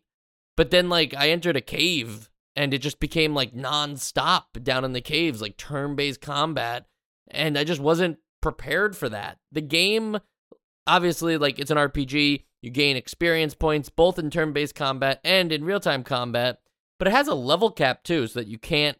But 0.57 0.71
then 0.71 0.89
like 0.89 1.13
I 1.15 1.29
entered 1.29 1.55
a 1.55 1.61
cave 1.61 2.30
and 2.55 2.73
it 2.73 2.79
just 2.79 2.99
became 2.99 3.33
like 3.33 3.53
non-stop 3.53 4.57
down 4.63 4.83
in 4.83 4.93
the 4.93 5.01
caves 5.01 5.41
like 5.41 5.57
turn-based 5.57 6.21
combat 6.21 6.85
and 7.29 7.57
I 7.57 7.63
just 7.63 7.81
wasn't 7.81 8.17
prepared 8.41 8.95
for 8.95 9.09
that. 9.09 9.37
The 9.51 9.61
game 9.61 10.19
obviously 10.87 11.37
like 11.37 11.59
it's 11.59 11.71
an 11.71 11.77
RPG, 11.77 12.43
you 12.61 12.69
gain 12.69 12.97
experience 12.97 13.53
points 13.53 13.89
both 13.89 14.19
in 14.19 14.29
turn-based 14.29 14.75
combat 14.75 15.19
and 15.23 15.51
in 15.51 15.63
real-time 15.63 16.03
combat, 16.03 16.59
but 16.99 17.07
it 17.07 17.11
has 17.11 17.27
a 17.27 17.35
level 17.35 17.71
cap 17.71 18.03
too 18.03 18.27
so 18.27 18.39
that 18.39 18.47
you 18.47 18.57
can't 18.57 18.97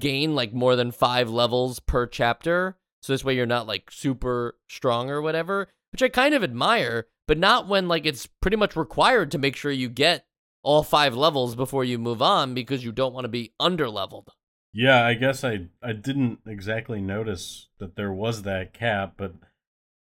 gain 0.00 0.34
like 0.34 0.52
more 0.52 0.76
than 0.76 0.90
5 0.90 1.30
levels 1.30 1.80
per 1.80 2.06
chapter. 2.06 2.76
So 3.02 3.12
this 3.12 3.24
way 3.24 3.34
you're 3.34 3.46
not 3.46 3.66
like 3.66 3.90
super 3.90 4.56
strong 4.68 5.10
or 5.10 5.22
whatever, 5.22 5.68
which 5.92 6.02
I 6.02 6.08
kind 6.08 6.34
of 6.34 6.42
admire, 6.42 7.06
but 7.26 7.38
not 7.38 7.68
when 7.68 7.88
like 7.88 8.06
it's 8.06 8.26
pretty 8.26 8.56
much 8.56 8.76
required 8.76 9.30
to 9.30 9.38
make 9.38 9.56
sure 9.56 9.70
you 9.70 9.88
get 9.88 10.24
all 10.62 10.82
5 10.82 11.14
levels 11.14 11.54
before 11.54 11.84
you 11.84 11.98
move 11.98 12.20
on 12.22 12.54
because 12.54 12.84
you 12.84 12.92
don't 12.92 13.14
want 13.14 13.24
to 13.24 13.28
be 13.28 13.52
under 13.58 13.88
leveled. 13.88 14.30
Yeah, 14.72 15.04
I 15.04 15.14
guess 15.14 15.44
I 15.44 15.68
I 15.82 15.92
didn't 15.92 16.40
exactly 16.46 17.00
notice 17.00 17.68
that 17.78 17.96
there 17.96 18.12
was 18.12 18.42
that 18.42 18.72
cap, 18.72 19.14
but 19.16 19.34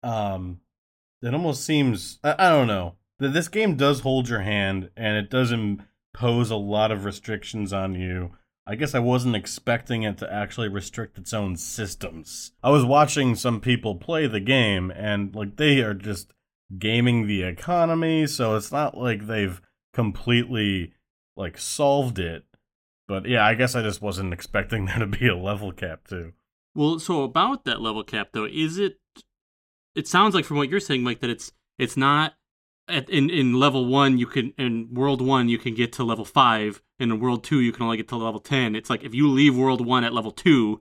um 0.02 0.60
it 1.20 1.34
almost 1.34 1.64
seems 1.64 2.18
I, 2.22 2.34
I 2.38 2.50
don't 2.50 2.68
know. 2.68 2.96
That 3.18 3.32
this 3.32 3.48
game 3.48 3.76
does 3.76 4.00
hold 4.00 4.28
your 4.28 4.40
hand 4.40 4.90
and 4.96 5.16
it 5.16 5.30
does 5.30 5.52
impose 5.52 6.50
a 6.50 6.56
lot 6.56 6.90
of 6.90 7.04
restrictions 7.04 7.72
on 7.72 7.94
you. 7.94 8.32
I 8.66 8.76
guess 8.76 8.94
I 8.94 9.00
wasn't 9.00 9.36
expecting 9.36 10.04
it 10.04 10.18
to 10.18 10.32
actually 10.32 10.68
restrict 10.68 11.18
its 11.18 11.32
own 11.34 11.56
systems. 11.56 12.52
I 12.62 12.70
was 12.70 12.84
watching 12.84 13.34
some 13.34 13.60
people 13.60 13.96
play 13.96 14.26
the 14.28 14.40
game 14.40 14.92
and 14.92 15.34
like 15.34 15.56
they 15.56 15.80
are 15.80 15.94
just 15.94 16.32
gaming 16.78 17.26
the 17.26 17.42
economy, 17.42 18.26
so 18.26 18.54
it's 18.54 18.72
not 18.72 18.96
like 18.96 19.26
they've 19.26 19.60
completely 19.92 20.92
like 21.36 21.58
solved 21.58 22.18
it. 22.18 22.44
But 23.08 23.26
yeah, 23.26 23.44
I 23.44 23.54
guess 23.54 23.74
I 23.74 23.82
just 23.82 24.02
wasn't 24.02 24.32
expecting 24.32 24.86
there 24.86 24.98
to 24.98 25.06
be 25.06 25.28
a 25.28 25.36
level 25.36 25.72
cap 25.72 26.08
too. 26.08 26.32
Well, 26.74 26.98
so 26.98 27.22
about 27.22 27.64
that 27.64 27.80
level 27.80 28.04
cap 28.04 28.28
though, 28.32 28.46
is 28.46 28.78
it 28.78 28.98
it 29.94 30.08
sounds 30.08 30.34
like 30.34 30.44
from 30.44 30.56
what 30.56 30.68
you're 30.68 30.80
saying, 30.80 31.02
Mike, 31.02 31.20
that 31.20 31.30
it's 31.30 31.52
it's 31.78 31.96
not 31.96 32.34
at, 32.88 33.08
in 33.10 33.30
in 33.30 33.54
level 33.54 33.86
one 33.86 34.18
you 34.18 34.26
can 34.26 34.52
in 34.58 34.88
world 34.92 35.20
one 35.20 35.48
you 35.48 35.58
can 35.58 35.74
get 35.74 35.92
to 35.94 36.04
level 36.04 36.24
five, 36.24 36.82
and 36.98 37.12
in 37.12 37.20
world 37.20 37.44
two 37.44 37.60
you 37.60 37.72
can 37.72 37.82
only 37.82 37.96
get 37.96 38.08
to 38.08 38.16
level 38.16 38.40
ten. 38.40 38.74
It's 38.74 38.90
like 38.90 39.04
if 39.04 39.14
you 39.14 39.28
leave 39.28 39.56
world 39.56 39.84
one 39.84 40.04
at 40.04 40.14
level 40.14 40.30
two, 40.30 40.80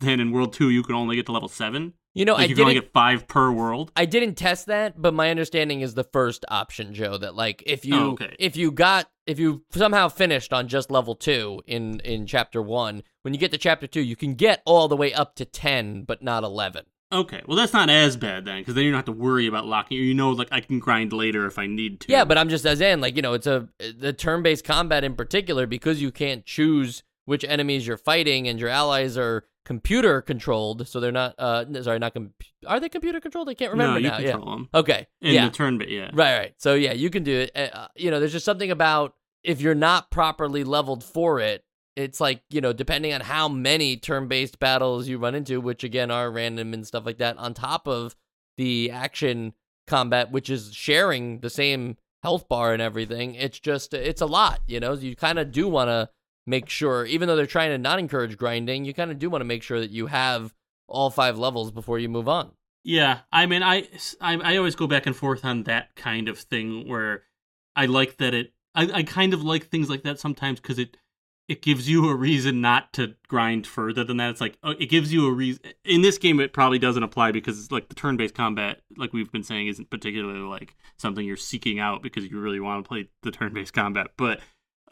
then 0.00 0.20
in 0.20 0.32
world 0.32 0.52
two 0.52 0.70
you 0.70 0.82
can 0.82 0.94
only 0.94 1.16
get 1.16 1.26
to 1.26 1.32
level 1.32 1.48
seven. 1.48 1.94
You 2.16 2.24
know, 2.24 2.32
Like 2.32 2.44
I 2.44 2.46
you 2.46 2.54
can 2.54 2.62
only 2.62 2.74
didn't 2.74 2.84
get 2.86 2.92
five 2.94 3.28
per 3.28 3.50
world. 3.52 3.92
I 3.94 4.06
didn't 4.06 4.36
test 4.36 4.66
that, 4.66 5.00
but 5.00 5.12
my 5.12 5.28
understanding 5.30 5.82
is 5.82 5.92
the 5.92 6.02
first 6.04 6.46
option, 6.48 6.94
Joe, 6.94 7.18
that 7.18 7.34
like 7.34 7.62
if 7.66 7.84
you 7.84 7.94
Oh, 7.94 8.10
okay. 8.12 8.34
if 8.38 8.56
you 8.56 8.70
got 8.72 9.10
if 9.26 9.38
you 9.38 9.64
somehow 9.70 10.08
finished 10.08 10.50
on 10.52 10.66
just 10.66 10.90
level 10.90 11.14
2 11.14 11.62
in 11.66 12.00
in 12.00 12.26
chapter 12.26 12.62
1, 12.62 13.02
when 13.20 13.34
you 13.34 13.38
get 13.38 13.50
to 13.52 13.58
chapter 13.58 13.86
2, 13.86 14.00
you 14.00 14.16
can 14.16 14.34
get 14.34 14.62
all 14.64 14.88
the 14.88 14.96
way 14.96 15.12
up 15.12 15.34
to 15.34 15.44
10 15.44 16.04
but 16.04 16.22
not 16.22 16.42
11. 16.42 16.86
Okay, 17.12 17.42
well 17.46 17.56
that's 17.56 17.74
not 17.74 17.90
as 17.90 18.16
bad 18.16 18.46
then, 18.46 18.62
because 18.62 18.74
then 18.74 18.84
you 18.84 18.90
don't 18.92 18.98
have 18.98 19.04
to 19.04 19.12
worry 19.12 19.46
about 19.46 19.66
locking. 19.66 19.98
You 19.98 20.14
know, 20.14 20.30
like 20.30 20.48
I 20.50 20.60
can 20.60 20.78
grind 20.78 21.12
later 21.12 21.44
if 21.46 21.58
I 21.58 21.66
need 21.66 22.00
to. 22.00 22.10
Yeah, 22.10 22.24
but 22.24 22.38
I'm 22.38 22.48
just 22.48 22.64
as 22.64 22.80
in 22.80 23.02
like, 23.02 23.14
you 23.16 23.20
know, 23.22 23.34
it's 23.34 23.46
a 23.46 23.68
the 23.78 24.14
turn-based 24.14 24.64
combat 24.64 25.04
in 25.04 25.16
particular 25.16 25.66
because 25.66 26.00
you 26.00 26.10
can't 26.10 26.46
choose 26.46 27.02
which 27.26 27.44
enemies 27.44 27.86
you're 27.86 27.98
fighting 27.98 28.48
and 28.48 28.58
your 28.58 28.70
allies 28.70 29.18
are 29.18 29.44
computer 29.66 30.22
controlled, 30.22 30.88
so 30.88 31.00
they're 31.00 31.12
not 31.12 31.34
uh 31.38 31.64
sorry, 31.82 31.98
not 31.98 32.14
com- 32.14 32.32
are 32.66 32.80
they 32.80 32.88
computer 32.88 33.20
controlled? 33.20 33.48
I 33.50 33.54
can't 33.54 33.72
remember 33.72 34.00
no, 34.00 34.06
you 34.06 34.08
now. 34.10 34.18
Yeah. 34.18 34.30
control 34.30 34.50
them 34.56 34.68
Okay. 34.72 35.06
in 35.20 35.34
yeah. 35.34 35.44
the 35.44 35.50
turn 35.50 35.76
bit. 35.76 35.90
Yeah, 35.90 36.10
Right, 36.14 36.38
right. 36.38 36.54
So 36.56 36.74
yeah, 36.74 36.92
you 36.92 37.10
can 37.10 37.24
do 37.24 37.40
it. 37.40 37.50
Uh, 37.54 37.88
you 37.96 38.10
know, 38.10 38.18
there's 38.20 38.32
just 38.32 38.46
something 38.46 38.70
about 38.70 39.14
if 39.44 39.60
you're 39.60 39.74
not 39.74 40.10
properly 40.10 40.64
leveled 40.64 41.04
for 41.04 41.40
it, 41.40 41.64
it's 41.96 42.20
like 42.20 42.42
you 42.48 42.60
know, 42.60 42.72
depending 42.72 43.12
on 43.12 43.20
how 43.20 43.48
many 43.48 43.96
turn-based 43.96 44.58
battles 44.58 45.08
you 45.08 45.18
run 45.18 45.34
into, 45.34 45.60
which 45.60 45.82
again 45.84 46.10
are 46.10 46.30
random 46.30 46.72
and 46.72 46.86
stuff 46.86 47.04
like 47.04 47.18
that, 47.18 47.36
on 47.36 47.52
top 47.52 47.86
of 47.88 48.14
the 48.56 48.90
action 48.90 49.52
combat, 49.86 50.30
which 50.30 50.48
is 50.48 50.72
sharing 50.74 51.40
the 51.40 51.50
same 51.50 51.96
health 52.22 52.48
bar 52.48 52.72
and 52.72 52.82
everything. 52.82 53.34
It's 53.34 53.58
just 53.60 53.94
it's 53.94 54.20
a 54.20 54.26
lot. 54.26 54.60
You 54.66 54.80
know, 54.80 54.92
you 54.94 55.16
kind 55.16 55.38
of 55.38 55.52
do 55.52 55.68
want 55.68 55.88
to 55.88 56.08
make 56.46 56.68
sure, 56.68 57.04
even 57.04 57.28
though 57.28 57.36
they're 57.36 57.46
trying 57.46 57.70
to 57.70 57.78
not 57.78 57.98
encourage 57.98 58.36
grinding, 58.36 58.84
you 58.84 58.94
kind 58.94 59.10
of 59.10 59.18
do 59.18 59.28
want 59.28 59.40
to 59.40 59.46
make 59.46 59.62
sure 59.62 59.80
that 59.80 59.90
you 59.90 60.06
have 60.06 60.54
all 60.88 61.10
five 61.10 61.38
levels 61.38 61.70
before 61.70 61.98
you 61.98 62.08
move 62.08 62.28
on. 62.28 62.52
Yeah, 62.84 63.20
I 63.32 63.46
mean, 63.46 63.64
I, 63.64 63.88
I 64.20 64.36
I 64.36 64.56
always 64.56 64.76
go 64.76 64.86
back 64.86 65.06
and 65.06 65.16
forth 65.16 65.44
on 65.44 65.64
that 65.64 65.96
kind 65.96 66.28
of 66.28 66.38
thing 66.38 66.88
where 66.88 67.24
I 67.74 67.86
like 67.86 68.18
that 68.18 68.32
it. 68.32 68.52
I, 68.76 68.88
I 68.92 69.02
kind 69.02 69.34
of 69.34 69.42
like 69.42 69.66
things 69.66 69.90
like 69.90 70.04
that 70.04 70.20
sometimes 70.20 70.60
because 70.60 70.78
it 70.78 70.96
it 71.48 71.62
gives 71.62 71.88
you 71.88 72.08
a 72.08 72.14
reason 72.14 72.60
not 72.60 72.92
to 72.92 73.14
grind 73.26 73.66
further 73.66 74.04
than 74.04 74.18
that. 74.18 74.30
It's 74.30 74.40
like 74.40 74.56
oh, 74.62 74.70
it 74.78 74.86
gives 74.86 75.12
you 75.12 75.26
a 75.26 75.32
reason. 75.32 75.64
In 75.84 76.02
this 76.02 76.16
game, 76.16 76.38
it 76.38 76.52
probably 76.52 76.78
doesn't 76.78 77.02
apply 77.02 77.32
because 77.32 77.58
it's 77.58 77.72
like 77.72 77.88
the 77.88 77.96
turn-based 77.96 78.36
combat, 78.36 78.82
like 78.96 79.12
we've 79.12 79.32
been 79.32 79.42
saying, 79.42 79.66
isn't 79.66 79.90
particularly 79.90 80.38
like 80.40 80.76
something 80.96 81.26
you're 81.26 81.36
seeking 81.36 81.80
out 81.80 82.02
because 82.04 82.30
you 82.30 82.38
really 82.38 82.60
want 82.60 82.84
to 82.84 82.88
play 82.88 83.08
the 83.22 83.32
turn-based 83.32 83.72
combat. 83.72 84.08
But 84.16 84.40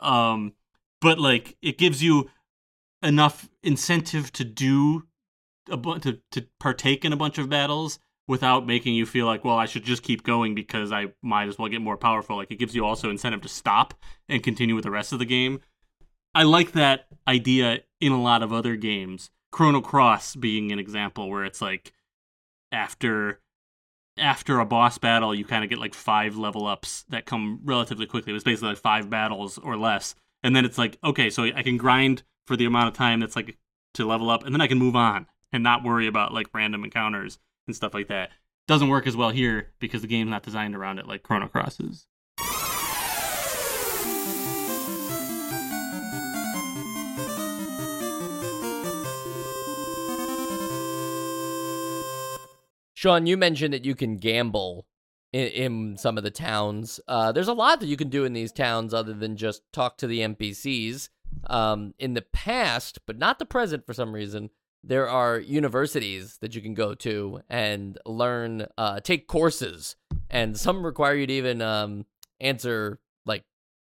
um, 0.00 0.54
but 1.04 1.20
like 1.20 1.56
it 1.60 1.76
gives 1.76 2.02
you 2.02 2.30
enough 3.02 3.48
incentive 3.62 4.32
to 4.32 4.42
do 4.42 5.06
a 5.70 5.76
bu- 5.76 5.98
to 6.00 6.18
to 6.32 6.46
partake 6.58 7.04
in 7.04 7.12
a 7.12 7.16
bunch 7.16 7.36
of 7.38 7.50
battles 7.50 7.98
without 8.26 8.66
making 8.66 8.94
you 8.94 9.04
feel 9.04 9.26
like, 9.26 9.44
well, 9.44 9.58
I 9.58 9.66
should 9.66 9.84
just 9.84 10.02
keep 10.02 10.22
going 10.22 10.54
because 10.54 10.90
I 10.92 11.12
might 11.22 11.46
as 11.46 11.58
well 11.58 11.68
get 11.68 11.82
more 11.82 11.98
powerful. 11.98 12.36
Like 12.36 12.50
it 12.50 12.58
gives 12.58 12.74
you 12.74 12.86
also 12.86 13.10
incentive 13.10 13.42
to 13.42 13.48
stop 13.48 13.92
and 14.30 14.42
continue 14.42 14.74
with 14.74 14.84
the 14.84 14.90
rest 14.90 15.12
of 15.12 15.18
the 15.18 15.26
game. 15.26 15.60
I 16.34 16.44
like 16.44 16.72
that 16.72 17.06
idea 17.28 17.80
in 18.00 18.12
a 18.12 18.20
lot 18.20 18.42
of 18.42 18.50
other 18.50 18.74
games. 18.74 19.30
Chrono 19.52 19.82
Cross 19.82 20.36
being 20.36 20.72
an 20.72 20.78
example 20.78 21.28
where 21.28 21.44
it's 21.44 21.60
like 21.60 21.92
after 22.72 23.40
after 24.16 24.58
a 24.58 24.64
boss 24.64 24.96
battle, 24.96 25.34
you 25.34 25.44
kind 25.44 25.64
of 25.64 25.70
get 25.70 25.78
like 25.78 25.92
five 25.92 26.36
level 26.36 26.66
ups 26.66 27.04
that 27.10 27.26
come 27.26 27.60
relatively 27.62 28.06
quickly. 28.06 28.30
It 28.30 28.34
was 28.34 28.44
basically 28.44 28.70
like 28.70 28.78
five 28.78 29.10
battles 29.10 29.58
or 29.58 29.76
less, 29.76 30.14
and 30.44 30.54
then 30.54 30.64
it's 30.64 30.78
like 30.78 30.98
okay, 31.02 31.30
so 31.30 31.44
I 31.44 31.62
can 31.64 31.76
grind 31.76 32.22
for 32.46 32.54
the 32.54 32.66
amount 32.66 32.88
of 32.88 32.94
time 32.94 33.18
that's 33.18 33.34
like 33.34 33.56
to 33.94 34.06
level 34.06 34.30
up, 34.30 34.44
and 34.44 34.54
then 34.54 34.60
I 34.60 34.68
can 34.68 34.78
move 34.78 34.94
on 34.94 35.26
and 35.52 35.64
not 35.64 35.82
worry 35.82 36.06
about 36.06 36.32
like 36.32 36.46
random 36.52 36.84
encounters 36.84 37.38
and 37.66 37.74
stuff 37.74 37.94
like 37.94 38.08
that. 38.08 38.30
Doesn't 38.68 38.88
work 38.88 39.06
as 39.06 39.16
well 39.16 39.30
here 39.30 39.72
because 39.78 40.02
the 40.02 40.06
game's 40.06 40.30
not 40.30 40.42
designed 40.42 40.76
around 40.76 40.98
it 40.98 41.08
like 41.08 41.22
Chrono 41.22 41.48
Cross 41.48 41.80
is. 41.80 42.06
Sean, 52.94 53.26
you 53.26 53.36
mentioned 53.36 53.74
that 53.74 53.84
you 53.84 53.94
can 53.94 54.16
gamble 54.16 54.86
in, 55.34 55.48
in 55.48 55.96
some 55.96 56.16
of 56.16 56.22
the 56.22 56.30
towns. 56.30 57.00
Uh, 57.08 57.32
there's 57.32 57.48
a 57.48 57.52
lot 57.52 57.80
that 57.80 57.86
you 57.86 57.96
can 57.96 58.08
do 58.08 58.24
in 58.24 58.32
these 58.32 58.52
towns 58.52 58.94
other 58.94 59.12
than 59.12 59.36
just 59.36 59.62
talk 59.72 59.98
to 59.98 60.06
the 60.06 60.20
NPCs. 60.20 61.08
Um, 61.48 61.94
in 61.98 62.14
the 62.14 62.22
past, 62.22 63.00
but 63.06 63.18
not 63.18 63.40
the 63.40 63.44
present 63.44 63.84
for 63.84 63.92
some 63.92 64.12
reason, 64.12 64.50
there 64.84 65.08
are 65.08 65.40
universities 65.40 66.38
that 66.40 66.54
you 66.54 66.62
can 66.62 66.74
go 66.74 66.94
to 66.94 67.40
and 67.50 67.98
learn, 68.06 68.66
uh, 68.78 69.00
take 69.00 69.26
courses, 69.26 69.96
and 70.30 70.56
some 70.56 70.86
require 70.86 71.16
you 71.16 71.26
to 71.26 71.32
even 71.32 71.60
um, 71.60 72.06
answer 72.38 73.00
like, 73.26 73.42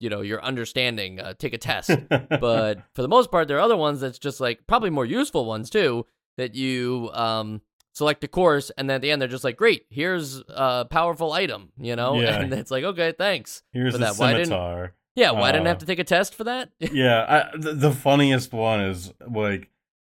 you 0.02 0.10
know, 0.10 0.20
your 0.20 0.44
understanding, 0.44 1.22
uh, 1.22 1.34
take 1.40 1.54
a 1.54 1.58
test. 1.58 1.92
but 2.10 2.84
for 2.94 3.02
the 3.02 3.08
most 3.08 3.32
part, 3.32 3.48
there 3.48 3.58
are 3.58 3.62
other 3.62 3.78
ones 3.78 4.02
that's 4.02 4.20
just 4.20 4.42
like 4.42 4.68
probably 4.68 4.90
more 4.90 5.06
useful 5.06 5.46
ones 5.46 5.70
too 5.70 6.06
that 6.38 6.56
you 6.56 7.10
um 7.14 7.62
select 7.94 8.24
a 8.24 8.28
course 8.28 8.72
and 8.78 8.90
then 8.90 8.96
at 8.96 9.02
the 9.02 9.12
end 9.12 9.22
they're 9.22 9.28
just 9.28 9.44
like 9.44 9.58
great 9.58 9.86
here's 9.90 10.42
a 10.50 10.86
powerful 10.90 11.32
item 11.34 11.72
you 11.78 11.96
know 11.96 12.16
Yeah. 12.22 12.40
and 12.42 12.54
it's 12.54 12.72
like 12.72 12.84
okay 12.84 13.12
thanks 13.18 13.64
Here's 13.74 13.94
for 13.94 13.98
the 13.98 14.06
that. 14.06 14.16
Why 14.18 14.32
didn't- 14.34 14.46
scimitar. 14.48 14.94
yeah 15.16 15.32
why 15.32 15.52
didn't 15.52 15.68
I 15.68 15.70
Uh, 15.72 15.74
have 15.74 15.80
to 15.80 15.86
take 15.86 16.00
a 16.00 16.04
test 16.04 16.36
for 16.36 16.44
that 16.46 16.70
yeah, 16.80 17.50
I, 17.54 17.58
the, 17.58 17.74
the 17.74 17.92
funniest 17.92 18.54
one 18.54 18.80
is 18.82 19.12
like 19.30 19.70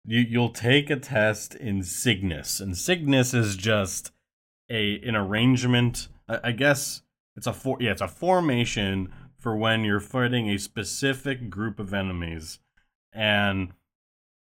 you 0.05 0.19
you'll 0.21 0.49
take 0.51 0.89
a 0.89 0.95
test 0.97 1.55
in 1.55 1.81
Cygnus, 1.83 2.59
and 2.59 2.77
Cygnus 2.77 3.33
is 3.33 3.55
just 3.57 4.11
a 4.69 4.99
an 5.03 5.15
arrangement. 5.15 6.07
I, 6.29 6.39
I 6.45 6.51
guess 6.51 7.01
it's 7.35 7.47
a 7.47 7.53
for 7.53 7.77
yeah, 7.81 7.89
it's 7.91 8.01
a 8.01 8.07
formation 8.07 9.11
for 9.35 9.55
when 9.57 9.83
you're 9.83 9.99
fighting 9.99 10.47
a 10.49 10.57
specific 10.59 11.49
group 11.49 11.79
of 11.79 11.91
enemies, 11.93 12.59
and 13.13 13.73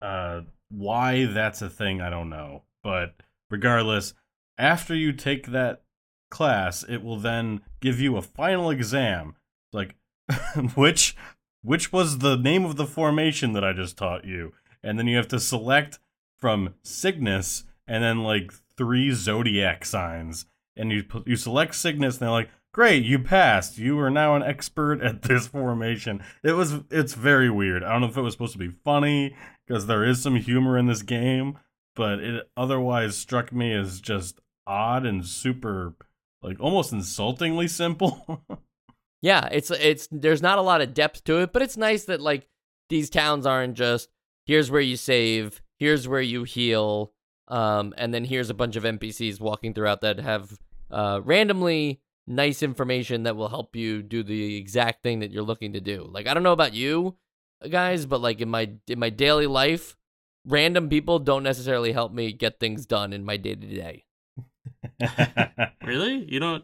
uh, 0.01 0.41
why 0.69 1.25
that's 1.25 1.61
a 1.61 1.69
thing 1.69 2.01
I 2.01 2.09
don't 2.09 2.29
know. 2.29 2.63
But 2.83 3.15
regardless, 3.49 4.13
after 4.57 4.95
you 4.95 5.11
take 5.11 5.47
that 5.47 5.83
class, 6.29 6.83
it 6.87 7.03
will 7.03 7.19
then 7.19 7.61
give 7.79 7.99
you 7.99 8.17
a 8.17 8.21
final 8.21 8.69
exam. 8.69 9.35
Like, 9.71 9.95
which 10.75 11.15
which 11.63 11.93
was 11.93 12.19
the 12.19 12.37
name 12.37 12.65
of 12.65 12.75
the 12.75 12.87
formation 12.87 13.53
that 13.53 13.63
I 13.63 13.73
just 13.73 13.97
taught 13.97 14.25
you, 14.25 14.53
and 14.83 14.97
then 14.97 15.07
you 15.07 15.17
have 15.17 15.27
to 15.29 15.39
select 15.39 15.99
from 16.37 16.73
Cygnus 16.81 17.65
and 17.87 18.03
then 18.03 18.23
like 18.23 18.51
three 18.77 19.11
zodiac 19.11 19.85
signs, 19.85 20.45
and 20.75 20.91
you 20.91 21.03
you 21.25 21.35
select 21.35 21.75
Cygnus, 21.75 22.15
and 22.15 22.21
they're 22.21 22.31
like, 22.31 22.49
"Great, 22.73 23.03
you 23.03 23.19
passed. 23.19 23.77
You 23.77 23.99
are 23.99 24.09
now 24.09 24.35
an 24.35 24.43
expert 24.43 25.01
at 25.01 25.23
this 25.23 25.47
formation." 25.47 26.23
It 26.43 26.53
was 26.53 26.79
it's 26.89 27.13
very 27.13 27.49
weird. 27.49 27.83
I 27.83 27.91
don't 27.91 28.01
know 28.01 28.07
if 28.07 28.17
it 28.17 28.21
was 28.21 28.33
supposed 28.33 28.53
to 28.53 28.59
be 28.59 28.69
funny 28.69 29.35
because 29.67 29.85
there 29.85 30.03
is 30.03 30.21
some 30.21 30.35
humor 30.35 30.77
in 30.77 30.87
this 30.87 31.03
game, 31.03 31.59
but 31.95 32.19
it 32.19 32.49
otherwise 32.55 33.17
struck 33.17 33.51
me 33.51 33.73
as 33.73 34.01
just 34.01 34.39
odd 34.67 35.05
and 35.05 35.25
super 35.25 35.95
like 36.41 36.59
almost 36.59 36.91
insultingly 36.91 37.67
simple. 37.67 38.43
Yeah, 39.21 39.47
it's 39.51 39.69
it's 39.69 40.07
there's 40.11 40.41
not 40.41 40.57
a 40.57 40.63
lot 40.63 40.81
of 40.81 40.93
depth 40.93 41.23
to 41.25 41.41
it, 41.41 41.53
but 41.53 41.61
it's 41.61 41.77
nice 41.77 42.05
that 42.05 42.21
like 42.21 42.47
these 42.89 43.09
towns 43.09 43.45
aren't 43.45 43.75
just 43.75 44.09
here's 44.45 44.71
where 44.71 44.81
you 44.81 44.97
save, 44.97 45.61
here's 45.77 46.07
where 46.07 46.21
you 46.21 46.43
heal, 46.43 47.13
um, 47.47 47.93
and 47.97 48.13
then 48.13 48.25
here's 48.25 48.49
a 48.49 48.55
bunch 48.55 48.75
of 48.75 48.83
NPCs 48.83 49.39
walking 49.39 49.73
throughout 49.73 50.01
that 50.01 50.19
have 50.19 50.57
uh, 50.89 51.21
randomly 51.23 52.01
nice 52.25 52.63
information 52.63 53.23
that 53.23 53.35
will 53.35 53.49
help 53.49 53.75
you 53.75 54.01
do 54.01 54.23
the 54.23 54.55
exact 54.57 55.03
thing 55.03 55.19
that 55.19 55.31
you're 55.31 55.43
looking 55.43 55.73
to 55.73 55.81
do. 55.81 56.07
Like 56.11 56.25
I 56.27 56.33
don't 56.33 56.43
know 56.43 56.51
about 56.51 56.73
you 56.73 57.15
guys, 57.69 58.07
but 58.07 58.21
like 58.21 58.41
in 58.41 58.49
my 58.49 58.71
in 58.87 58.97
my 58.97 59.11
daily 59.11 59.45
life, 59.45 59.95
random 60.45 60.89
people 60.89 61.19
don't 61.19 61.43
necessarily 61.43 61.91
help 61.91 62.11
me 62.11 62.31
get 62.33 62.59
things 62.59 62.85
done 62.85 63.13
in 63.13 63.23
my 63.23 63.37
day 63.37 63.55
to 63.55 63.67
day. 63.67 64.05
Really? 65.83 66.25
You 66.31 66.39
don't. 66.39 66.63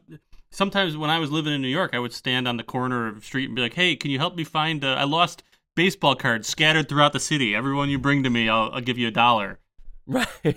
Sometimes 0.51 0.95
when 0.95 1.09
I 1.09 1.19
was 1.19 1.32
living 1.32 1.53
in 1.53 1.61
New 1.61 1.67
York, 1.67 1.91
I 1.93 1.99
would 1.99 2.13
stand 2.13 2.47
on 2.47 2.57
the 2.57 2.63
corner 2.63 3.07
of 3.07 3.15
the 3.15 3.21
street 3.21 3.45
and 3.45 3.55
be 3.55 3.61
like, 3.61 3.73
"Hey, 3.73 3.95
can 3.95 4.11
you 4.11 4.19
help 4.19 4.36
me 4.36 4.43
find? 4.43 4.84
Uh, 4.84 4.93
I 4.93 5.03
lost 5.03 5.43
baseball 5.75 6.15
cards 6.15 6.47
scattered 6.47 6.88
throughout 6.88 7.13
the 7.13 7.19
city. 7.19 7.53
Everyone 7.55 7.89
you 7.89 7.99
bring 7.99 8.23
to 8.23 8.30
me, 8.30 8.47
I'll, 8.47 8.71
I'll 8.71 8.82
give 8.82 8.97
you 8.97 9.07
a 9.07 9.11
dollar." 9.11 9.59
Right. 10.05 10.28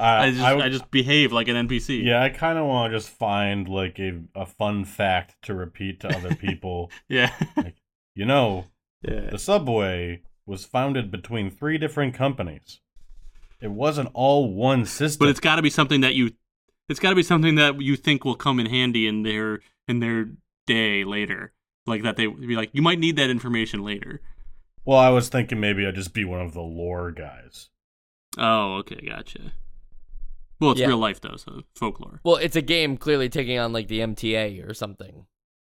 I 0.00 0.30
just, 0.30 0.42
I, 0.42 0.60
I, 0.60 0.68
just 0.68 0.90
behave 0.90 1.32
like 1.32 1.48
an 1.48 1.68
NPC. 1.68 2.04
yeah, 2.04 2.22
I 2.22 2.28
kind 2.28 2.56
of 2.56 2.66
want 2.66 2.92
to 2.92 2.96
just 2.96 3.08
find 3.08 3.68
like 3.68 3.98
a, 3.98 4.20
a 4.34 4.46
fun 4.46 4.84
fact 4.84 5.36
to 5.42 5.54
repeat 5.54 6.00
to 6.00 6.16
other 6.16 6.34
people. 6.36 6.92
yeah, 7.08 7.32
Like, 7.56 7.74
you 8.14 8.24
know, 8.24 8.66
yeah. 9.02 9.30
the 9.30 9.38
subway 9.38 10.22
was 10.48 10.64
founded 10.64 11.10
between 11.10 11.50
three 11.50 11.78
different 11.78 12.14
companies. 12.14 12.80
It 13.60 13.70
wasn't 13.70 14.08
all 14.14 14.52
one 14.52 14.84
system. 14.86 15.26
But 15.26 15.30
it's 15.30 15.40
got 15.40 15.56
to 15.56 15.62
be 15.62 15.70
something 15.70 16.00
that 16.00 16.14
you. 16.14 16.32
It's 16.88 17.00
got 17.00 17.10
to 17.10 17.16
be 17.16 17.22
something 17.22 17.56
that 17.56 17.80
you 17.82 17.96
think 17.96 18.24
will 18.24 18.34
come 18.34 18.58
in 18.58 18.66
handy 18.66 19.06
in 19.06 19.22
their 19.22 19.60
in 19.86 20.00
their 20.00 20.30
day 20.66 21.04
later. 21.04 21.52
Like 21.86 22.02
that, 22.02 22.16
they 22.16 22.26
be 22.26 22.56
like, 22.56 22.70
you 22.72 22.82
might 22.82 22.98
need 22.98 23.16
that 23.16 23.30
information 23.30 23.82
later. 23.82 24.20
well, 24.84 24.98
I 24.98 25.08
was 25.10 25.28
thinking 25.28 25.60
maybe 25.60 25.86
I'd 25.86 25.94
just 25.94 26.12
be 26.14 26.24
one 26.24 26.40
of 26.40 26.52
the 26.54 26.60
lore 26.62 27.10
guys. 27.10 27.68
Oh, 28.38 28.76
okay, 28.78 29.00
gotcha. 29.06 29.52
Well, 30.60 30.72
it's 30.72 30.80
Yeah. 30.80 30.86
real 30.88 30.98
life 30.98 31.20
though, 31.20 31.36
so 31.36 31.62
folklore. 31.74 32.20
well, 32.24 32.36
it's 32.36 32.56
a 32.56 32.62
game 32.62 32.96
clearly 32.96 33.28
taking 33.28 33.58
on 33.58 33.72
like 33.72 33.88
the 33.88 34.00
MTA 34.00 34.66
or 34.68 34.72
something. 34.74 35.26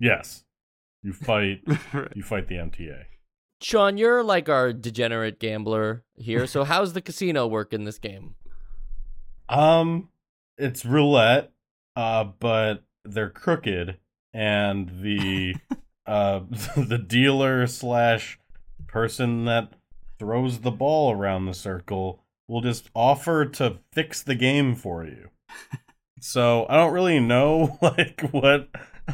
Yes, 0.01 0.45
you 1.03 1.13
fight. 1.13 1.61
Right. 1.93 2.13
you 2.15 2.23
fight 2.23 2.49
the 2.49 2.57
MTA. 2.57 3.05
Sean, 3.61 3.99
you're 3.99 4.23
like 4.23 4.49
our 4.49 4.73
degenerate 4.73 5.39
gambler 5.39 6.05
here. 6.17 6.47
So 6.47 6.65
how's 6.65 6.93
the 6.93 7.01
casino 7.01 7.47
work 7.47 7.73
in 7.73 7.85
this 7.85 7.99
game? 7.99 8.35
Um, 9.49 10.09
it's 10.57 10.85
roulette, 10.85 11.53
uh, 11.97 12.25
but 12.25 12.85
they're 13.05 13.31
crooked, 13.31 13.99
and 14.33 15.03
the 15.03 15.57
uh 16.07 16.41
the 16.77 16.99
dealer 16.99 17.67
slash 17.67 18.39
person 18.87 19.45
that 19.45 19.73
throws 20.19 20.61
the 20.61 20.71
ball 20.71 21.13
around 21.13 21.47
the 21.47 21.55
circle 21.55 22.25
will 22.49 22.61
just 22.61 22.91
offer 22.95 23.45
to 23.45 23.79
fix 23.93 24.23
the 24.23 24.35
game 24.35 24.75
for 24.75 25.05
you. 25.05 25.29
so 26.21 26.67
I 26.69 26.77
don't 26.77 26.93
really 26.93 27.21
know 27.21 27.79
like 27.83 28.21
what 28.31 28.69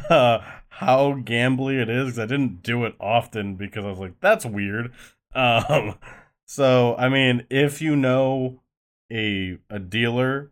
uh 0.09 0.39
how 0.79 1.13
gambly 1.13 1.81
it 1.81 1.89
is 1.89 2.11
'cause 2.11 2.19
I 2.19 2.25
didn't 2.25 2.61
do 2.63 2.85
it 2.85 2.95
often 2.99 3.55
because 3.55 3.85
I 3.85 3.89
was 3.89 3.99
like 3.99 4.19
that's 4.19 4.45
weird. 4.45 4.91
Um 5.33 5.95
so 6.45 6.95
I 6.97 7.09
mean 7.09 7.45
if 7.49 7.81
you 7.81 7.95
know 7.95 8.61
a 9.11 9.57
a 9.69 9.79
dealer 9.79 10.51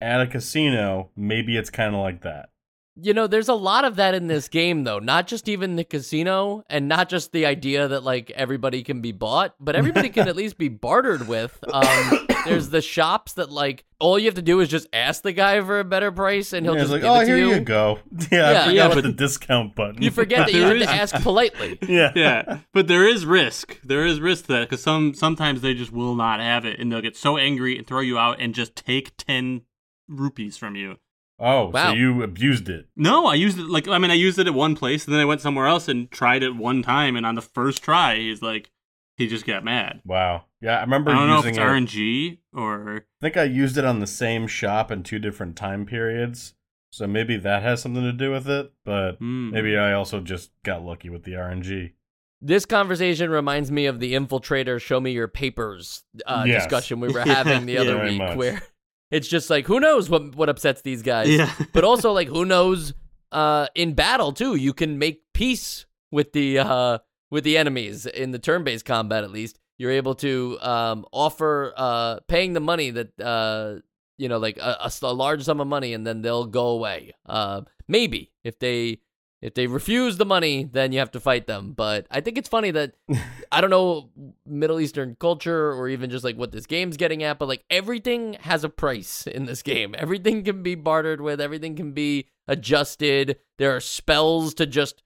at 0.00 0.20
a 0.20 0.26
casino, 0.26 1.10
maybe 1.16 1.56
it's 1.56 1.70
kind 1.70 1.94
of 1.94 2.00
like 2.00 2.22
that. 2.22 2.50
You 2.98 3.12
know, 3.12 3.26
there's 3.26 3.48
a 3.48 3.54
lot 3.54 3.84
of 3.84 3.96
that 3.96 4.14
in 4.14 4.26
this 4.26 4.48
game, 4.48 4.84
though. 4.84 4.98
Not 4.98 5.26
just 5.26 5.48
even 5.50 5.76
the 5.76 5.84
casino, 5.84 6.64
and 6.70 6.88
not 6.88 7.10
just 7.10 7.32
the 7.32 7.44
idea 7.44 7.88
that 7.88 8.04
like 8.04 8.30
everybody 8.30 8.82
can 8.82 9.02
be 9.02 9.12
bought, 9.12 9.54
but 9.60 9.76
everybody 9.76 10.08
can 10.08 10.28
at 10.28 10.36
least 10.36 10.56
be 10.56 10.68
bartered 10.68 11.28
with. 11.28 11.58
Um, 11.72 12.25
there's 12.46 12.70
the 12.70 12.80
shops 12.80 13.34
that 13.34 13.50
like 13.50 13.84
all 13.98 14.18
you 14.18 14.26
have 14.26 14.34
to 14.34 14.42
do 14.42 14.60
is 14.60 14.68
just 14.68 14.86
ask 14.92 15.22
the 15.22 15.32
guy 15.32 15.60
for 15.62 15.78
a 15.80 15.84
better 15.84 16.10
price, 16.12 16.52
and 16.52 16.64
he'll 16.66 16.74
Yeah, 16.74 16.82
it's 16.82 16.90
just 16.90 16.92
like, 16.92 17.02
give 17.02 17.10
oh, 17.10 17.16
it 17.16 17.20
to 17.20 17.26
here 17.26 17.36
you. 17.36 17.54
you 17.54 17.60
go. 17.60 17.98
Yeah, 18.10 18.26
Yeah, 18.30 18.50
I 18.50 18.64
forgot 18.64 18.74
yeah, 18.74 18.94
but- 18.94 19.02
the 19.04 19.12
discount 19.12 19.74
button. 19.74 20.02
You 20.02 20.10
forget 20.10 20.46
that 20.46 20.52
you 20.54 20.60
There 20.60 20.68
have 20.68 20.76
is- 20.78 20.86
to 20.86 20.92
ask 20.92 21.14
politely. 21.22 21.78
yeah, 21.88 22.12
yeah, 22.14 22.58
but 22.72 22.86
there 22.88 23.06
is 23.06 23.24
risk. 23.26 23.80
There 23.82 24.04
is 24.06 24.20
risk 24.20 24.46
to 24.46 24.52
that 24.54 24.68
because 24.68 24.82
some 24.82 25.14
sometimes 25.14 25.60
they 25.60 25.74
just 25.74 25.92
will 25.92 26.14
not 26.14 26.40
have 26.40 26.64
it, 26.64 26.78
and 26.80 26.90
they'll 26.92 27.00
get 27.02 27.16
so 27.16 27.36
angry 27.36 27.76
and 27.78 27.86
throw 27.86 28.00
you 28.00 28.18
out 28.18 28.40
and 28.40 28.54
just 28.54 28.76
take 28.76 29.16
ten 29.16 29.62
rupees 30.08 30.56
from 30.56 30.76
you. 30.76 30.96
Oh, 31.38 31.66
Wow. 31.68 31.90
so 31.90 31.94
you 31.94 32.22
abused 32.22 32.68
it. 32.70 32.86
No, 32.96 33.26
I 33.26 33.34
used 33.34 33.58
it 33.58 33.66
like 33.66 33.86
I 33.88 33.98
mean 33.98 34.10
I 34.10 34.14
used 34.14 34.38
it 34.38 34.46
at 34.46 34.54
one 34.54 34.74
place, 34.74 35.04
and 35.04 35.12
then 35.14 35.20
I 35.20 35.26
went 35.26 35.40
somewhere 35.42 35.66
else 35.66 35.86
and 35.88 36.10
tried 36.10 36.42
it 36.42 36.56
one 36.56 36.82
time, 36.82 37.14
and 37.16 37.26
on 37.26 37.34
the 37.34 37.42
first 37.42 37.82
try, 37.82 38.16
he's 38.16 38.40
like, 38.40 38.70
he 39.16 39.26
just 39.26 39.46
got 39.46 39.64
mad. 39.64 40.00
Wow. 40.04 40.44
Yeah, 40.60 40.78
I 40.78 40.80
remember 40.82 41.10
I 41.10 41.14
don't 41.14 41.28
know 41.28 41.40
if 41.40 41.46
it's 41.46 41.58
it. 41.58 41.60
RNG 41.60 42.38
or 42.52 42.96
I 42.98 43.20
think 43.20 43.36
I 43.36 43.44
used 43.44 43.76
it 43.78 43.84
on 43.84 44.00
the 44.00 44.06
same 44.06 44.46
shop 44.46 44.90
in 44.90 45.02
two 45.02 45.18
different 45.18 45.56
time 45.56 45.86
periods. 45.86 46.54
So 46.90 47.06
maybe 47.06 47.36
that 47.36 47.62
has 47.62 47.82
something 47.82 48.02
to 48.02 48.12
do 48.12 48.30
with 48.30 48.48
it, 48.48 48.72
but 48.84 49.18
Hmm. 49.18 49.50
maybe 49.50 49.76
I 49.76 49.92
also 49.92 50.20
just 50.20 50.50
got 50.62 50.82
lucky 50.84 51.10
with 51.10 51.24
the 51.24 51.32
RNG. 51.32 51.92
This 52.40 52.64
conversation 52.66 53.30
reminds 53.30 53.70
me 53.70 53.86
of 53.86 53.98
the 54.00 54.14
infiltrator 54.14 54.80
"Show 54.80 55.00
me 55.00 55.10
your 55.12 55.28
papers" 55.28 56.04
uh, 56.26 56.44
Yes. 56.46 56.62
discussion 56.64 57.00
we 57.00 57.08
were 57.12 57.20
having 57.20 57.66
the 57.66 57.78
other 57.78 57.96
very 57.96 58.10
week, 58.10 58.18
much. 58.18 58.36
where 58.36 58.62
it's 59.10 59.28
just 59.28 59.50
like 59.50 59.66
who 59.66 59.80
knows 59.80 60.08
what 60.10 60.34
what 60.36 60.48
upsets 60.48 60.82
these 60.82 61.02
guys. 61.02 61.28
yeah. 61.28 61.50
but 61.72 61.84
also 61.84 62.12
like 62.12 62.28
who 62.28 62.44
knows 62.44 62.94
uh 63.32 63.66
in 63.74 63.92
battle 63.94 64.32
too 64.32 64.54
you 64.54 64.72
can 64.72 64.98
make 64.98 65.22
peace 65.34 65.84
with 66.12 66.32
the 66.32 66.58
uh 66.60 66.98
with 67.36 67.44
the 67.44 67.58
enemies 67.58 68.06
in 68.06 68.30
the 68.30 68.38
turn-based 68.38 68.86
combat 68.86 69.22
at 69.22 69.30
least 69.30 69.58
you're 69.76 69.90
able 69.90 70.14
to 70.14 70.58
um 70.62 71.04
offer 71.12 71.74
uh 71.76 72.18
paying 72.28 72.54
the 72.54 72.60
money 72.60 72.90
that 72.90 73.20
uh 73.20 73.74
you 74.16 74.26
know 74.26 74.38
like 74.38 74.58
a 74.58 74.90
large 75.12 75.42
sum 75.42 75.60
of 75.60 75.66
money 75.66 75.92
and 75.92 76.06
then 76.06 76.22
they'll 76.22 76.46
go 76.46 76.68
away. 76.68 77.12
Uh 77.26 77.60
maybe. 77.86 78.32
If 78.42 78.58
they 78.58 79.00
if 79.42 79.52
they 79.52 79.66
refuse 79.66 80.16
the 80.16 80.24
money 80.24 80.64
then 80.64 80.92
you 80.92 80.98
have 80.98 81.10
to 81.10 81.20
fight 81.20 81.46
them. 81.46 81.74
But 81.76 82.06
i 82.10 82.22
think 82.22 82.38
it's 82.38 82.48
funny 82.48 82.70
that 82.70 82.94
i 83.52 83.60
don't 83.60 83.68
know 83.68 84.08
middle 84.46 84.80
eastern 84.80 85.14
culture 85.20 85.74
or 85.74 85.90
even 85.90 86.08
just 86.08 86.24
like 86.24 86.36
what 86.36 86.52
this 86.52 86.64
game's 86.64 86.96
getting 86.96 87.22
at 87.22 87.38
but 87.38 87.48
like 87.48 87.64
everything 87.68 88.38
has 88.40 88.64
a 88.64 88.70
price 88.70 89.26
in 89.26 89.44
this 89.44 89.62
game. 89.62 89.94
Everything 89.98 90.42
can 90.42 90.62
be 90.62 90.74
bartered 90.74 91.20
with 91.20 91.38
everything 91.38 91.76
can 91.76 91.92
be 91.92 92.28
adjusted. 92.48 93.38
There 93.58 93.76
are 93.76 93.80
spells 93.80 94.54
to 94.54 94.64
just 94.64 95.02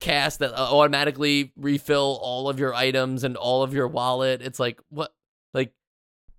cast 0.00 0.38
that 0.38 0.52
uh, 0.58 0.68
automatically 0.74 1.52
refill 1.56 2.18
all 2.22 2.48
of 2.48 2.58
your 2.58 2.74
items 2.74 3.22
and 3.24 3.36
all 3.36 3.62
of 3.62 3.74
your 3.74 3.86
wallet 3.86 4.40
it's 4.42 4.58
like 4.58 4.80
what 4.88 5.12
like 5.54 5.72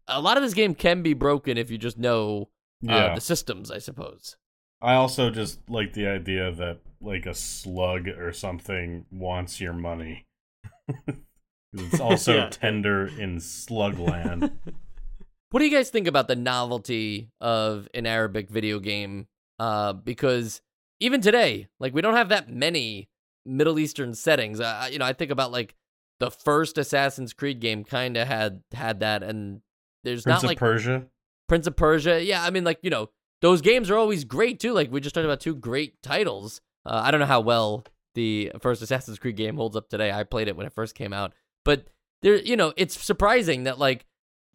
a 0.07 0.19
lot 0.19 0.35
of 0.37 0.43
this 0.43 0.53
game 0.53 0.73
can 0.75 1.01
be 1.03 1.13
broken 1.13 1.57
if 1.57 1.69
you 1.69 1.77
just 1.77 1.97
know 1.97 2.49
uh, 2.87 2.91
Yeah. 2.91 3.15
the 3.15 3.21
systems 3.21 3.69
i 3.71 3.77
suppose 3.77 4.35
I 4.83 4.95
also 4.95 5.29
just 5.29 5.59
like 5.69 5.93
the 5.93 6.07
idea 6.07 6.51
that 6.53 6.79
like 6.99 7.27
a 7.27 7.35
slug 7.35 8.07
or 8.07 8.33
something 8.33 9.05
wants 9.11 9.61
your 9.61 9.73
money. 9.73 10.25
it's 11.73 11.99
also 11.99 12.35
Yeah. 12.37 12.49
tender 12.49 13.05
in 13.05 13.37
Slugland. 13.37 14.51
What 15.51 15.59
do 15.59 15.65
you 15.65 15.71
guys 15.71 15.89
think 15.91 16.07
about 16.07 16.27
the 16.27 16.35
novelty 16.35 17.29
of 17.39 17.87
an 17.93 18.07
Arabic 18.07 18.49
video 18.49 18.79
game? 18.79 19.27
Uh, 19.59 19.93
because 19.93 20.61
even 20.99 21.21
today, 21.21 21.67
like 21.79 21.93
we 21.93 22.01
don't 22.01 22.15
have 22.15 22.29
that 22.29 22.49
many 22.49 23.07
Middle 23.45 23.79
Eastern 23.79 24.13
settings. 24.13 24.59
Uh, 24.59 24.87
you 24.91 24.99
know, 24.99 25.05
I 25.05 25.13
think 25.13 25.31
about 25.31 25.51
like 25.51 25.75
the 26.19 26.31
first 26.31 26.77
Assassin's 26.77 27.33
Creed 27.33 27.59
game 27.59 27.83
kind 27.83 28.17
of 28.17 28.27
had 28.27 28.61
had 28.73 28.99
that, 28.99 29.23
and 29.23 29.61
there's 30.03 30.23
Prince 30.23 30.35
not 30.35 30.43
of 30.43 30.47
like 30.49 30.57
Persia. 30.59 31.07
Prince 31.47 31.67
of 31.67 31.75
Persia. 31.75 32.23
Yeah, 32.23 32.43
I 32.43 32.49
mean, 32.49 32.63
like 32.63 32.79
you 32.81 32.89
know, 32.89 33.09
those 33.41 33.61
games 33.61 33.89
are 33.89 33.97
always 33.97 34.23
great 34.23 34.59
too. 34.59 34.73
Like 34.73 34.91
we 34.91 35.01
just 35.01 35.15
talked 35.15 35.25
about 35.25 35.39
two 35.39 35.55
great 35.55 36.01
titles. 36.01 36.61
Uh, 36.85 37.01
I 37.03 37.11
don't 37.11 37.19
know 37.19 37.25
how 37.25 37.41
well 37.41 37.85
the 38.13 38.51
first 38.61 38.81
Assassin's 38.81 39.19
Creed 39.19 39.35
game 39.35 39.55
holds 39.55 39.75
up 39.75 39.89
today. 39.89 40.11
I 40.11 40.23
played 40.23 40.47
it 40.47 40.55
when 40.55 40.65
it 40.65 40.73
first 40.73 40.95
came 40.95 41.13
out, 41.13 41.33
but 41.65 41.87
there, 42.21 42.35
you 42.35 42.55
know, 42.55 42.73
it's 42.77 42.99
surprising 42.99 43.63
that 43.63 43.79
like 43.79 44.05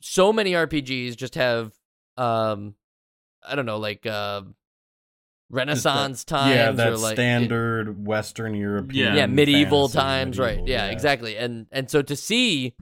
so 0.01 0.33
many 0.33 0.53
RPGs 0.53 1.17
just 1.17 1.35
have, 1.35 1.73
um, 2.17 2.75
I 3.47 3.55
don't 3.55 3.67
know, 3.67 3.79
like 3.79 4.07
uh, 4.07 4.43
Renaissance 5.49 6.25
times 6.25 6.55
yeah, 6.55 6.73
that 6.73 6.93
or 6.93 6.97
like 6.97 7.15
standard 7.15 8.05
Western 8.05 8.55
European. 8.55 9.15
Yeah. 9.15 9.15
yeah 9.15 9.27
medieval 9.27 9.89
times 9.89 10.39
right 10.39 10.57
medieval, 10.57 10.69
yeah, 10.69 10.87
exactly 10.87 11.37
and 11.37 11.67
and 11.71 11.89
so 11.89 12.03
to 12.03 12.17
see 12.17 12.75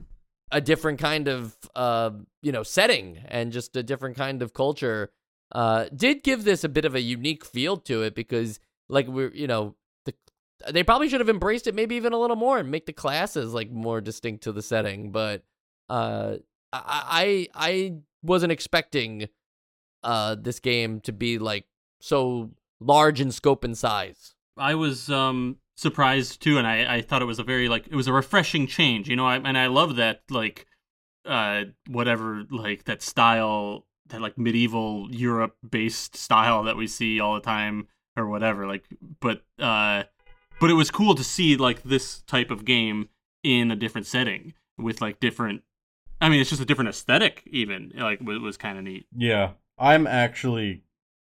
a 0.51 0.61
different 0.61 0.99
kind 0.99 1.27
of 1.27 1.55
uh 1.75 2.09
you 2.41 2.51
know 2.51 2.63
setting 2.63 3.19
and 3.27 3.51
just 3.51 3.75
a 3.75 3.83
different 3.83 4.17
kind 4.17 4.41
of 4.41 4.53
culture 4.53 5.11
uh 5.51 5.85
did 5.95 6.23
give 6.23 6.43
this 6.43 6.63
a 6.63 6.69
bit 6.69 6.85
of 6.85 6.95
a 6.95 7.01
unique 7.01 7.45
feel 7.45 7.77
to 7.77 8.01
it 8.01 8.15
because 8.15 8.59
like 8.89 9.07
we're 9.07 9.31
you 9.33 9.45
know 9.45 9.75
the 10.05 10.13
they 10.71 10.83
probably 10.83 11.07
should 11.07 11.19
have 11.19 11.29
embraced 11.29 11.67
it 11.67 11.75
maybe 11.75 11.95
even 11.95 12.13
a 12.13 12.17
little 12.17 12.35
more 12.35 12.57
and 12.57 12.71
make 12.71 12.87
the 12.87 12.93
classes 12.93 13.53
like 13.53 13.69
more 13.69 14.01
distinct 14.01 14.43
to 14.43 14.51
the 14.51 14.61
setting 14.63 15.11
but 15.11 15.43
uh 15.89 16.35
i 16.73 17.47
i, 17.53 17.67
I 17.69 17.93
wasn't 18.23 18.51
expecting 18.51 19.29
uh 20.03 20.35
this 20.35 20.59
game 20.59 20.99
to 21.01 21.11
be 21.11 21.37
like 21.37 21.65
so 22.05 22.51
large 22.79 23.19
in 23.21 23.31
scope 23.31 23.63
and 23.63 23.77
size 23.77 24.35
I 24.57 24.75
was 24.75 25.09
um 25.09 25.57
surprised 25.75 26.41
too, 26.41 26.57
and 26.57 26.65
I, 26.65 26.95
I 26.95 27.01
thought 27.01 27.21
it 27.21 27.25
was 27.25 27.39
a 27.39 27.43
very 27.43 27.67
like 27.67 27.87
it 27.87 27.95
was 27.95 28.07
a 28.07 28.13
refreshing 28.13 28.67
change, 28.67 29.09
you 29.09 29.15
know. 29.15 29.25
I, 29.25 29.35
and 29.35 29.57
I 29.57 29.67
love 29.67 29.97
that 29.97 30.21
like 30.29 30.65
uh 31.25 31.65
whatever 31.87 32.45
like 32.49 32.85
that 32.85 33.01
style 33.01 33.85
that 34.07 34.21
like 34.21 34.37
medieval 34.37 35.07
Europe 35.11 35.57
based 35.67 36.15
style 36.15 36.63
that 36.63 36.77
we 36.77 36.87
see 36.87 37.19
all 37.19 37.35
the 37.35 37.41
time 37.41 37.87
or 38.15 38.27
whatever. 38.27 38.67
Like, 38.67 38.85
but 39.19 39.41
uh, 39.59 40.03
but 40.59 40.69
it 40.69 40.75
was 40.75 40.91
cool 40.91 41.15
to 41.15 41.23
see 41.23 41.57
like 41.57 41.83
this 41.83 42.21
type 42.21 42.51
of 42.51 42.65
game 42.65 43.09
in 43.43 43.71
a 43.71 43.75
different 43.75 44.07
setting 44.07 44.53
with 44.77 45.01
like 45.01 45.19
different. 45.19 45.63
I 46.21 46.29
mean, 46.29 46.39
it's 46.39 46.49
just 46.49 46.61
a 46.61 46.65
different 46.65 46.89
aesthetic. 46.89 47.43
Even 47.47 47.91
like 47.95 48.21
it 48.21 48.41
was 48.41 48.57
kind 48.57 48.77
of 48.77 48.83
neat. 48.83 49.05
Yeah, 49.15 49.51
I'm 49.77 50.07
actually. 50.07 50.83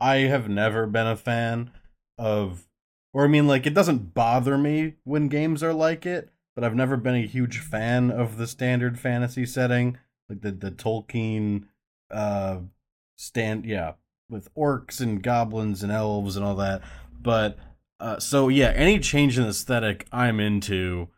I 0.02 0.16
have 0.22 0.48
never 0.48 0.86
been 0.86 1.06
a 1.06 1.16
fan 1.16 1.70
of, 2.18 2.66
or 3.14 3.24
I 3.24 3.28
mean, 3.28 3.46
like 3.46 3.66
it 3.66 3.74
doesn't 3.74 4.14
bother 4.14 4.58
me 4.58 4.94
when 5.04 5.28
games 5.28 5.62
are 5.62 5.72
like 5.72 6.04
it, 6.04 6.30
but 6.56 6.64
I've 6.64 6.74
never 6.74 6.96
been 6.96 7.14
a 7.14 7.26
huge 7.26 7.58
fan 7.58 8.10
of 8.10 8.36
the 8.36 8.48
standard 8.48 8.98
fantasy 8.98 9.46
setting, 9.46 9.98
like 10.28 10.40
the 10.40 10.50
the 10.50 10.72
Tolkien, 10.72 11.66
uh, 12.10 12.58
stand 13.16 13.64
yeah, 13.64 13.92
with 14.28 14.52
orcs 14.54 15.00
and 15.00 15.22
goblins 15.22 15.84
and 15.84 15.92
elves 15.92 16.36
and 16.36 16.44
all 16.44 16.56
that. 16.56 16.82
But 17.20 17.56
uh, 18.00 18.18
so 18.18 18.48
yeah, 18.48 18.72
any 18.74 18.98
change 18.98 19.38
in 19.38 19.46
aesthetic, 19.46 20.08
I'm 20.10 20.40
into. 20.40 21.08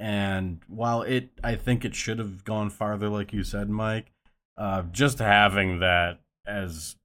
And 0.00 0.60
while 0.66 1.02
it, 1.02 1.30
I 1.44 1.54
think 1.54 1.84
it 1.84 1.94
should 1.94 2.18
have 2.18 2.42
gone 2.42 2.70
farther, 2.70 3.08
like 3.08 3.32
you 3.32 3.44
said, 3.44 3.70
Mike. 3.70 4.10
Uh, 4.56 4.82
just 4.90 5.20
having 5.20 5.78
that 5.78 6.18
as 6.44 6.96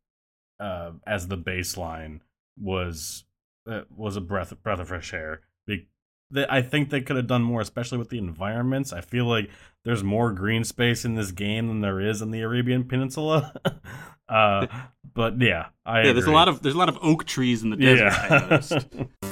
uh, 0.60 0.92
as 1.06 1.28
the 1.28 1.38
baseline 1.38 2.22
was 2.60 3.26
uh, 3.70 3.82
was 3.96 4.16
a 4.16 4.22
breath 4.22 4.54
breath 4.64 4.80
of 4.80 4.88
fresh 4.88 5.14
air. 5.14 5.42
Be- 5.66 5.88
that 6.32 6.52
I 6.52 6.62
think 6.62 6.90
they 6.90 7.02
could 7.02 7.16
have 7.16 7.28
done 7.28 7.44
more, 7.44 7.62
especially 7.62 7.98
with 7.98 8.10
the 8.10 8.18
environments. 8.18 8.92
I 8.92 9.02
feel 9.02 9.26
like 9.26 9.50
there's 9.86 10.04
more 10.04 10.32
green 10.32 10.64
space 10.64 11.06
in 11.06 11.16
this 11.16 11.32
game 11.32 11.68
than 11.68 11.82
there 11.82 12.02
is 12.02 12.22
in 12.22 12.32
the 12.32 12.42
Arabian 12.42 12.84
Peninsula. 12.84 13.54
uh, 14.30 14.68
but 15.14 15.40
yeah, 15.40 15.68
I 15.86 16.04
yeah, 16.04 16.14
there's 16.14 16.26
a 16.26 16.32
lot 16.32 16.48
of 16.48 16.62
there's 16.62 16.76
a 16.76 16.80
lot 16.80 16.90
of 16.90 16.98
oak 17.02 17.26
trees 17.26 17.64
in 17.64 17.70
the 17.70 17.78
desert. 17.78 18.72
Yeah. 18.72 19.06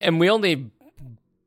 and 0.00 0.20
we 0.20 0.30
only 0.30 0.70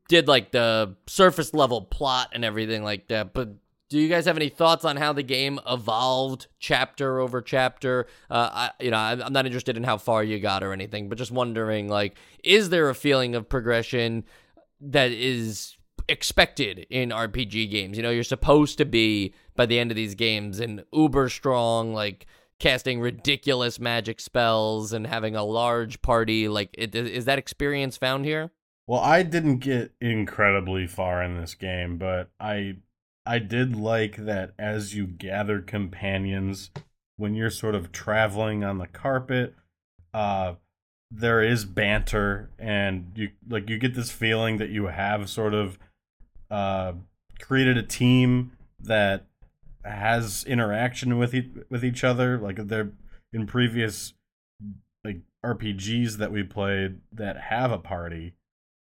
did 0.08 0.28
like 0.28 0.50
the 0.50 0.96
surface 1.06 1.54
level 1.54 1.82
plot 1.82 2.30
and 2.32 2.44
everything 2.44 2.82
like 2.82 3.08
that 3.08 3.32
but 3.32 3.48
do 3.90 3.98
you 3.98 4.08
guys 4.08 4.24
have 4.24 4.36
any 4.36 4.48
thoughts 4.48 4.84
on 4.84 4.96
how 4.96 5.12
the 5.12 5.22
game 5.22 5.60
evolved 5.68 6.46
chapter 6.58 7.20
over 7.20 7.42
chapter? 7.42 8.06
Uh 8.30 8.48
I, 8.52 8.70
you 8.80 8.90
know 8.90 8.96
i'm 8.96 9.32
not 9.32 9.44
interested 9.44 9.76
in 9.76 9.84
how 9.84 9.98
far 9.98 10.24
you 10.24 10.38
got 10.40 10.62
or 10.62 10.72
anything 10.72 11.08
but 11.08 11.18
just 11.18 11.30
wondering 11.30 11.88
like 11.88 12.16
is 12.42 12.70
there 12.70 12.88
a 12.88 12.94
feeling 12.94 13.34
of 13.34 13.48
progression 13.48 14.24
that 14.80 15.10
is 15.10 15.76
expected 16.08 16.86
in 16.88 17.10
rpg 17.10 17.70
games? 17.70 17.96
You 17.98 18.02
know 18.02 18.10
you're 18.10 18.24
supposed 18.24 18.78
to 18.78 18.86
be 18.86 19.34
by 19.54 19.66
the 19.66 19.78
end 19.78 19.90
of 19.90 19.96
these 19.96 20.14
games 20.14 20.60
an 20.60 20.84
uber 20.92 21.28
strong 21.28 21.92
like 21.92 22.26
casting 22.60 23.00
ridiculous 23.00 23.80
magic 23.80 24.20
spells 24.20 24.92
and 24.92 25.06
having 25.06 25.34
a 25.34 25.42
large 25.42 26.00
party. 26.02 26.46
Like 26.46 26.70
it, 26.74 26.94
is 26.94 27.24
that 27.24 27.38
experience 27.38 27.96
found 27.96 28.24
here? 28.24 28.52
Well, 28.86 29.00
I 29.00 29.22
didn't 29.22 29.58
get 29.58 29.92
incredibly 30.00 30.86
far 30.86 31.22
in 31.22 31.40
this 31.40 31.54
game, 31.54 31.96
but 31.96 32.30
I 32.38 32.76
I 33.30 33.38
did 33.38 33.76
like 33.76 34.16
that 34.16 34.54
as 34.58 34.96
you 34.96 35.06
gather 35.06 35.60
companions 35.60 36.72
when 37.16 37.36
you're 37.36 37.48
sort 37.48 37.76
of 37.76 37.92
traveling 37.92 38.64
on 38.64 38.78
the 38.78 38.88
carpet, 38.88 39.54
uh 40.12 40.54
there 41.12 41.40
is 41.40 41.64
banter 41.64 42.50
and 42.58 43.12
you 43.14 43.30
like 43.48 43.70
you 43.70 43.78
get 43.78 43.94
this 43.94 44.10
feeling 44.10 44.58
that 44.58 44.70
you 44.70 44.86
have 44.86 45.30
sort 45.30 45.54
of 45.54 45.78
uh 46.50 46.94
created 47.40 47.76
a 47.76 47.84
team 47.84 48.50
that 48.80 49.26
has 49.84 50.42
interaction 50.42 51.16
with 51.16 51.32
e- 51.32 51.52
with 51.68 51.84
each 51.84 52.02
other. 52.02 52.36
Like 52.36 52.56
they're 52.66 52.90
in 53.32 53.46
previous 53.46 54.12
like 55.04 55.20
RPGs 55.46 56.16
that 56.16 56.32
we 56.32 56.42
played 56.42 56.98
that 57.12 57.36
have 57.42 57.70
a 57.70 57.78
party 57.78 58.34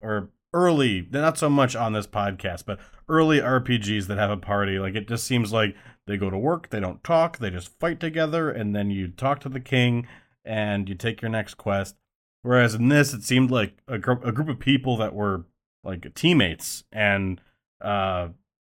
or 0.01 0.29
early 0.53 1.07
not 1.11 1.37
so 1.37 1.51
much 1.51 1.77
on 1.77 1.93
this 1.93 2.07
podcast 2.07 2.65
but 2.67 2.79
early 3.09 3.39
rpgs 3.39 4.07
that 4.07 4.19
have 4.19 4.31
a 4.31 4.37
party. 4.37 4.79
Like 4.79 4.95
it 4.95 5.09
just 5.09 5.27
seems 5.27 5.53
like 5.53 5.75
they 6.07 6.17
go 6.17 6.31
to 6.31 6.39
work 6.39 6.71
they 6.71 6.81
don't 6.81 7.03
talk 7.05 7.39
they 7.39 7.51
just 7.51 7.79
fight 7.79 8.01
together 8.01 8.51
and 8.51 8.75
then 8.75 8.91
you 8.91 9.09
talk 9.09 9.41
to 9.41 9.49
the 9.49 9.61
king 9.61 10.07
and 10.45 10.89
you 10.89 10.95
take 10.95 11.21
your 11.21 11.31
next 11.31 11.55
quest. 11.55 11.97
Whereas 12.43 12.75
in 12.75 12.89
this 12.89 13.13
it 13.13 13.23
seemed 13.25 13.51
like 13.51 13.75
a, 13.87 13.99
gr- 13.99 14.25
a 14.25 14.33
group 14.33 14.49
of 14.49 14.59
people 14.59 14.97
that 14.99 15.15
were 15.15 15.45
like 15.85 16.13
teammates 16.15 16.85
and 16.93 17.41
uh 17.81 18.29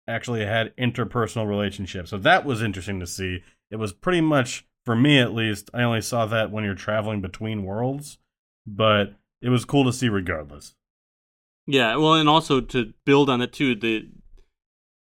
actually 0.08 0.44
had 0.44 0.76
interpersonal 0.76 1.48
relationships. 1.48 2.10
So 2.10 2.18
that 2.18 2.44
was 2.44 2.64
interesting 2.64 3.00
to 3.00 3.06
see. 3.06 3.44
It 3.70 3.76
was 3.76 3.94
pretty 3.94 4.22
much 4.22 4.66
for 4.86 4.96
me 4.96 5.20
at 5.20 5.34
least 5.34 5.70
i 5.74 5.84
only 5.84 6.02
saw 6.02 6.26
that 6.26 6.52
when 6.52 6.64
you're 6.64 6.74
traveling 6.74 7.22
between 7.22 7.64
worlds 7.64 8.18
but 8.66 9.14
it 9.42 9.50
was 9.50 9.66
cool 9.66 9.84
to 9.84 9.94
see 9.94 10.10
regardless 10.10 10.74
Yeah, 11.70 11.98
well, 11.98 12.16
and 12.16 12.28
also 12.28 12.62
to 12.62 12.94
build 13.06 13.30
on 13.30 13.42
it 13.42 13.54
too, 13.54 13.76
the 13.76 14.10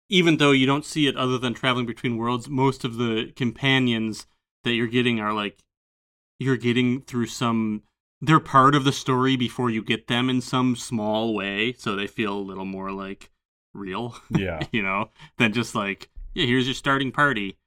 even 0.08 0.38
though 0.38 0.52
you 0.52 0.64
don't 0.64 0.86
see 0.86 1.06
it 1.06 1.14
other 1.14 1.36
than 1.36 1.52
traveling 1.52 1.84
between 1.84 2.16
worlds, 2.16 2.48
most 2.48 2.82
of 2.82 2.96
the 2.96 3.30
companions 3.36 4.26
that 4.64 4.72
you're 4.72 4.86
getting 4.86 5.20
are 5.20 5.34
like 5.34 5.62
you're 6.38 6.56
getting 6.56 7.02
through 7.02 7.26
some 7.26 7.82
they're 8.22 8.40
part 8.40 8.74
of 8.74 8.84
the 8.84 8.92
story 8.92 9.36
before 9.36 9.68
you 9.68 9.82
get 9.82 10.06
them 10.06 10.30
in 10.30 10.40
some 10.40 10.76
small 10.76 11.34
way, 11.34 11.74
so 11.74 11.94
they 11.94 12.06
feel 12.06 12.32
a 12.32 12.40
little 12.40 12.64
more 12.64 12.90
like 12.90 13.30
real, 13.74 14.16
yeah 14.30 14.60
you 14.72 14.82
know, 14.82 15.10
than 15.36 15.52
just 15.52 15.74
like, 15.74 16.08
yeah, 16.32 16.46
here's 16.46 16.66
your 16.66 16.74
starting 16.74 17.12
party 17.12 17.58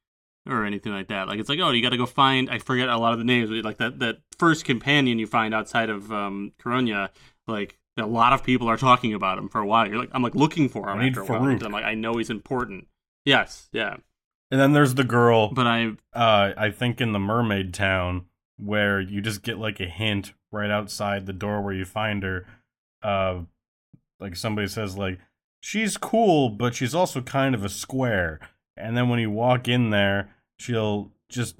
or 0.50 0.66
anything 0.66 0.94
like 0.94 1.10
that. 1.10 1.28
Like 1.28 1.40
it's 1.40 1.50
like, 1.50 1.60
oh, 1.60 1.70
you 1.70 1.84
got 1.84 1.90
to 1.92 1.98
go 1.98 2.08
find. 2.08 2.50
I 2.50 2.58
forget 2.58 2.90
a 2.90 2.98
lot 2.98 3.14
of 3.14 3.20
the 3.20 3.26
names, 3.26 3.52
but 3.52 3.64
like 3.64 3.78
that 3.78 4.00
that 4.00 4.18
first 4.40 4.66
companion 4.66 5.20
you 5.20 5.28
find 5.28 5.54
outside 5.54 5.92
of 5.92 6.12
um, 6.12 6.54
Coronya, 6.60 7.10
like 7.46 7.79
a 8.00 8.08
lot 8.08 8.34
of 8.34 8.44
people 8.44 8.68
are 8.70 8.78
talking 8.78 9.14
about 9.14 9.38
him 9.38 9.50
for 9.50 9.62
a 9.62 9.66
while. 9.66 9.88
You're 9.88 10.00
like, 10.00 10.10
I'm 10.12 10.24
like 10.24 10.36
looking 10.36 10.70
for 10.70 10.90
him 10.90 11.00
I 11.00 11.08
after 11.08 11.22
a 11.22 11.26
while. 11.26 11.66
I'm 11.66 11.72
like, 11.72 11.86
I 11.86 11.96
know 11.96 12.18
he's 12.18 12.30
important. 12.30 12.88
Yes, 13.26 13.70
yeah, 13.72 13.98
And 14.50 14.60
then 14.60 14.74
there's 14.74 14.96
the 14.96 15.04
girl, 15.04 15.50
but 15.50 15.68
I 15.68 15.92
uh, 16.14 16.54
I 16.58 16.72
think 16.72 17.02
in 17.02 17.12
the 17.12 17.20
mermaid 17.20 17.74
town, 17.74 18.26
where 18.58 19.00
you 19.00 19.22
just 19.22 19.44
get 19.44 19.58
like 19.58 19.80
a 19.80 19.86
hint 19.86 20.34
right 20.52 20.72
outside 20.72 21.26
the 21.26 21.34
door 21.34 21.62
where 21.62 21.74
you 21.74 21.86
find 21.86 22.24
her. 22.24 22.46
Uh, 23.02 23.42
like 24.20 24.36
somebody 24.36 24.68
says, 24.68 24.98
like, 24.98 25.20
she's 25.62 25.98
cool, 25.98 26.50
but 26.50 26.76
she's 26.76 26.96
also 26.96 27.22
kind 27.22 27.56
of 27.56 27.64
a 27.64 27.70
square. 27.70 28.40
And 28.76 28.98
then 28.98 29.10
when 29.10 29.20
you 29.20 29.32
walk 29.32 29.68
in 29.68 29.90
there, 29.90 30.34
she'll 30.58 31.12
just 31.30 31.56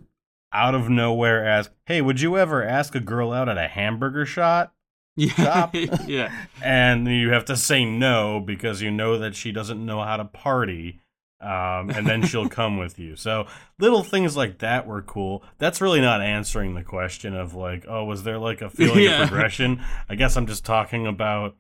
out 0.52 0.76
of 0.76 0.90
nowhere 0.90 1.46
ask, 1.46 1.72
Hey, 1.86 2.02
would 2.02 2.22
you 2.22 2.38
ever 2.38 2.64
ask 2.64 2.96
a 2.96 3.00
girl 3.00 3.32
out 3.32 3.50
at 3.50 3.58
a 3.58 3.68
hamburger 3.68 4.26
shot? 4.26 4.74
Yeah 5.20 5.34
Stop. 5.34 5.76
yeah 6.08 6.32
and 6.64 7.08
you 7.08 7.32
have 7.32 7.46
to 7.46 7.58
say 7.58 7.84
no 7.86 8.40
because 8.40 8.82
you 8.82 8.92
know 8.92 9.18
that 9.20 9.36
she 9.36 9.52
doesn't 9.52 9.84
know 9.86 10.02
how 10.02 10.18
to 10.18 10.26
party 10.26 11.00
um, 11.42 11.90
and 11.90 12.06
then 12.06 12.26
she'll 12.26 12.50
come 12.62 12.78
with 12.78 12.98
you 13.00 13.16
so 13.16 13.46
little 13.80 14.04
things 14.04 14.36
like 14.38 14.60
that 14.60 14.86
were 14.88 15.02
cool 15.02 15.44
that's 15.58 15.82
really 15.82 16.02
not 16.02 16.22
answering 16.22 16.76
the 16.76 16.84
question 16.84 17.36
of 17.36 17.54
like 17.54 17.86
oh 17.88 18.04
was 18.06 18.24
there 18.24 18.38
like 18.38 18.62
a 18.62 18.70
feeling 18.70 19.04
Yeah. 19.06 19.24
of 19.24 19.30
progression 19.30 19.82
i 20.10 20.16
guess 20.16 20.36
i'm 20.38 20.48
just 20.48 20.66
talking 20.66 21.08
about 21.08 21.56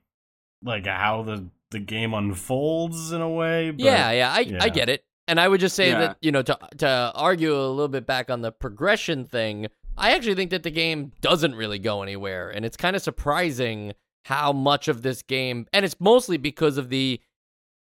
like 0.64 0.86
how 0.86 1.24
the 1.24 1.49
the 1.72 1.80
game 1.80 2.14
unfolds 2.14 3.12
in 3.12 3.22
a 3.22 3.30
way 3.30 3.72
but 3.72 3.80
yeah, 3.86 4.12
yeah, 4.12 4.32
I, 4.34 4.39
yeah. 4.39 4.57
I 4.64 4.70
get 4.70 4.89
it. 4.89 5.03
And 5.28 5.39
I 5.39 5.47
would 5.47 5.60
just 5.60 5.76
say 5.76 5.89
Yeah. 5.89 5.99
that, 5.99 6.18
you 6.20 6.32
know, 6.32 6.41
to 6.41 6.57
to 6.80 7.12
argue 7.14 7.53
a 7.55 7.70
little 7.70 7.88
bit 7.88 8.07
back 8.07 8.32
on 8.32 8.41
the 8.41 8.51
progression 8.51 9.26
thing, 9.26 9.68
I 10.00 10.12
actually 10.12 10.36
think 10.36 10.52
that 10.52 10.64
the 10.64 10.72
game 10.72 11.12
doesn't 11.22 11.56
really 11.56 11.80
go 11.80 12.02
anywhere. 12.02 12.50
And 12.50 12.66
it's 12.66 12.78
kind 12.78 12.95
of 12.95 13.02
surprising 13.02 13.93
how 14.26 14.54
much 14.54 14.88
of 14.88 15.02
this 15.02 15.22
game, 15.22 15.68
and 15.74 15.86
it's 15.86 16.00
mostly 16.00 16.38
because 16.38 16.78
of 16.78 16.89
the 16.89 17.20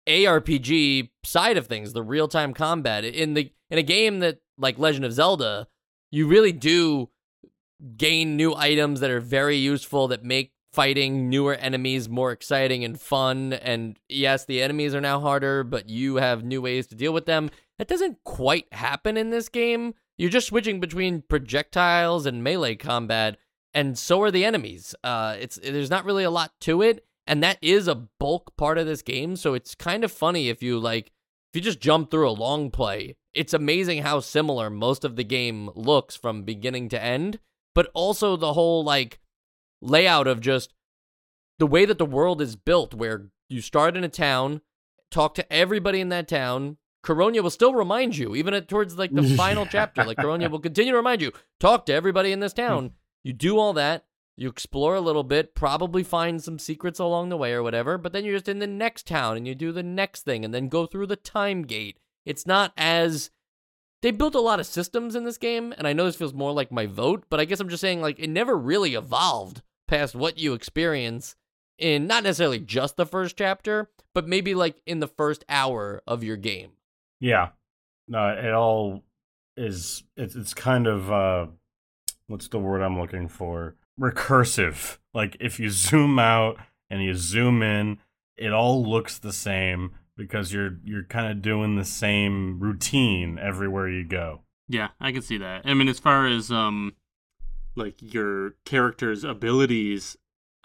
ARPG 0.08 1.10
side 1.24 1.58
of 1.58 1.68
things, 1.68 1.94
the 1.94 2.04
real 2.04 2.28
time 2.28 2.54
combat. 2.54 3.04
In 3.06 3.34
the 3.34 3.52
in 3.70 3.78
a 3.78 3.84
game 3.84 4.20
that 4.20 4.40
like 4.58 4.80
Legend 4.80 5.06
of 5.06 5.14
Zelda, 5.14 5.68
you 6.12 6.28
really 6.28 6.52
do 6.52 7.10
gain 7.96 8.36
new 8.36 8.56
items 8.56 9.02
that 9.02 9.12
are 9.12 9.20
very 9.20 9.58
useful 9.58 10.08
that 10.08 10.24
make 10.24 10.54
fighting 10.72 11.30
newer 11.30 11.56
enemies 11.56 12.08
more 12.08 12.32
exciting 12.32 12.84
and 12.84 13.00
fun. 13.00 13.54
And 13.54 14.00
yes, 14.08 14.46
the 14.46 14.62
enemies 14.62 14.96
are 14.96 15.02
now 15.02 15.20
harder, 15.20 15.64
but 15.64 15.90
you 15.90 16.16
have 16.16 16.44
new 16.44 16.62
ways 16.62 16.88
to 16.88 16.96
deal 16.96 17.14
with 17.14 17.26
them. 17.26 17.50
That 17.78 17.88
doesn't 17.88 18.24
quite 18.24 18.72
happen 18.72 19.18
in 19.18 19.30
this 19.30 19.50
game. 19.50 19.94
You're 20.18 20.30
just 20.32 20.48
switching 20.48 20.80
between 20.80 21.22
projectiles 21.22 22.26
and 22.26 22.44
melee 22.44 22.76
combat, 22.76 23.38
and 23.74 23.98
so 23.98 24.22
are 24.24 24.32
the 24.32 24.46
enemies. 24.46 24.96
Uh, 25.04 25.36
it's 25.40 25.60
there's 25.64 25.92
not 25.92 26.06
really 26.06 26.24
a 26.24 26.32
lot 26.32 26.54
to 26.62 26.82
it, 26.82 27.06
and 27.28 27.44
that 27.44 27.60
is 27.62 27.88
a 27.88 28.08
bulk 28.20 28.58
part 28.58 28.78
of 28.78 28.88
this 28.88 29.04
game. 29.04 29.36
So 29.36 29.54
it's 29.54 29.76
kind 29.76 30.04
of 30.04 30.12
funny 30.12 30.50
if 30.50 30.64
you 30.64 30.80
like 30.80 31.12
if 31.52 31.56
you 31.56 31.62
just 31.62 31.80
jump 31.80 32.10
through 32.10 32.30
a 32.30 32.32
long 32.32 32.72
play. 32.72 33.16
It's 33.34 33.54
amazing 33.54 34.02
how 34.02 34.20
similar 34.20 34.72
most 34.72 35.06
of 35.06 35.16
the 35.16 35.24
game 35.24 35.70
looks 35.76 36.16
from 36.16 36.44
beginning 36.44 36.90
to 36.90 37.04
end, 37.04 37.40
but 37.76 37.92
also 37.94 38.36
the 38.36 38.54
whole 38.54 38.84
like 38.84 39.20
layout 39.82 40.26
of 40.26 40.42
just 40.42 40.74
the 41.60 41.68
way 41.68 41.86
that 41.86 42.00
the 42.00 42.06
world 42.06 42.42
is 42.42 42.56
built, 42.56 42.96
where 42.96 43.30
you 43.50 43.62
start 43.62 43.96
in 43.96 44.04
a 44.04 44.10
town, 44.10 44.62
talk 45.12 45.36
to 45.36 45.54
everybody 45.54 46.02
in 46.02 46.10
that 46.10 46.28
town, 46.28 46.78
Corona 47.08 47.42
will 47.42 47.50
still 47.50 47.74
remind 47.74 48.18
you, 48.18 48.36
even 48.36 48.54
at 48.54 48.68
towards 48.68 48.98
like 48.98 49.14
the 49.14 49.24
final 49.38 49.66
chapter. 49.66 50.04
Like 50.04 50.18
Corona 50.18 50.50
will 50.50 50.60
continue 50.60 50.92
to 50.92 50.98
remind 50.98 51.22
you, 51.22 51.32
talk 51.58 51.86
to 51.86 51.94
everybody 51.94 52.34
in 52.34 52.42
this 52.42 52.52
hmm. 52.52 52.58
town. 52.58 52.92
You 53.24 53.32
do 53.32 53.58
all 53.58 53.72
that, 53.74 54.04
you 54.36 54.50
explore 54.50 54.94
a 54.96 55.00
little 55.00 55.24
bit, 55.24 55.56
probably 55.56 56.04
find 56.04 56.44
some 56.44 56.60
secrets 56.60 57.00
along 57.00 57.30
the 57.30 57.38
way 57.38 57.54
or 57.54 57.64
whatever, 57.64 57.98
but 57.98 58.12
then 58.12 58.26
you're 58.26 58.36
just 58.36 58.50
in 58.50 58.60
the 58.60 58.68
next 58.68 59.08
town 59.08 59.38
and 59.38 59.48
you 59.48 59.56
do 59.56 59.72
the 59.72 59.84
next 59.84 60.24
thing 60.24 60.44
and 60.44 60.54
then 60.54 60.68
go 60.68 60.86
through 60.86 61.08
the 61.08 61.16
time 61.16 61.62
gate. 61.62 61.98
It's 62.26 62.46
not 62.46 62.74
as 62.76 63.30
they 64.02 64.12
built 64.12 64.36
a 64.36 64.42
lot 64.42 64.60
of 64.60 64.66
systems 64.66 65.16
in 65.16 65.24
this 65.24 65.38
game, 65.38 65.74
and 65.78 65.88
I 65.88 65.94
know 65.94 66.04
this 66.04 66.18
feels 66.18 66.34
more 66.34 66.52
like 66.52 66.74
my 66.74 66.88
vote, 66.88 67.24
but 67.30 67.40
I 67.40 67.46
guess 67.46 67.62
I'm 67.62 67.70
just 67.70 67.80
saying 67.80 68.02
like 68.02 68.20
it 68.20 68.30
never 68.30 68.58
really 68.58 68.96
evolved 68.96 69.62
past 69.88 70.14
what 70.14 70.40
you 70.40 70.54
experience 70.54 71.38
in 71.78 72.06
not 72.06 72.24
necessarily 72.24 72.60
just 72.60 72.98
the 72.98 73.06
first 73.06 73.38
chapter, 73.38 73.90
but 74.14 74.28
maybe 74.28 74.54
like 74.54 74.82
in 74.86 75.00
the 75.00 75.08
first 75.08 75.46
hour 75.48 76.04
of 76.06 76.22
your 76.22 76.36
game. 76.36 76.72
Yeah. 77.20 77.50
No, 78.08 78.30
it 78.30 78.54
all 78.54 79.04
is 79.56 80.04
it's 80.16 80.36
it's 80.36 80.54
kind 80.54 80.88
of 80.88 81.12
uh 81.12 81.48
what's 82.28 82.48
the 82.48 82.60
word 82.60 82.82
I'm 82.82 83.00
looking 83.00 83.28
for? 83.28 83.76
Recursive. 84.00 84.98
Like 85.14 85.38
if 85.40 85.60
you 85.60 85.70
zoom 85.72 86.20
out 86.20 86.58
and 86.90 87.04
you 87.04 87.14
zoom 87.14 87.62
in, 87.62 88.00
it 88.38 88.54
all 88.54 88.86
looks 88.86 89.18
the 89.18 89.34
same 89.34 89.92
because 90.16 90.52
you're 90.54 90.78
you're 90.84 91.04
kind 91.04 91.32
of 91.32 91.42
doing 91.42 91.76
the 91.76 91.86
same 91.86 92.60
routine 92.60 93.38
everywhere 93.40 93.90
you 93.90 94.04
go. 94.04 94.42
Yeah, 94.68 94.90
I 95.00 95.12
can 95.12 95.22
see 95.22 95.38
that. 95.38 95.62
I 95.66 95.74
mean, 95.74 95.88
as 95.88 96.00
far 96.00 96.28
as 96.28 96.52
um, 96.52 96.96
like 97.76 97.96
your 98.02 98.56
character's 98.66 99.24
abilities, 99.24 100.18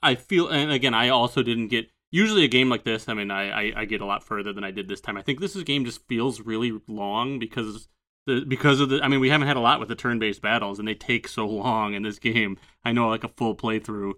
I 0.03 0.17
feel, 0.17 0.49
and 0.49 0.73
again, 0.73 0.95
I 0.95 1.09
also 1.09 1.43
didn't 1.43 1.69
get 1.69 1.89
usually 2.13 2.45
a 2.45 2.49
game 2.49 2.69
like 2.69 2.85
this, 2.85 3.09
I 3.09 3.15
mean, 3.15 3.33
I, 3.33 3.51
I, 3.51 3.73
I, 3.79 3.85
get 3.87 4.01
a 4.01 4.07
lot 4.07 4.23
further 4.23 4.53
than 4.53 4.63
I 4.63 4.71
did 4.71 4.87
this 4.87 5.01
time. 5.01 5.17
I 5.17 5.23
think 5.23 5.41
this 5.41 5.57
game 5.63 5.85
just 5.85 6.07
feels 6.07 6.41
really 6.41 6.79
long 6.87 7.41
because 7.41 7.89
the 8.27 8.45
because 8.47 8.79
of 8.79 8.91
the. 8.91 9.03
I 9.03 9.09
mean, 9.09 9.19
we 9.19 9.31
haven't 9.31 9.49
had 9.49 9.57
a 9.57 9.61
lot 9.61 9.81
with 9.81 9.89
the 9.89 9.97
turn-based 9.97 10.43
battles, 10.43 10.79
and 10.79 10.87
they 10.87 10.95
take 10.95 11.27
so 11.27 11.47
long 11.47 11.95
in 11.95 12.03
this 12.03 12.21
game. 12.21 12.59
I 12.85 12.93
know 12.93 13.09
like 13.09 13.25
a 13.25 13.29
full 13.29 13.57
playthrough, 13.57 14.13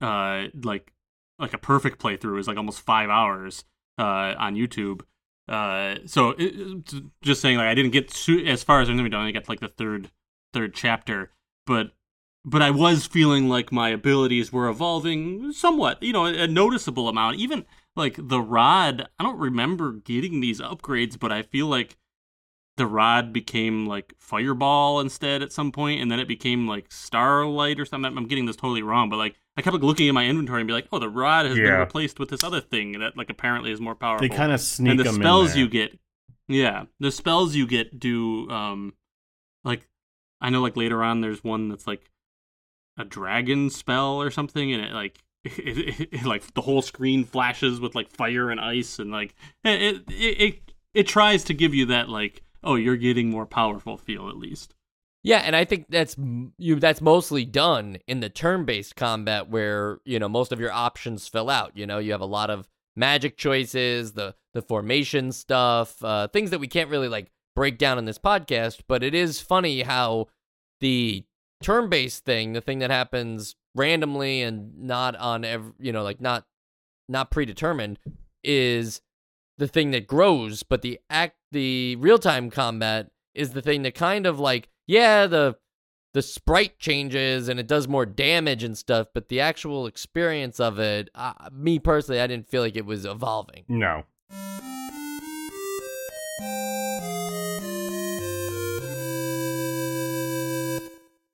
uh, 0.00 0.44
like 0.62 0.92
like 1.38 1.52
a 1.52 1.58
perfect 1.58 2.00
playthrough 2.00 2.38
is 2.38 2.48
like 2.48 2.56
almost 2.56 2.80
five 2.80 3.10
hours 3.10 3.64
uh 3.98 4.34
on 4.38 4.54
YouTube. 4.54 5.02
Uh, 5.46 5.96
so 6.06 6.34
it, 6.38 6.94
just 7.20 7.42
saying, 7.42 7.58
like 7.58 7.66
I 7.66 7.74
didn't 7.74 7.92
get 7.92 8.08
to. 8.08 8.46
as 8.46 8.62
far 8.62 8.80
as 8.80 8.88
I'm 8.88 8.96
gonna 8.96 9.08
be 9.08 9.10
done. 9.10 9.26
I 9.26 9.32
got 9.32 9.48
like 9.48 9.60
the 9.60 9.68
third 9.68 10.10
third 10.54 10.74
chapter, 10.74 11.32
but 11.66 11.90
but 12.44 12.62
I 12.62 12.70
was 12.70 13.06
feeling 13.06 13.48
like 13.48 13.72
my 13.72 13.88
abilities 13.88 14.52
were 14.52 14.68
evolving 14.68 15.52
somewhat, 15.52 16.02
you 16.02 16.12
know, 16.12 16.26
a 16.26 16.46
noticeable 16.46 17.08
amount. 17.08 17.38
Even 17.38 17.64
like 17.96 18.16
the 18.18 18.40
rod, 18.40 19.08
I 19.18 19.24
don't 19.24 19.38
remember 19.38 19.92
getting 19.92 20.40
these 20.40 20.60
upgrades, 20.60 21.18
but 21.18 21.32
I 21.32 21.42
feel 21.42 21.66
like 21.66 21.96
the 22.76 22.86
rod 22.86 23.32
became 23.32 23.86
like 23.86 24.14
fireball 24.18 25.00
instead 25.00 25.42
at 25.42 25.52
some 25.52 25.72
point, 25.72 26.02
and 26.02 26.10
then 26.10 26.20
it 26.20 26.28
became 26.28 26.68
like 26.68 26.92
starlight 26.92 27.80
or 27.80 27.86
something. 27.86 28.16
I'm 28.16 28.26
getting 28.26 28.46
this 28.46 28.56
totally 28.56 28.82
wrong, 28.82 29.08
but 29.08 29.16
like 29.16 29.36
I 29.56 29.62
kept 29.62 29.74
like, 29.74 29.82
looking 29.82 30.08
at 30.08 30.14
my 30.14 30.26
inventory 30.26 30.60
and 30.60 30.66
be 30.66 30.74
like, 30.74 30.88
oh, 30.92 30.98
the 30.98 31.08
rod 31.08 31.46
has 31.46 31.56
yeah. 31.56 31.64
been 31.64 31.80
replaced 31.80 32.18
with 32.18 32.28
this 32.28 32.44
other 32.44 32.60
thing 32.60 32.98
that 32.98 33.16
like 33.16 33.30
apparently 33.30 33.70
is 33.70 33.80
more 33.80 33.94
powerful. 33.94 34.28
They 34.28 34.34
kind 34.34 34.52
of 34.52 34.60
sneak 34.60 34.90
and 34.90 35.00
the 35.00 35.12
spells 35.12 35.56
you 35.56 35.68
get. 35.68 35.98
Yeah, 36.46 36.84
the 37.00 37.10
spells 37.10 37.54
you 37.54 37.66
get 37.66 37.98
do 37.98 38.50
um 38.50 38.92
like 39.62 39.88
I 40.42 40.50
know 40.50 40.60
like 40.60 40.76
later 40.76 41.02
on 41.02 41.22
there's 41.22 41.42
one 41.42 41.70
that's 41.70 41.86
like 41.86 42.10
a 42.96 43.04
dragon 43.04 43.70
spell 43.70 44.20
or 44.20 44.30
something, 44.30 44.72
and 44.72 44.84
it 44.84 44.92
like 44.92 45.18
it, 45.44 46.00
it, 46.00 46.08
it, 46.12 46.24
like 46.24 46.54
the 46.54 46.62
whole 46.62 46.82
screen 46.82 47.24
flashes 47.24 47.80
with 47.80 47.94
like 47.94 48.10
fire 48.10 48.50
and 48.50 48.60
ice, 48.60 48.98
and 48.98 49.10
like 49.10 49.34
it 49.64 50.02
it 50.08 50.14
it, 50.40 50.72
it 50.94 51.06
tries 51.06 51.44
to 51.44 51.54
give 51.54 51.74
you 51.74 51.86
that 51.86 52.08
like 52.08 52.42
oh 52.62 52.76
you're 52.76 52.96
getting 52.96 53.30
more 53.30 53.46
powerful 53.46 53.96
feel 53.96 54.28
at 54.28 54.36
least. 54.36 54.74
Yeah, 55.22 55.38
and 55.38 55.56
I 55.56 55.64
think 55.64 55.86
that's 55.88 56.16
you. 56.58 56.76
That's 56.76 57.00
mostly 57.00 57.46
done 57.46 57.96
in 58.06 58.20
the 58.20 58.28
turn-based 58.28 58.94
combat, 58.94 59.48
where 59.48 59.98
you 60.04 60.18
know 60.18 60.28
most 60.28 60.52
of 60.52 60.60
your 60.60 60.70
options 60.70 61.26
fill 61.26 61.48
out. 61.48 61.72
You 61.74 61.86
know, 61.86 61.98
you 61.98 62.12
have 62.12 62.20
a 62.20 62.26
lot 62.26 62.50
of 62.50 62.68
magic 62.94 63.38
choices, 63.38 64.12
the 64.12 64.34
the 64.52 64.60
formation 64.60 65.32
stuff, 65.32 66.02
uh, 66.04 66.28
things 66.28 66.50
that 66.50 66.60
we 66.60 66.68
can't 66.68 66.90
really 66.90 67.08
like 67.08 67.30
break 67.56 67.78
down 67.78 67.96
in 67.96 68.04
this 68.04 68.18
podcast. 68.18 68.80
But 68.86 69.02
it 69.02 69.14
is 69.14 69.40
funny 69.40 69.80
how 69.80 70.28
the 70.80 71.24
turn 71.64 71.88
based 71.88 72.24
thing, 72.24 72.52
the 72.52 72.60
thing 72.60 72.78
that 72.80 72.90
happens 72.90 73.56
randomly 73.74 74.42
and 74.42 74.78
not 74.78 75.16
on 75.16 75.44
every, 75.44 75.72
you 75.80 75.92
know, 75.92 76.02
like 76.02 76.20
not 76.20 76.46
not 77.08 77.30
predetermined, 77.30 77.98
is 78.42 79.00
the 79.58 79.66
thing 79.66 79.90
that 79.92 80.06
grows. 80.06 80.62
But 80.62 80.82
the 80.82 81.00
act, 81.08 81.36
the 81.50 81.96
real 81.96 82.18
time 82.18 82.50
combat 82.50 83.10
is 83.34 83.50
the 83.50 83.62
thing 83.62 83.82
that 83.82 83.94
kind 83.94 84.26
of 84.26 84.38
like, 84.38 84.68
yeah, 84.86 85.26
the 85.26 85.56
the 86.12 86.22
sprite 86.22 86.78
changes 86.78 87.48
and 87.48 87.58
it 87.58 87.66
does 87.66 87.88
more 87.88 88.06
damage 88.06 88.62
and 88.62 88.78
stuff, 88.78 89.08
but 89.12 89.28
the 89.28 89.40
actual 89.40 89.86
experience 89.86 90.60
of 90.60 90.78
it, 90.78 91.10
uh, 91.14 91.32
me 91.52 91.80
personally, 91.80 92.20
I 92.20 92.28
didn't 92.28 92.48
feel 92.48 92.62
like 92.62 92.76
it 92.76 92.86
was 92.86 93.04
evolving. 93.04 93.64
No. 93.68 94.04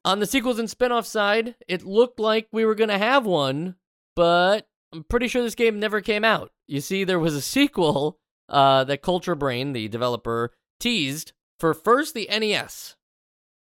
On 0.05 0.18
the 0.18 0.26
sequels 0.26 0.59
and 0.59 0.70
spin-off 0.70 1.07
side, 1.07 1.57
it 1.68 1.84
looked 1.84 2.18
like 2.18 2.48
we 2.53 2.64
were 2.64 2.74
going 2.74 2.88
to 2.88 2.98
have 2.98 3.26
one, 3.26 3.76
but 4.16 4.66
I'm 4.92 5.05
pretty 5.05 5.28
sure 5.28 5.42
this 5.42 5.55
game 5.55 5.78
never 5.78 6.01
came 6.01 6.24
out. 6.24 6.53
You 6.66 6.80
see, 6.80 7.05
there 7.05 7.18
was 7.18 7.34
a 7.34 7.42
sequel 7.42 8.18
uh, 8.48 8.84
that 8.84 9.03
Culture 9.03 9.34
Brain, 9.34 9.72
the 9.72 9.88
developer, 9.88 10.53
teased 10.78 11.32
for 11.59 11.74
first 11.74 12.14
the 12.14 12.28
NES, 12.30 12.96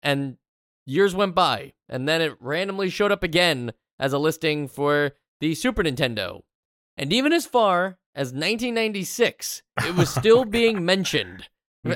and 0.03 0.37
years 0.85 1.15
went 1.15 1.35
by, 1.35 1.73
and 1.87 2.07
then 2.07 2.21
it 2.21 2.35
randomly 2.41 2.89
showed 2.89 3.11
up 3.11 3.23
again 3.23 3.71
as 3.97 4.11
a 4.11 4.19
listing 4.19 4.67
for 4.67 5.13
the 5.39 5.55
Super 5.55 5.83
Nintendo. 5.83 6.41
And 6.97 7.13
even 7.13 7.31
as 7.31 7.45
far 7.45 7.97
as 8.13 8.27
1996, 8.27 9.63
it 9.85 9.95
was 9.95 10.09
still 10.13 10.43
being 10.43 10.83
mentioned 10.83 11.47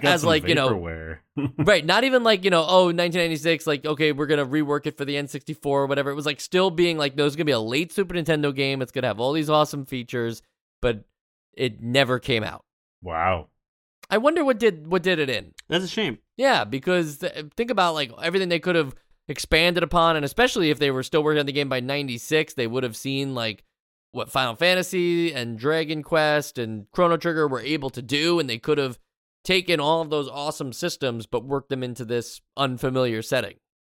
as 0.03 0.23
like 0.23 0.47
you 0.47 0.55
know 0.55 1.17
right 1.57 1.85
not 1.85 2.03
even 2.03 2.23
like 2.23 2.43
you 2.43 2.49
know 2.49 2.61
oh 2.67 2.85
1996 2.85 3.65
like 3.65 3.85
okay 3.85 4.11
we're 4.11 4.25
gonna 4.25 4.45
rework 4.45 4.85
it 4.85 4.97
for 4.97 5.05
the 5.05 5.15
n64 5.15 5.57
or 5.65 5.85
whatever. 5.87 6.11
It 6.11 6.15
was 6.15 6.25
like 6.25 6.39
still 6.39 6.69
being 6.69 6.97
like 6.97 7.15
there's 7.15 7.35
gonna 7.35 7.45
be 7.45 7.51
a 7.51 7.59
late 7.59 7.91
super 7.91 8.13
nintendo 8.13 8.53
game. 8.53 8.81
It's 8.81 8.91
gonna 8.91 9.07
have 9.07 9.19
all 9.19 9.33
these 9.33 9.49
awesome 9.49 9.85
features 9.85 10.41
but 10.81 11.03
it 11.53 11.81
never 11.81 12.19
came 12.19 12.43
out. 12.43 12.63
Wow. 13.01 13.47
I 14.09 14.17
wonder 14.17 14.43
what 14.43 14.59
did 14.59 14.87
what 14.87 15.03
did 15.03 15.19
it 15.19 15.29
in. 15.29 15.53
That's 15.67 15.83
a 15.83 15.87
shame. 15.87 16.19
Yeah 16.37 16.63
because 16.63 17.17
th- 17.17 17.45
think 17.55 17.71
about 17.71 17.93
like 17.93 18.11
everything 18.21 18.49
they 18.49 18.59
could 18.59 18.75
have 18.75 18.95
expanded 19.27 19.83
upon 19.83 20.15
and 20.15 20.25
especially 20.25 20.69
if 20.69 20.79
they 20.79 20.91
were 20.91 21.03
still 21.03 21.23
working 21.23 21.39
on 21.39 21.45
the 21.45 21.51
game 21.51 21.69
by 21.69 21.79
96 21.79 22.55
they 22.55 22.65
would 22.65 22.81
have 22.83 22.97
seen 22.97 23.35
like 23.35 23.63
what 24.11 24.31
final 24.31 24.55
fantasy 24.55 25.31
and 25.33 25.59
dragon 25.59 26.01
quest 26.01 26.57
and 26.57 26.89
chrono 26.91 27.15
trigger 27.15 27.47
were 27.47 27.59
able 27.59 27.91
to 27.91 28.01
do 28.01 28.39
and 28.39 28.49
they 28.49 28.57
could 28.57 28.79
have 28.79 28.97
taken 29.49 29.79
all 29.79 29.99
of 30.01 30.11
those 30.11 30.29
awesome 30.29 30.71
systems 30.71 31.25
but 31.25 31.43
worked 31.43 31.69
them 31.69 31.81
into 31.81 32.05
this 32.05 32.39
unfamiliar 32.55 33.19
setting. 33.23 33.55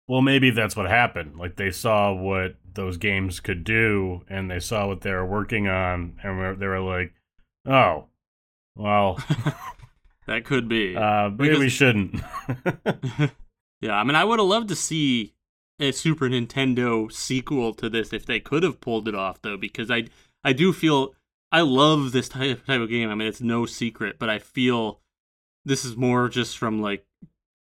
Well, 0.07 0.23
maybe 0.23 0.51
that's 0.51 0.77
what 0.77 0.89
happened. 0.89 1.39
Like 1.39 1.57
they 1.57 1.73
saw 1.73 2.13
what 2.13 2.55
those 2.73 2.97
games 2.97 3.41
could 3.41 3.65
do, 3.65 4.23
and 4.29 4.49
they 4.49 4.61
saw 4.61 4.87
what 4.87 5.01
they 5.01 5.11
were 5.11 5.27
working 5.27 5.67
on, 5.67 6.19
and 6.23 6.61
they 6.61 6.67
were 6.67 6.81
like, 6.81 7.15
"Oh, 7.67 8.07
well, 8.77 9.19
that 10.29 10.45
could 10.45 10.69
be." 10.69 10.97
Uh, 10.97 11.31
maybe 11.31 11.49
because... 11.49 11.59
we 11.59 11.69
shouldn't. 11.69 12.21
yeah, 13.81 13.95
I 13.95 14.05
mean, 14.05 14.17
I 14.17 14.25
would 14.25 14.39
have 14.39 14.49
loved 14.49 14.69
to 14.69 14.77
see 14.77 15.35
a 15.81 15.91
Super 15.91 16.29
Nintendo 16.29 17.11
sequel 17.11 17.75
to 17.75 17.89
this 17.89 18.13
if 18.13 18.25
they 18.25 18.39
could 18.39 18.63
have 18.63 18.81
pulled 18.81 19.09
it 19.09 19.17
off, 19.17 19.43
though, 19.43 19.57
because 19.57 19.91
I 19.91 20.05
I 20.45 20.53
do 20.53 20.73
feel 20.73 21.15
I 21.51 21.63
love 21.63 22.13
this 22.13 22.29
type 22.29 22.67
type 22.67 22.81
of 22.81 22.89
game. 22.89 23.11
I 23.11 23.17
mean, 23.17 23.29
it's 23.29 23.41
no 23.41 23.67
secret, 23.67 24.17
but 24.19 24.31
I 24.31 24.39
feel 24.39 25.01
this 25.65 25.85
is 25.85 25.97
more 25.97 26.29
just 26.29 26.59
from 26.59 26.81
like 26.81 27.07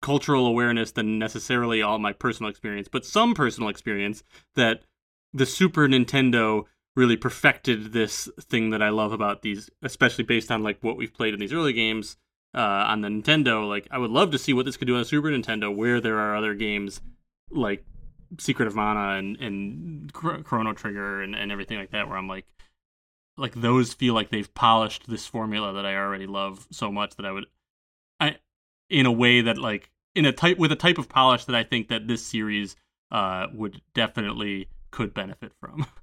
cultural 0.03 0.47
awareness 0.47 0.92
than 0.92 1.18
necessarily 1.18 1.82
all 1.82 1.99
my 1.99 2.12
personal 2.12 2.51
experience, 2.51 2.88
but 2.88 3.05
some 3.05 3.34
personal 3.34 3.68
experience 3.68 4.22
that 4.55 4.82
the 5.32 5.47
Super 5.47 5.88
Nintendo 5.88 6.64
really 6.94 7.16
perfected 7.16 7.92
this 7.92 8.28
thing 8.40 8.70
that 8.70 8.82
I 8.82 8.88
love 8.88 9.12
about 9.12 9.42
these, 9.42 9.68
especially 9.82 10.24
based 10.24 10.51
on 10.51 10.62
like 10.62 10.78
what 10.80 10.97
we've 10.97 11.12
played 11.12 11.34
in 11.34 11.40
these 11.40 11.53
early 11.53 11.72
games 11.72 12.16
uh, 12.55 12.84
on 12.88 13.03
the 13.03 13.09
Nintendo. 13.09 13.68
Like, 13.68 13.86
I 13.90 13.99
would 13.99 14.11
love 14.11 14.30
to 14.30 14.38
see 14.38 14.53
what 14.53 14.64
this 14.64 14.76
could 14.76 14.88
do 14.88 14.94
on 14.94 15.03
a 15.03 15.05
Super 15.05 15.28
Nintendo, 15.28 15.74
where 15.74 16.01
there 16.01 16.18
are 16.18 16.34
other 16.34 16.55
games 16.55 17.01
like 17.51 17.84
Secret 18.38 18.66
of 18.66 18.74
Mana 18.74 19.18
and 19.18 19.36
and 19.40 20.12
Chrono 20.12 20.72
Trigger 20.72 21.22
and, 21.22 21.34
and 21.34 21.53
everything 21.53 21.78
like 21.78 21.90
that, 21.90 22.09
where 22.09 22.16
I'm 22.16 22.28
like, 22.28 22.47
like 23.36 23.55
those 23.55 23.92
feel 23.92 24.14
like 24.14 24.30
they've 24.30 24.53
polished 24.55 25.09
this 25.09 25.26
formula 25.26 25.74
that 25.74 25.86
I 25.86 25.97
already 25.97 26.26
love 26.26 26.66
so 26.70 26.90
much 26.90 27.16
that 27.16 27.26
I 27.26 27.32
would, 27.32 27.47
in 28.89 29.07
a 29.07 29.12
way 29.12 29.41
that 29.41 29.59
like 29.59 29.91
in 30.14 30.24
a 30.24 30.32
type 30.32 30.59
with 30.59 30.72
a 30.72 30.76
type 30.76 30.99
of 30.99 31.09
polish 31.09 31.45
that 31.45 31.57
I 31.57 31.64
think 31.64 31.89
that 31.89 32.09
this 32.09 32.24
series 32.24 32.76
uh 33.11 33.47
would 33.53 33.80
definitely 33.95 34.68
could 34.91 35.14
benefit 35.14 35.53
from. 35.61 35.87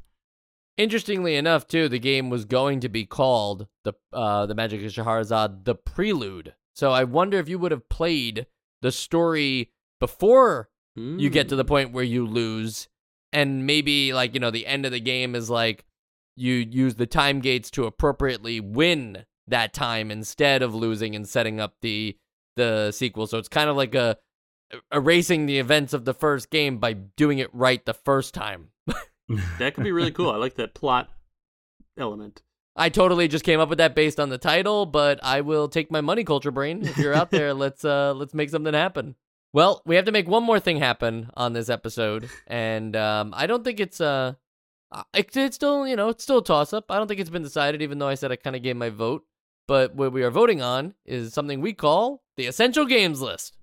Interestingly 0.77 1.35
enough, 1.35 1.67
too, 1.67 1.87
the 1.87 1.99
game 1.99 2.31
was 2.31 2.45
going 2.45 2.79
to 2.79 2.89
be 2.89 3.05
called 3.05 3.67
the 3.83 3.93
uh, 4.11 4.47
the 4.47 4.55
Magic 4.55 4.83
of 4.83 4.91
Scheherazade: 4.91 5.65
The 5.65 5.75
Prelude. 5.75 6.55
So 6.75 6.91
I 6.91 7.03
wonder 7.03 7.37
if 7.37 7.47
you 7.47 7.59
would 7.59 7.71
have 7.71 7.89
played 7.89 8.47
the 8.81 8.91
story 8.91 9.71
before 9.99 10.69
mm. 10.97 11.19
you 11.19 11.29
get 11.29 11.47
to 11.49 11.55
the 11.55 11.63
hmm. 11.63 11.67
point 11.67 11.91
where 11.91 12.03
you 12.03 12.25
lose, 12.25 12.87
and 13.31 13.67
maybe 13.67 14.13
like 14.13 14.33
you 14.33 14.39
know 14.39 14.49
the 14.49 14.65
end 14.65 14.85
of 14.85 14.91
the 14.91 14.99
game 14.99 15.35
is 15.35 15.49
like 15.49 15.85
you 16.35 16.53
use 16.53 16.95
the 16.95 17.05
time 17.05 17.39
gates 17.39 17.69
to 17.71 17.85
appropriately 17.85 18.59
win 18.59 19.25
that 19.47 19.73
time 19.73 20.09
instead 20.09 20.63
of 20.63 20.73
losing 20.73 21.15
and 21.15 21.29
setting 21.29 21.59
up 21.59 21.75
the 21.81 22.17
the 22.55 22.91
sequel. 22.91 23.27
So 23.27 23.37
it's 23.37 23.49
kind 23.49 23.69
of 23.69 23.75
like 23.75 23.95
a 23.95 24.17
erasing 24.91 25.45
the 25.45 25.59
events 25.59 25.93
of 25.93 26.05
the 26.05 26.13
first 26.13 26.49
game 26.49 26.77
by 26.77 26.93
doing 26.93 27.39
it 27.39 27.53
right 27.53 27.85
the 27.85 27.93
first 27.93 28.33
time. 28.33 28.69
that 29.59 29.73
could 29.75 29.83
be 29.83 29.91
really 29.91 30.11
cool. 30.11 30.31
I 30.31 30.37
like 30.37 30.55
that 30.55 30.73
plot 30.73 31.09
element. 31.97 32.41
I 32.75 32.89
totally 32.89 33.27
just 33.27 33.45
came 33.45 33.59
up 33.59 33.69
with 33.69 33.77
that 33.77 33.93
based 33.93 34.19
on 34.19 34.29
the 34.29 34.37
title, 34.37 34.85
but 34.85 35.19
I 35.23 35.41
will 35.41 35.67
take 35.67 35.91
my 35.91 36.01
money 36.01 36.23
culture 36.23 36.51
brain. 36.51 36.83
If 36.83 36.97
you're 36.97 37.13
out 37.13 37.29
there, 37.29 37.53
let's 37.53 37.85
uh 37.85 38.13
let's 38.15 38.33
make 38.33 38.49
something 38.49 38.73
happen. 38.73 39.15
Well, 39.53 39.83
we 39.85 39.95
have 39.95 40.05
to 40.05 40.11
make 40.11 40.27
one 40.27 40.43
more 40.43 40.59
thing 40.59 40.77
happen 40.77 41.29
on 41.35 41.53
this 41.53 41.69
episode, 41.69 42.27
and 42.47 42.95
um, 42.95 43.33
I 43.37 43.45
don't 43.45 43.63
think 43.63 43.79
it's 43.79 44.01
uh, 44.01 44.33
it, 45.13 45.37
it's 45.37 45.55
still 45.55 45.87
you 45.87 45.95
know 45.95 46.09
it's 46.09 46.23
still 46.23 46.39
a 46.39 46.43
toss 46.43 46.73
up. 46.73 46.85
I 46.89 46.97
don't 46.97 47.07
think 47.07 47.19
it's 47.19 47.29
been 47.29 47.43
decided, 47.43 47.83
even 47.83 47.99
though 47.99 48.07
I 48.07 48.15
said 48.15 48.31
I 48.31 48.35
kind 48.35 48.55
of 48.55 48.63
gave 48.63 48.75
my 48.75 48.89
vote. 48.89 49.23
But 49.67 49.95
what 49.95 50.11
we 50.11 50.23
are 50.23 50.31
voting 50.31 50.61
on 50.61 50.93
is 51.05 51.33
something 51.33 51.61
we 51.61 51.73
call 51.73 52.23
the 52.35 52.47
essential 52.47 52.85
games 52.85 53.21
list. 53.21 53.55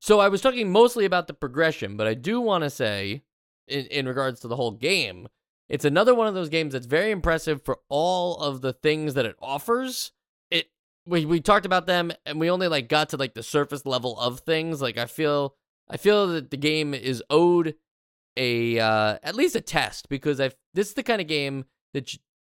So 0.00 0.20
I 0.20 0.28
was 0.28 0.40
talking 0.40 0.72
mostly 0.72 1.04
about 1.04 1.26
the 1.26 1.34
progression, 1.34 1.96
but 1.96 2.06
I 2.06 2.14
do 2.14 2.40
want 2.40 2.64
to 2.64 2.70
say, 2.70 3.22
in, 3.66 3.86
in 3.86 4.08
regards 4.08 4.40
to 4.40 4.48
the 4.48 4.56
whole 4.56 4.70
game, 4.70 5.28
it's 5.68 5.84
another 5.84 6.14
one 6.14 6.26
of 6.26 6.34
those 6.34 6.48
games 6.48 6.72
that's 6.72 6.86
very 6.86 7.10
impressive 7.10 7.62
for 7.62 7.80
all 7.88 8.38
of 8.38 8.62
the 8.62 8.72
things 8.72 9.14
that 9.14 9.26
it 9.26 9.36
offers. 9.40 10.12
It 10.50 10.70
we 11.04 11.26
we 11.26 11.40
talked 11.40 11.66
about 11.66 11.86
them 11.86 12.10
and 12.24 12.40
we 12.40 12.50
only 12.50 12.68
like 12.68 12.88
got 12.88 13.10
to 13.10 13.18
like 13.18 13.34
the 13.34 13.42
surface 13.42 13.84
level 13.84 14.18
of 14.18 14.40
things. 14.40 14.80
Like 14.80 14.96
I 14.96 15.04
feel 15.04 15.56
I 15.90 15.98
feel 15.98 16.26
that 16.28 16.50
the 16.50 16.56
game 16.56 16.94
is 16.94 17.22
owed 17.28 17.74
a 18.36 18.78
uh, 18.78 19.18
at 19.22 19.34
least 19.34 19.56
a 19.56 19.60
test 19.60 20.08
because 20.08 20.40
I 20.40 20.52
this 20.72 20.88
is 20.88 20.94
the 20.94 21.02
kind 21.02 21.20
of 21.20 21.26
game 21.26 21.66
that 21.92 22.14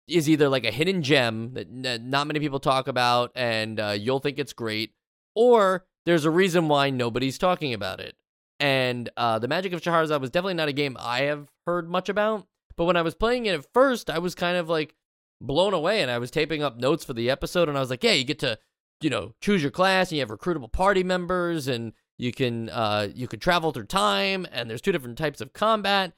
is 0.08 0.28
either 0.28 0.48
like 0.48 0.64
a 0.64 0.70
hidden 0.70 1.02
gem 1.02 1.52
that 1.54 2.02
not 2.02 2.26
many 2.26 2.40
people 2.40 2.60
talk 2.60 2.88
about 2.88 3.30
and 3.34 3.78
uh, 3.78 3.94
you'll 3.98 4.20
think 4.20 4.38
it's 4.38 4.52
great, 4.52 4.92
or 5.34 5.86
there's 6.06 6.24
a 6.24 6.30
reason 6.30 6.68
why 6.68 6.90
nobody's 6.90 7.38
talking 7.38 7.74
about 7.74 8.00
it. 8.00 8.16
And 8.60 9.08
uh, 9.16 9.38
the 9.38 9.48
Magic 9.48 9.72
of 9.72 9.82
Scheherazade 9.82 10.20
was 10.20 10.30
definitely 10.30 10.54
not 10.54 10.68
a 10.68 10.72
game 10.72 10.96
I 10.98 11.20
have 11.22 11.48
heard 11.66 11.88
much 11.88 12.08
about. 12.08 12.46
But 12.76 12.84
when 12.84 12.96
I 12.96 13.02
was 13.02 13.14
playing 13.14 13.46
it 13.46 13.54
at 13.54 13.72
first, 13.74 14.08
I 14.08 14.18
was 14.18 14.34
kind 14.34 14.56
of 14.56 14.68
like 14.68 14.94
blown 15.40 15.74
away, 15.74 16.00
and 16.00 16.10
I 16.10 16.18
was 16.18 16.30
taping 16.30 16.62
up 16.62 16.78
notes 16.78 17.04
for 17.04 17.12
the 17.12 17.30
episode, 17.30 17.68
and 17.68 17.76
I 17.76 17.80
was 17.80 17.90
like, 17.90 18.04
"Yeah, 18.04 18.12
you 18.12 18.24
get 18.24 18.38
to, 18.40 18.58
you 19.00 19.10
know, 19.10 19.34
choose 19.40 19.62
your 19.62 19.70
class, 19.70 20.10
and 20.10 20.16
you 20.16 20.20
have 20.22 20.30
recruitable 20.30 20.72
party 20.72 21.02
members, 21.02 21.68
and 21.68 21.92
you 22.16 22.32
can 22.32 22.70
uh, 22.70 23.08
you 23.14 23.28
can 23.28 23.40
travel 23.40 23.72
through 23.72 23.86
time, 23.86 24.46
and 24.52 24.70
there's 24.70 24.80
two 24.80 24.92
different 24.92 25.18
types 25.18 25.40
of 25.40 25.52
combat." 25.52 26.14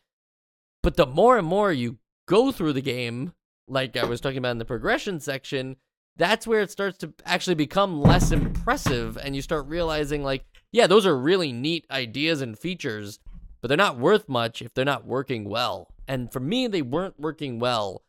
But 0.83 0.97
the 0.97 1.07
more 1.07 1.37
and 1.37 1.47
more 1.47 1.73
you 1.73 1.99
go 2.27 2.53
through 2.53 2.75
the 2.75 2.83
game, 2.83 3.33
like 3.71 3.97
I 3.97 4.05
was 4.05 4.21
talking 4.21 4.39
about 4.39 4.51
in 4.53 4.59
the 4.59 4.65
progression 4.65 5.21
section, 5.21 5.77
that's 6.17 6.47
where 6.47 6.61
it 6.61 6.71
starts 6.71 6.99
to 6.99 7.13
actually 7.25 7.55
become 7.55 8.01
less 8.01 8.31
impressive 8.33 9.17
and 9.17 9.35
you 9.35 9.43
start 9.43 9.67
realizing 9.67 10.23
like 10.23 10.45
yeah 10.73 10.87
those 10.87 11.07
are 11.07 11.17
really 11.17 11.53
neat 11.53 11.87
ideas 11.91 12.41
and 12.41 12.59
features 12.59 13.19
but 13.61 13.69
they're 13.69 13.77
not 13.77 13.99
worth 13.99 14.29
much 14.29 14.63
if 14.63 14.73
they're 14.73 14.85
not 14.85 15.07
working 15.07 15.45
well. 15.45 15.89
And 16.09 16.33
for 16.33 16.41
me 16.41 16.67
they 16.67 16.83
weren't 16.83 17.19
working 17.19 17.59
well. 17.59 18.03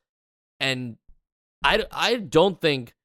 And 0.59 0.97
i, 1.64 1.86
I 1.91 2.16
don't 2.16 2.59
think 2.59 2.95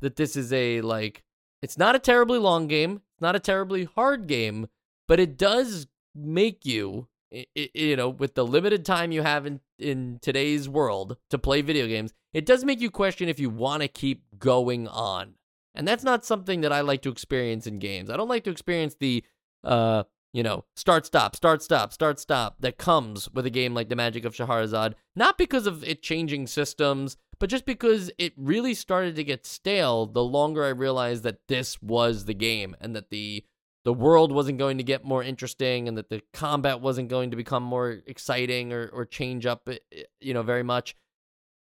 that 0.00 0.16
this 0.16 0.36
is 0.36 0.52
a 0.52 0.80
like 0.80 1.22
it's 1.62 1.78
not 1.78 1.94
a 1.94 2.00
terribly 2.00 2.38
long 2.38 2.66
game 2.66 3.02
it's 3.12 3.22
not 3.22 3.36
a 3.36 3.40
terribly 3.40 3.84
hard 3.84 4.26
game 4.26 4.68
but 5.08 5.20
it 5.20 5.36
does 5.38 5.86
make 6.14 6.64
you 6.66 7.08
you 7.54 7.96
know, 7.96 8.08
with 8.08 8.34
the 8.34 8.46
limited 8.46 8.84
time 8.84 9.12
you 9.12 9.22
have 9.22 9.46
in, 9.46 9.60
in 9.78 10.18
today's 10.22 10.68
world 10.68 11.16
to 11.30 11.38
play 11.38 11.62
video 11.62 11.86
games, 11.86 12.12
it 12.32 12.46
does 12.46 12.64
make 12.64 12.80
you 12.80 12.90
question 12.90 13.28
if 13.28 13.40
you 13.40 13.50
want 13.50 13.82
to 13.82 13.88
keep 13.88 14.24
going 14.38 14.88
on. 14.88 15.34
And 15.74 15.86
that's 15.86 16.04
not 16.04 16.24
something 16.24 16.62
that 16.62 16.72
I 16.72 16.80
like 16.80 17.02
to 17.02 17.10
experience 17.10 17.66
in 17.66 17.78
games. 17.78 18.10
I 18.10 18.16
don't 18.16 18.28
like 18.28 18.44
to 18.44 18.50
experience 18.50 18.96
the, 18.98 19.24
uh, 19.62 20.04
you 20.32 20.42
know, 20.42 20.64
start, 20.74 21.04
stop, 21.04 21.36
start, 21.36 21.62
stop, 21.62 21.92
start, 21.92 22.18
stop 22.18 22.56
that 22.60 22.78
comes 22.78 23.30
with 23.30 23.46
a 23.46 23.50
game 23.50 23.74
like 23.74 23.88
The 23.88 23.96
Magic 23.96 24.24
of 24.24 24.34
Scheherazade. 24.34 24.94
Not 25.14 25.36
because 25.36 25.66
of 25.66 25.84
it 25.84 26.02
changing 26.02 26.46
systems, 26.46 27.16
but 27.38 27.50
just 27.50 27.66
because 27.66 28.10
it 28.18 28.32
really 28.36 28.72
started 28.72 29.16
to 29.16 29.24
get 29.24 29.46
stale 29.46 30.06
the 30.06 30.24
longer 30.24 30.64
I 30.64 30.70
realized 30.70 31.22
that 31.24 31.40
this 31.48 31.80
was 31.82 32.24
the 32.24 32.34
game 32.34 32.74
and 32.80 32.96
that 32.96 33.10
the 33.10 33.44
the 33.86 33.92
world 33.92 34.32
wasn't 34.32 34.58
going 34.58 34.78
to 34.78 34.82
get 34.82 35.04
more 35.04 35.22
interesting 35.22 35.86
and 35.86 35.96
that 35.96 36.10
the 36.10 36.20
combat 36.32 36.80
wasn't 36.80 37.08
going 37.08 37.30
to 37.30 37.36
become 37.36 37.62
more 37.62 38.00
exciting 38.08 38.72
or, 38.72 38.88
or 38.88 39.04
change 39.04 39.46
up, 39.46 39.68
eh, 39.68 39.76
eh, 39.92 40.02
you 40.20 40.34
know, 40.34 40.42
very 40.42 40.64
much. 40.64 40.96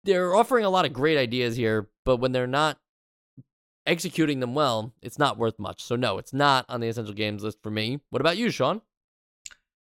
They're 0.04 0.36
offering 0.36 0.66
a 0.66 0.70
lot 0.70 0.84
of 0.84 0.92
great 0.92 1.18
ideas 1.18 1.56
here, 1.56 1.88
but 2.04 2.18
when 2.18 2.34
they're 2.34 2.46
not 2.46 2.78
executing 3.86 4.42
them 4.42 4.54
well, 4.54 4.94
it's 5.02 5.18
not 5.18 5.38
worth 5.38 5.58
much. 5.58 5.82
So 5.82 5.96
no, 5.96 6.18
it's 6.18 6.34
not 6.34 6.66
on 6.68 6.82
the 6.82 6.90
essential 6.90 7.14
games 7.14 7.42
list 7.42 7.60
for 7.64 7.72
me. 7.72 8.02
What 8.10 8.20
about 8.20 8.36
you, 8.36 8.50
Sean? 8.50 8.82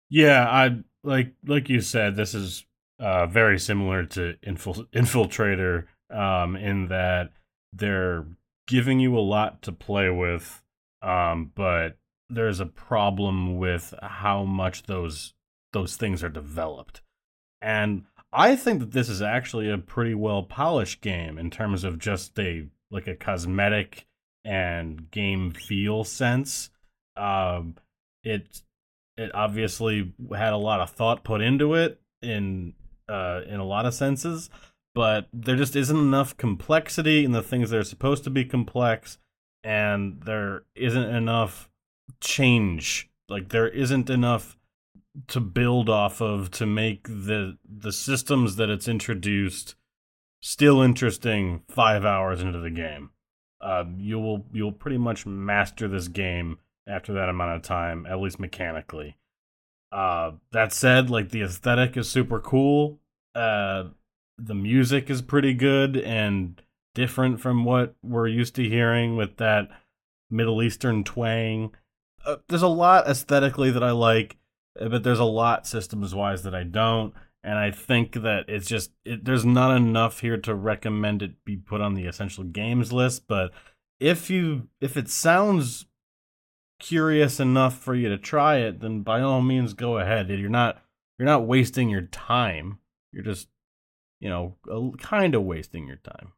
Yeah, 0.09 0.47
I 0.47 0.77
like 1.03 1.33
like 1.45 1.67
you 1.67 1.81
said, 1.81 2.15
this 2.15 2.33
is 2.33 2.65
uh, 2.99 3.25
very 3.25 3.59
similar 3.59 4.05
to 4.05 4.35
Infil- 4.47 4.87
Infiltrator 4.95 5.87
um, 6.09 6.55
in 6.55 6.87
that 6.87 7.31
they're 7.73 8.25
giving 8.65 9.01
you 9.01 9.17
a 9.17 9.19
lot 9.19 9.61
to 9.63 9.73
play 9.73 10.09
with, 10.09 10.61
um, 11.01 11.51
but 11.53 11.97
there's 12.35 12.59
a 12.59 12.65
problem 12.65 13.57
with 13.57 13.93
how 14.01 14.43
much 14.43 14.83
those 14.83 15.33
those 15.71 15.95
things 15.95 16.23
are 16.23 16.29
developed. 16.29 17.01
And 17.61 18.03
I 18.31 18.55
think 18.55 18.79
that 18.79 18.91
this 18.91 19.09
is 19.09 19.21
actually 19.21 19.69
a 19.69 19.77
pretty 19.77 20.13
well 20.13 20.43
polished 20.43 21.01
game 21.01 21.37
in 21.37 21.49
terms 21.49 21.83
of 21.83 21.99
just 21.99 22.37
a 22.39 22.67
like 22.91 23.07
a 23.07 23.15
cosmetic 23.15 24.05
and 24.45 25.09
game 25.11 25.51
feel 25.51 26.03
sense. 26.03 26.69
Um, 27.15 27.75
it 28.23 28.61
it 29.17 29.33
obviously 29.35 30.13
had 30.35 30.53
a 30.53 30.57
lot 30.57 30.81
of 30.81 30.89
thought 30.89 31.23
put 31.23 31.41
into 31.41 31.75
it 31.75 32.01
in 32.21 32.73
uh, 33.07 33.41
in 33.47 33.59
a 33.59 33.65
lot 33.65 33.85
of 33.85 33.93
senses, 33.93 34.49
but 34.95 35.27
there 35.33 35.55
just 35.55 35.75
isn't 35.75 35.97
enough 35.97 36.35
complexity 36.37 37.23
in 37.23 37.31
the 37.31 37.43
things 37.43 37.69
that 37.69 37.79
are 37.79 37.83
supposed 37.83 38.23
to 38.23 38.29
be 38.29 38.45
complex, 38.45 39.17
and 39.63 40.21
there 40.21 40.63
isn't 40.75 41.03
enough 41.15 41.69
change. 42.19 43.09
Like 43.29 43.49
there 43.49 43.67
isn't 43.67 44.09
enough 44.09 44.57
to 45.27 45.39
build 45.39 45.89
off 45.89 46.21
of 46.21 46.51
to 46.51 46.65
make 46.65 47.07
the 47.07 47.57
the 47.67 47.91
systems 47.91 48.55
that 48.55 48.69
it's 48.69 48.87
introduced 48.87 49.75
still 50.41 50.81
interesting 50.81 51.61
5 51.69 52.03
hours 52.03 52.41
into 52.41 52.59
the 52.59 52.69
game. 52.69 53.11
Uh, 53.61 53.85
you 53.97 54.19
will 54.19 54.45
you'll 54.51 54.73
pretty 54.73 54.97
much 54.97 55.25
master 55.25 55.87
this 55.87 56.07
game 56.07 56.57
after 56.85 57.13
that 57.13 57.29
amount 57.29 57.55
of 57.55 57.61
time, 57.61 58.05
at 58.05 58.19
least 58.19 58.39
mechanically. 58.39 59.17
Uh, 59.91 60.31
that 60.51 60.73
said, 60.73 61.09
like 61.09 61.29
the 61.29 61.43
aesthetic 61.43 61.95
is 61.95 62.09
super 62.09 62.39
cool. 62.39 62.99
Uh, 63.35 63.85
the 64.37 64.55
music 64.55 65.09
is 65.09 65.21
pretty 65.21 65.53
good 65.53 65.95
and 65.95 66.61
different 66.93 67.39
from 67.39 67.63
what 67.63 67.95
we're 68.03 68.27
used 68.27 68.55
to 68.55 68.67
hearing 68.67 69.15
with 69.15 69.37
that 69.37 69.69
Middle 70.29 70.61
Eastern 70.61 71.03
twang 71.03 71.71
uh, 72.25 72.37
there's 72.47 72.61
a 72.61 72.67
lot 72.67 73.07
aesthetically 73.07 73.71
that 73.71 73.83
I 73.83 73.91
like, 73.91 74.37
uh, 74.79 74.89
but 74.89 75.03
there's 75.03 75.19
a 75.19 75.25
lot 75.25 75.67
systems 75.67 76.13
wise 76.15 76.43
that 76.43 76.55
I 76.55 76.63
don't. 76.63 77.13
And 77.43 77.59
I 77.59 77.71
think 77.71 78.13
that 78.21 78.45
it's 78.47 78.67
just 78.67 78.91
it, 79.03 79.25
there's 79.25 79.45
not 79.45 79.75
enough 79.75 80.21
here 80.21 80.37
to 80.37 80.55
recommend 80.55 81.21
it 81.21 81.43
be 81.43 81.57
put 81.57 81.81
on 81.81 81.93
the 81.93 82.05
essential 82.05 82.45
games 82.45 82.93
list. 82.93 83.27
But 83.27 83.51
if 83.99 84.29
you 84.29 84.69
if 84.79 84.95
it 84.95 85.09
sounds 85.09 85.85
curious 86.79 87.39
enough 87.39 87.77
for 87.77 87.95
you 87.95 88.09
to 88.09 88.17
try 88.17 88.57
it, 88.57 88.79
then 88.79 89.01
by 89.01 89.21
all 89.21 89.41
means 89.41 89.73
go 89.73 89.97
ahead. 89.97 90.29
You're 90.29 90.49
not 90.49 90.81
you're 91.19 91.25
not 91.25 91.45
wasting 91.45 91.89
your 91.89 92.03
time. 92.03 92.79
You're 93.11 93.25
just 93.25 93.49
you 94.21 94.29
know 94.29 94.55
kind 94.99 95.35
of 95.35 95.43
wasting 95.43 95.85
your 95.85 95.97
time. 95.97 96.31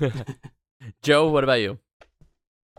Joe, 1.02 1.28
what 1.28 1.44
about 1.44 1.60
you? 1.60 1.78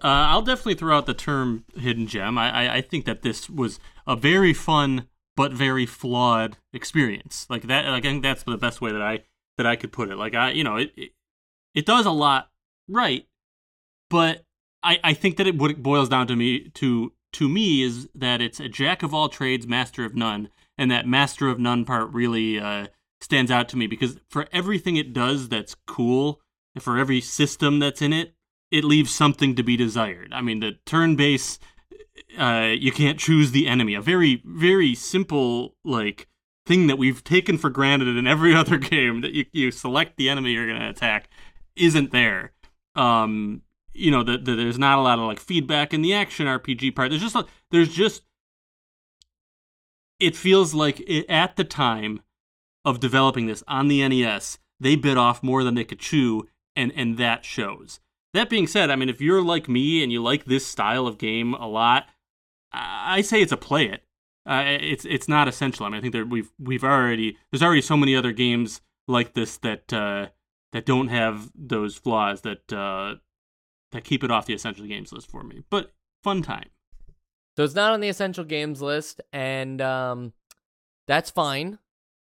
Uh, 0.02 0.32
I'll 0.32 0.42
definitely 0.42 0.76
throw 0.76 0.98
out 0.98 1.06
the 1.06 1.14
term 1.14 1.66
hidden 1.78 2.08
gem. 2.08 2.38
I, 2.38 2.68
I, 2.68 2.76
I 2.76 2.82
think 2.82 3.06
that 3.06 3.22
this 3.22 3.50
was 3.50 3.80
a 4.08 4.16
very 4.16 4.54
fun 4.54 5.08
but 5.36 5.52
very 5.52 5.86
flawed 5.86 6.58
experience. 6.74 7.48
Like 7.50 7.64
that, 7.64 7.86
like, 7.88 8.06
I 8.06 8.10
think 8.10 8.24
that's 8.24 8.44
the 8.44 8.58
best 8.58 8.82
way 8.82 8.92
that 8.92 9.02
I 9.02 9.24
that 9.58 9.66
I 9.66 9.76
could 9.76 9.92
put 9.92 10.10
it. 10.10 10.18
Like 10.18 10.36
I, 10.36 10.52
you 10.52 10.64
know, 10.64 10.78
it 10.78 10.92
it, 10.96 11.12
it 11.74 11.86
does 11.86 12.06
a 12.06 12.12
lot 12.12 12.50
right, 12.88 13.28
but 14.10 14.44
I, 14.82 15.00
I 15.04 15.14
think 15.14 15.38
that 15.38 15.48
it 15.48 15.58
what 15.58 15.72
it 15.72 15.82
boils 15.82 16.10
down 16.10 16.28
to 16.28 16.36
me 16.36 16.70
to 16.76 17.14
to 17.34 17.50
me 17.50 17.82
is 17.82 18.10
that 18.14 18.42
it's 18.42 18.60
a 18.60 18.70
jack 18.70 19.04
of 19.04 19.14
all 19.14 19.30
trades, 19.30 19.68
master 19.68 20.06
of 20.06 20.16
none, 20.16 20.50
and 20.78 20.92
that 20.92 21.08
master 21.08 21.50
of 21.50 21.60
none 21.60 21.86
part 21.86 22.12
really 22.12 22.60
uh, 22.60 22.88
stands 23.22 23.50
out 23.50 23.70
to 23.70 23.78
me 23.78 23.88
because 23.88 24.20
for 24.30 24.48
everything 24.52 24.98
it 24.98 25.14
does 25.14 25.50
that's 25.50 25.76
cool, 25.88 26.42
and 26.76 26.84
for 26.84 26.98
every 26.98 27.22
system 27.22 27.80
that's 27.80 28.02
in 28.02 28.14
it, 28.14 28.36
it 28.74 28.84
leaves 28.84 29.14
something 29.14 29.54
to 29.54 29.62
be 29.62 29.78
desired. 29.78 30.34
I 30.34 30.42
mean, 30.42 30.60
the 30.60 30.72
turn 30.84 31.16
base, 31.16 31.60
uh, 32.40 32.72
you 32.76 32.92
can't 32.92 33.20
choose 33.20 33.52
the 33.52 33.68
enemy. 33.68 33.94
A 33.94 34.02
very 34.02 34.42
very 34.44 34.96
simple 34.96 35.76
like 35.86 36.28
thing 36.66 36.88
that 36.88 36.98
we've 36.98 37.24
taken 37.24 37.60
for 37.60 37.70
granted 37.70 38.18
in 38.18 38.26
every 38.26 38.56
other 38.62 38.80
game 38.80 39.22
that 39.22 39.34
you 39.34 39.46
you 39.54 39.70
select 39.70 40.18
the 40.18 40.28
enemy 40.28 40.54
you're 40.54 40.68
going 40.68 40.80
to 40.80 40.90
attack 40.90 41.30
isn't 41.76 42.12
there. 42.12 42.52
Um, 42.96 43.62
you 43.94 44.10
know, 44.10 44.24
that 44.24 44.44
the, 44.46 44.56
there's 44.56 44.80
not 44.80 44.98
a 44.98 45.02
lot 45.02 45.20
of 45.20 45.26
like 45.26 45.40
feedback 45.40 45.94
in 45.94 46.02
the 46.02 46.16
action 46.16 46.48
RPG 46.48 46.96
part. 46.96 47.12
There's 47.12 47.22
just 47.22 47.38
there's 47.70 47.94
just 47.94 48.24
it 50.20 50.36
feels 50.36 50.74
like 50.74 51.00
it, 51.02 51.30
at 51.30 51.58
the 51.58 51.64
time 51.64 52.22
of 52.84 53.00
developing 53.00 53.46
this 53.46 53.64
on 53.68 53.88
the 53.88 54.08
NES, 54.08 54.58
they 54.80 54.96
bit 54.96 55.18
off 55.18 55.44
more 55.44 55.64
than 55.64 55.76
they 55.76 55.84
could 55.84 56.00
chew, 56.00 56.48
and 56.76 56.92
and 56.96 57.20
that 57.20 57.46
shows. 57.46 58.00
That 58.34 58.50
being 58.50 58.68
said, 58.68 58.90
I 58.90 58.96
mean, 58.96 59.10
if 59.10 59.22
you're 59.22 59.44
like 59.44 59.70
me 59.70 60.02
and 60.02 60.12
you 60.12 60.22
like 60.22 60.46
this 60.46 60.66
style 60.66 61.06
of 61.06 61.18
game 61.18 61.54
a 61.54 61.68
lot, 61.68 62.08
I 62.72 63.22
say 63.22 63.42
it's 63.42 63.52
a 63.52 63.58
play 63.58 63.86
it. 63.86 64.04
Uh, 64.46 64.64
it's 64.66 65.06
it's 65.06 65.28
not 65.28 65.48
essential. 65.48 65.86
I 65.86 65.90
mean, 65.90 66.00
I 66.00 66.02
think 66.02 66.14
that 66.14 66.28
we've 66.28 66.52
we've 66.60 66.84
already 66.84 67.38
there's 67.52 67.64
already 67.64 67.82
so 67.82 67.96
many 67.96 68.16
other 68.16 68.32
games 68.32 68.82
like 69.08 69.34
this 69.34 69.58
that 69.58 69.94
uh, 69.94 70.28
that 70.74 70.86
don't 70.86 71.08
have 71.08 71.52
those 71.56 71.96
flaws 71.96 72.42
that 72.42 72.74
uh, 72.74 73.16
that 73.92 74.04
keep 74.04 74.24
it 74.24 74.32
off 74.32 74.48
the 74.48 74.54
essential 74.54 74.86
games 74.86 75.14
list 75.14 75.30
for 75.30 75.44
me. 75.44 75.64
But 75.70 75.94
fun 76.24 76.42
time. 76.42 76.70
So 77.56 77.64
it's 77.64 77.76
not 77.76 77.94
on 77.94 78.02
the 78.02 78.10
essential 78.10 78.44
games 78.44 78.82
list, 78.82 79.22
and 79.32 79.80
um, 79.80 80.34
that's 81.08 81.30
fine, 81.30 81.78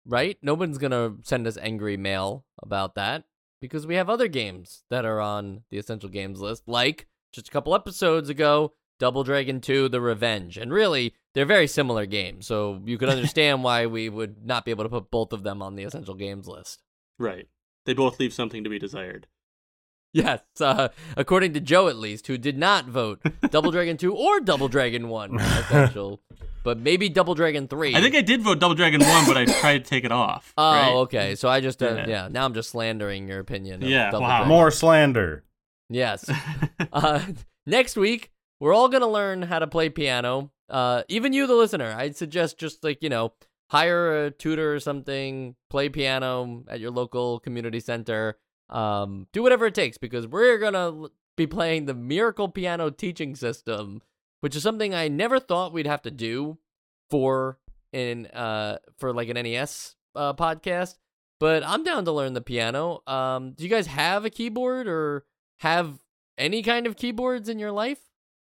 right? 0.05 0.37
No 0.41 0.53
one's 0.53 0.77
gonna 0.77 1.15
send 1.23 1.47
us 1.47 1.57
angry 1.57 1.97
mail 1.97 2.45
about 2.61 2.95
that 2.95 3.23
because 3.66 3.88
we 3.88 3.95
have 3.95 4.09
other 4.09 4.28
games 4.28 4.84
that 4.89 5.05
are 5.05 5.20
on 5.20 5.63
the 5.70 5.78
essential 5.78 6.09
games 6.09 6.39
list, 6.39 6.63
like 6.68 7.07
just 7.34 7.47
a 7.47 7.51
couple 7.51 7.76
episodes 7.76 8.30
ago, 8.30 8.74
Double 8.99 9.24
Dragon 9.24 9.59
2: 9.61 9.89
The 9.89 10.01
Revenge, 10.01 10.57
and 10.57 10.72
really 10.72 11.13
they're 11.34 11.45
very 11.45 11.68
similar 11.68 12.05
games, 12.05 12.47
so 12.47 12.82
you 12.86 12.97
could 12.97 13.09
understand 13.16 13.63
why 13.63 13.86
we 13.86 14.09
would 14.09 14.45
not 14.45 14.66
be 14.66 14.72
able 14.72 14.86
to 14.86 14.89
put 14.89 15.11
both 15.11 15.34
of 15.34 15.43
them 15.43 15.61
on 15.61 15.76
the 15.76 15.84
essential 15.84 16.16
games 16.16 16.47
list. 16.47 16.82
Right. 17.20 17.47
They 17.86 17.93
both 17.93 18.20
leave 18.20 18.34
something 18.34 18.63
to 18.63 18.70
be 18.70 18.80
desired. 18.80 19.28
Yes, 20.16 20.39
uh, 20.61 20.88
according 21.18 21.53
to 21.55 21.59
Joe 21.59 21.89
at 21.89 21.97
least, 21.97 22.28
who 22.28 22.38
did 22.38 22.57
not 22.57 22.86
vote 22.86 23.20
Double 23.49 23.70
Dragon 23.70 23.97
2 23.97 24.16
or 24.16 24.39
Double 24.39 24.70
Dragon 24.70 25.09
1 25.09 25.39
essential, 25.41 26.22
but 26.63 26.80
maybe 26.80 27.09
Double 27.09 27.36
Dragon 27.36 27.68
3. 27.68 27.95
I 27.95 27.99
think 27.99 28.16
I 28.16 28.22
did 28.22 28.41
vote 28.41 28.59
Double 28.59 28.76
Dragon 28.76 29.01
1, 29.01 29.28
but 29.28 29.36
I 29.36 29.43
tried 29.43 29.84
to 29.84 29.89
take 29.89 30.05
it 30.05 30.13
off. 30.13 30.53
Oh, 30.57 30.72
right? 30.72 30.93
okay. 30.93 31.36
So 31.36 31.49
I 31.49 31.59
just, 31.59 31.84
uh, 31.84 31.95
yeah. 31.95 32.07
Yeah. 32.07 32.28
now 32.32 32.45
I'm 32.45 32.53
just 32.53 32.70
slandering 32.70 33.28
your 33.28 33.39
opinion. 33.39 33.84
Of 33.84 33.89
Yeah, 33.89 34.09
Double 34.09 34.22
wow. 34.22 34.38
Dragon. 34.38 34.47
More 34.47 34.72
slander. 34.72 35.43
Yes. 35.89 36.30
uh, 36.93 37.20
next 37.66 37.97
week, 37.97 38.32
we're 38.61 38.74
all 38.74 38.88
going 38.88 39.01
to 39.01 39.07
learn 39.07 39.41
how 39.41 39.59
to 39.59 39.68
play 39.68 39.89
piano. 39.89 40.49
Uh, 40.70 41.03
even 41.09 41.34
you, 41.34 41.45
the 41.45 41.55
listener, 41.55 41.93
I'd 41.93 42.16
suggest 42.16 42.57
just 42.57 42.86
like, 42.86 43.03
you 43.03 43.09
know, 43.09 43.34
hire 43.70 44.28
a 44.28 44.32
tutor 44.32 44.74
or 44.74 44.80
something, 44.80 45.55
play 45.70 45.89
piano 45.89 46.63
at 46.70 46.80
your 46.80 46.91
local 46.91 47.41
community 47.41 47.82
center. 47.82 48.38
Um, 48.70 49.28
do 49.32 49.43
whatever 49.43 49.68
it 49.68 49.76
takes 49.76 49.97
because 49.97 50.28
we're 50.28 50.57
going 50.57 50.74
to 50.74 51.11
be 51.36 51.47
playing 51.47 51.86
the 51.86 51.93
Miracle 51.93 52.49
Piano 52.49 52.89
Teaching 52.89 53.36
System, 53.36 54.01
which 54.41 54.55
is 54.55 54.63
something 54.63 54.93
I 54.93 55.07
never 55.07 55.39
thought 55.39 55.74
we'd 55.74 55.88
have 55.88 56.01
to 56.03 56.11
do 56.11 56.57
for 57.09 57.59
in 57.93 58.26
uh 58.28 58.78
for 58.97 59.13
like 59.13 59.30
an 59.30 59.36
NES 59.36 59.95
uh 60.16 60.34
podcast. 60.34 60.95
But 61.39 61.63
I'm 61.66 61.84
down 61.84 62.05
to 62.05 62.11
learn 62.11 62.34
the 62.34 62.41
piano. 62.41 63.01
Um, 63.07 63.51
do 63.51 63.63
you 63.63 63.70
guys 63.70 63.88
have 63.88 64.24
a 64.24 64.30
keyboard 64.30 64.88
or 64.88 65.26
have 65.59 65.99
any 66.38 66.63
kind 66.63 66.88
of 66.88 66.95
keyboards 66.95 67.49
in 67.49 67.59
your 67.59 67.72
life? 67.72 67.99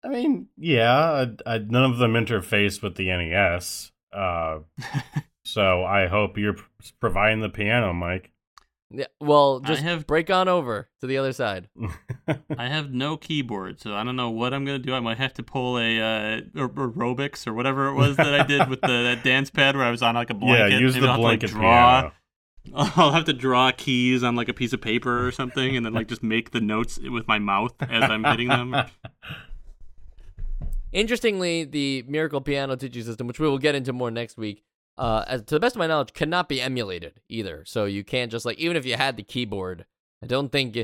I 0.03 0.07
mean, 0.07 0.47
yeah, 0.57 1.27
I, 1.45 1.55
I, 1.55 1.57
none 1.59 1.91
of 1.91 1.97
them 1.97 2.13
interface 2.13 2.81
with 2.81 2.95
the 2.95 3.07
NES. 3.07 3.91
Uh, 4.11 4.59
so 5.45 5.83
I 5.83 6.07
hope 6.07 6.37
you're 6.37 6.55
providing 6.99 7.41
the 7.41 7.49
piano, 7.49 7.93
Mike. 7.93 8.31
Yeah. 8.91 9.05
Well, 9.21 9.61
I 9.63 9.67
just 9.67 9.83
have- 9.83 10.07
break 10.07 10.29
on 10.31 10.47
over 10.47 10.89
to 11.01 11.07
the 11.07 11.17
other 11.17 11.31
side. 11.31 11.69
I 12.57 12.67
have 12.67 12.91
no 12.91 13.17
keyboard, 13.17 13.79
so 13.79 13.93
I 13.93 14.03
don't 14.03 14.15
know 14.15 14.31
what 14.31 14.53
I'm 14.53 14.65
gonna 14.65 14.79
do. 14.79 14.93
I 14.95 14.99
might 14.99 15.17
have 15.19 15.33
to 15.35 15.43
pull 15.43 15.77
a 15.77 15.99
uh, 15.99 16.41
aerobics 16.55 17.45
or 17.45 17.53
whatever 17.53 17.87
it 17.89 17.93
was 17.93 18.17
that 18.17 18.33
I 18.33 18.43
did 18.45 18.67
with 18.67 18.81
the 18.81 18.87
that 18.87 19.23
dance 19.23 19.49
pad 19.51 19.75
where 19.75 19.85
I 19.85 19.91
was 19.91 20.01
on 20.01 20.15
like 20.15 20.29
a 20.31 20.33
blanket. 20.35 20.71
yeah, 20.73 20.79
use 20.79 20.95
Maybe 20.95 21.05
the 21.05 21.11
I'll 21.11 21.13
have 21.13 21.21
to, 21.21 21.23
like, 21.23 21.39
blanket 21.41 21.51
draw. 21.55 22.01
piano. 22.01 22.13
I'll 22.97 23.11
have 23.13 23.25
to 23.25 23.33
draw 23.33 23.71
keys 23.71 24.23
on 24.23 24.35
like 24.35 24.49
a 24.49 24.53
piece 24.53 24.73
of 24.73 24.81
paper 24.81 25.25
or 25.25 25.31
something, 25.31 25.75
and 25.77 25.85
then 25.85 25.93
like 25.93 26.07
just 26.07 26.21
make 26.23 26.51
the 26.51 26.59
notes 26.61 26.97
with 26.99 27.27
my 27.27 27.37
mouth 27.39 27.73
as 27.81 28.03
I'm 28.09 28.23
hitting 28.23 28.47
them. 28.49 28.75
Interestingly, 30.91 31.65
the 31.65 32.03
Miracle 32.07 32.41
Piano 32.41 32.75
Teaching 32.75 33.03
System, 33.03 33.27
which 33.27 33.39
we 33.39 33.47
will 33.47 33.59
get 33.59 33.75
into 33.75 33.93
more 33.93 34.09
next 34.09 34.37
week, 34.37 34.63
uh, 34.99 35.23
as 35.27 35.41
to 35.43 35.55
the 35.55 35.59
best 35.59 35.75
of 35.75 35.79
my 35.79 35.87
knowledge, 35.87 36.13
cannot 36.13 36.49
be 36.49 36.61
emulated 36.61 37.21
either. 37.29 37.63
So 37.65 37.85
you 37.85 38.03
can't 38.03 38.31
just 38.31 38.45
like 38.45 38.57
even 38.59 38.75
if 38.75 38.85
you 38.85 38.97
had 38.97 39.15
the 39.15 39.23
keyboard, 39.23 39.85
I 40.21 40.27
don't 40.27 40.51
think 40.51 40.77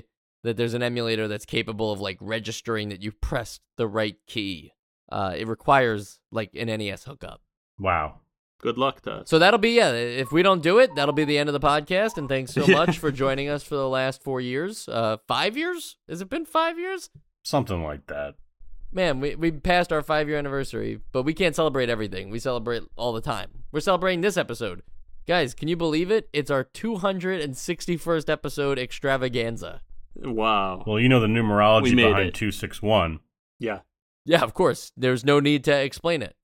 that 0.43 0.57
there's 0.57 0.73
an 0.73 0.81
emulator 0.81 1.27
that's 1.27 1.45
capable 1.45 1.91
of 1.91 1.99
like 1.99 2.17
registering 2.21 2.89
that 2.89 3.03
you 3.03 3.11
pressed 3.11 3.61
the 3.77 3.87
right 3.87 4.15
key. 4.25 4.71
Uh, 5.11 5.33
it 5.37 5.47
requires 5.47 6.19
like 6.31 6.51
an 6.55 6.67
NES 6.67 7.03
hookup. 7.03 7.41
Wow. 7.77 8.21
Good 8.61 8.77
luck 8.77 9.01
to 9.01 9.11
us. 9.11 9.29
So 9.29 9.37
that'll 9.37 9.59
be 9.59 9.71
yeah. 9.71 9.91
If 9.91 10.31
we 10.31 10.41
don't 10.41 10.63
do 10.63 10.79
it, 10.79 10.95
that'll 10.95 11.13
be 11.13 11.25
the 11.25 11.37
end 11.37 11.49
of 11.49 11.53
the 11.53 11.59
podcast. 11.59 12.17
And 12.17 12.29
thanks 12.29 12.53
so 12.53 12.65
much 12.69 12.97
for 12.97 13.11
joining 13.11 13.49
us 13.49 13.63
for 13.63 13.75
the 13.75 13.89
last 13.89 14.23
four 14.23 14.39
years. 14.39 14.87
Uh, 14.87 15.17
five 15.27 15.57
years? 15.57 15.97
Has 16.07 16.21
it 16.21 16.29
been 16.29 16.45
five 16.45 16.79
years? 16.79 17.09
Something 17.43 17.83
like 17.83 18.07
that. 18.07 18.35
Man, 18.95 19.19
we 19.19 19.35
we 19.35 19.51
passed 19.51 19.91
our 19.91 20.01
five 20.01 20.29
year 20.29 20.37
anniversary, 20.37 21.01
but 21.11 21.23
we 21.23 21.33
can't 21.33 21.53
celebrate 21.53 21.89
everything. 21.89 22.29
We 22.29 22.39
celebrate 22.39 22.83
all 22.95 23.11
the 23.11 23.19
time. 23.19 23.49
We're 23.73 23.81
celebrating 23.81 24.21
this 24.21 24.37
episode, 24.37 24.83
guys. 25.27 25.53
Can 25.53 25.67
you 25.67 25.75
believe 25.75 26.09
it? 26.09 26.29
It's 26.31 26.49
our 26.49 26.63
261st 26.63 28.29
episode 28.29 28.79
extravaganza. 28.79 29.81
Wow. 30.15 30.85
Well, 30.87 30.97
you 30.97 31.09
know 31.09 31.19
the 31.19 31.27
numerology 31.27 31.93
behind 31.93 32.29
it. 32.29 32.33
261. 32.35 33.19
Yeah. 33.59 33.79
Yeah, 34.23 34.41
of 34.41 34.53
course. 34.53 34.93
There's 34.95 35.25
no 35.25 35.41
need 35.41 35.65
to 35.65 35.77
explain 35.77 36.21
it. 36.21 36.37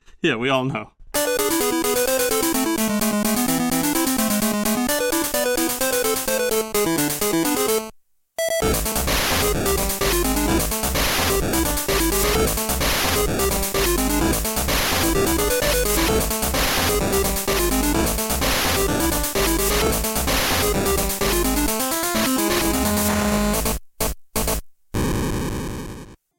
yeah, 0.22 0.36
we 0.36 0.48
all 0.48 0.64
know. 0.64 0.92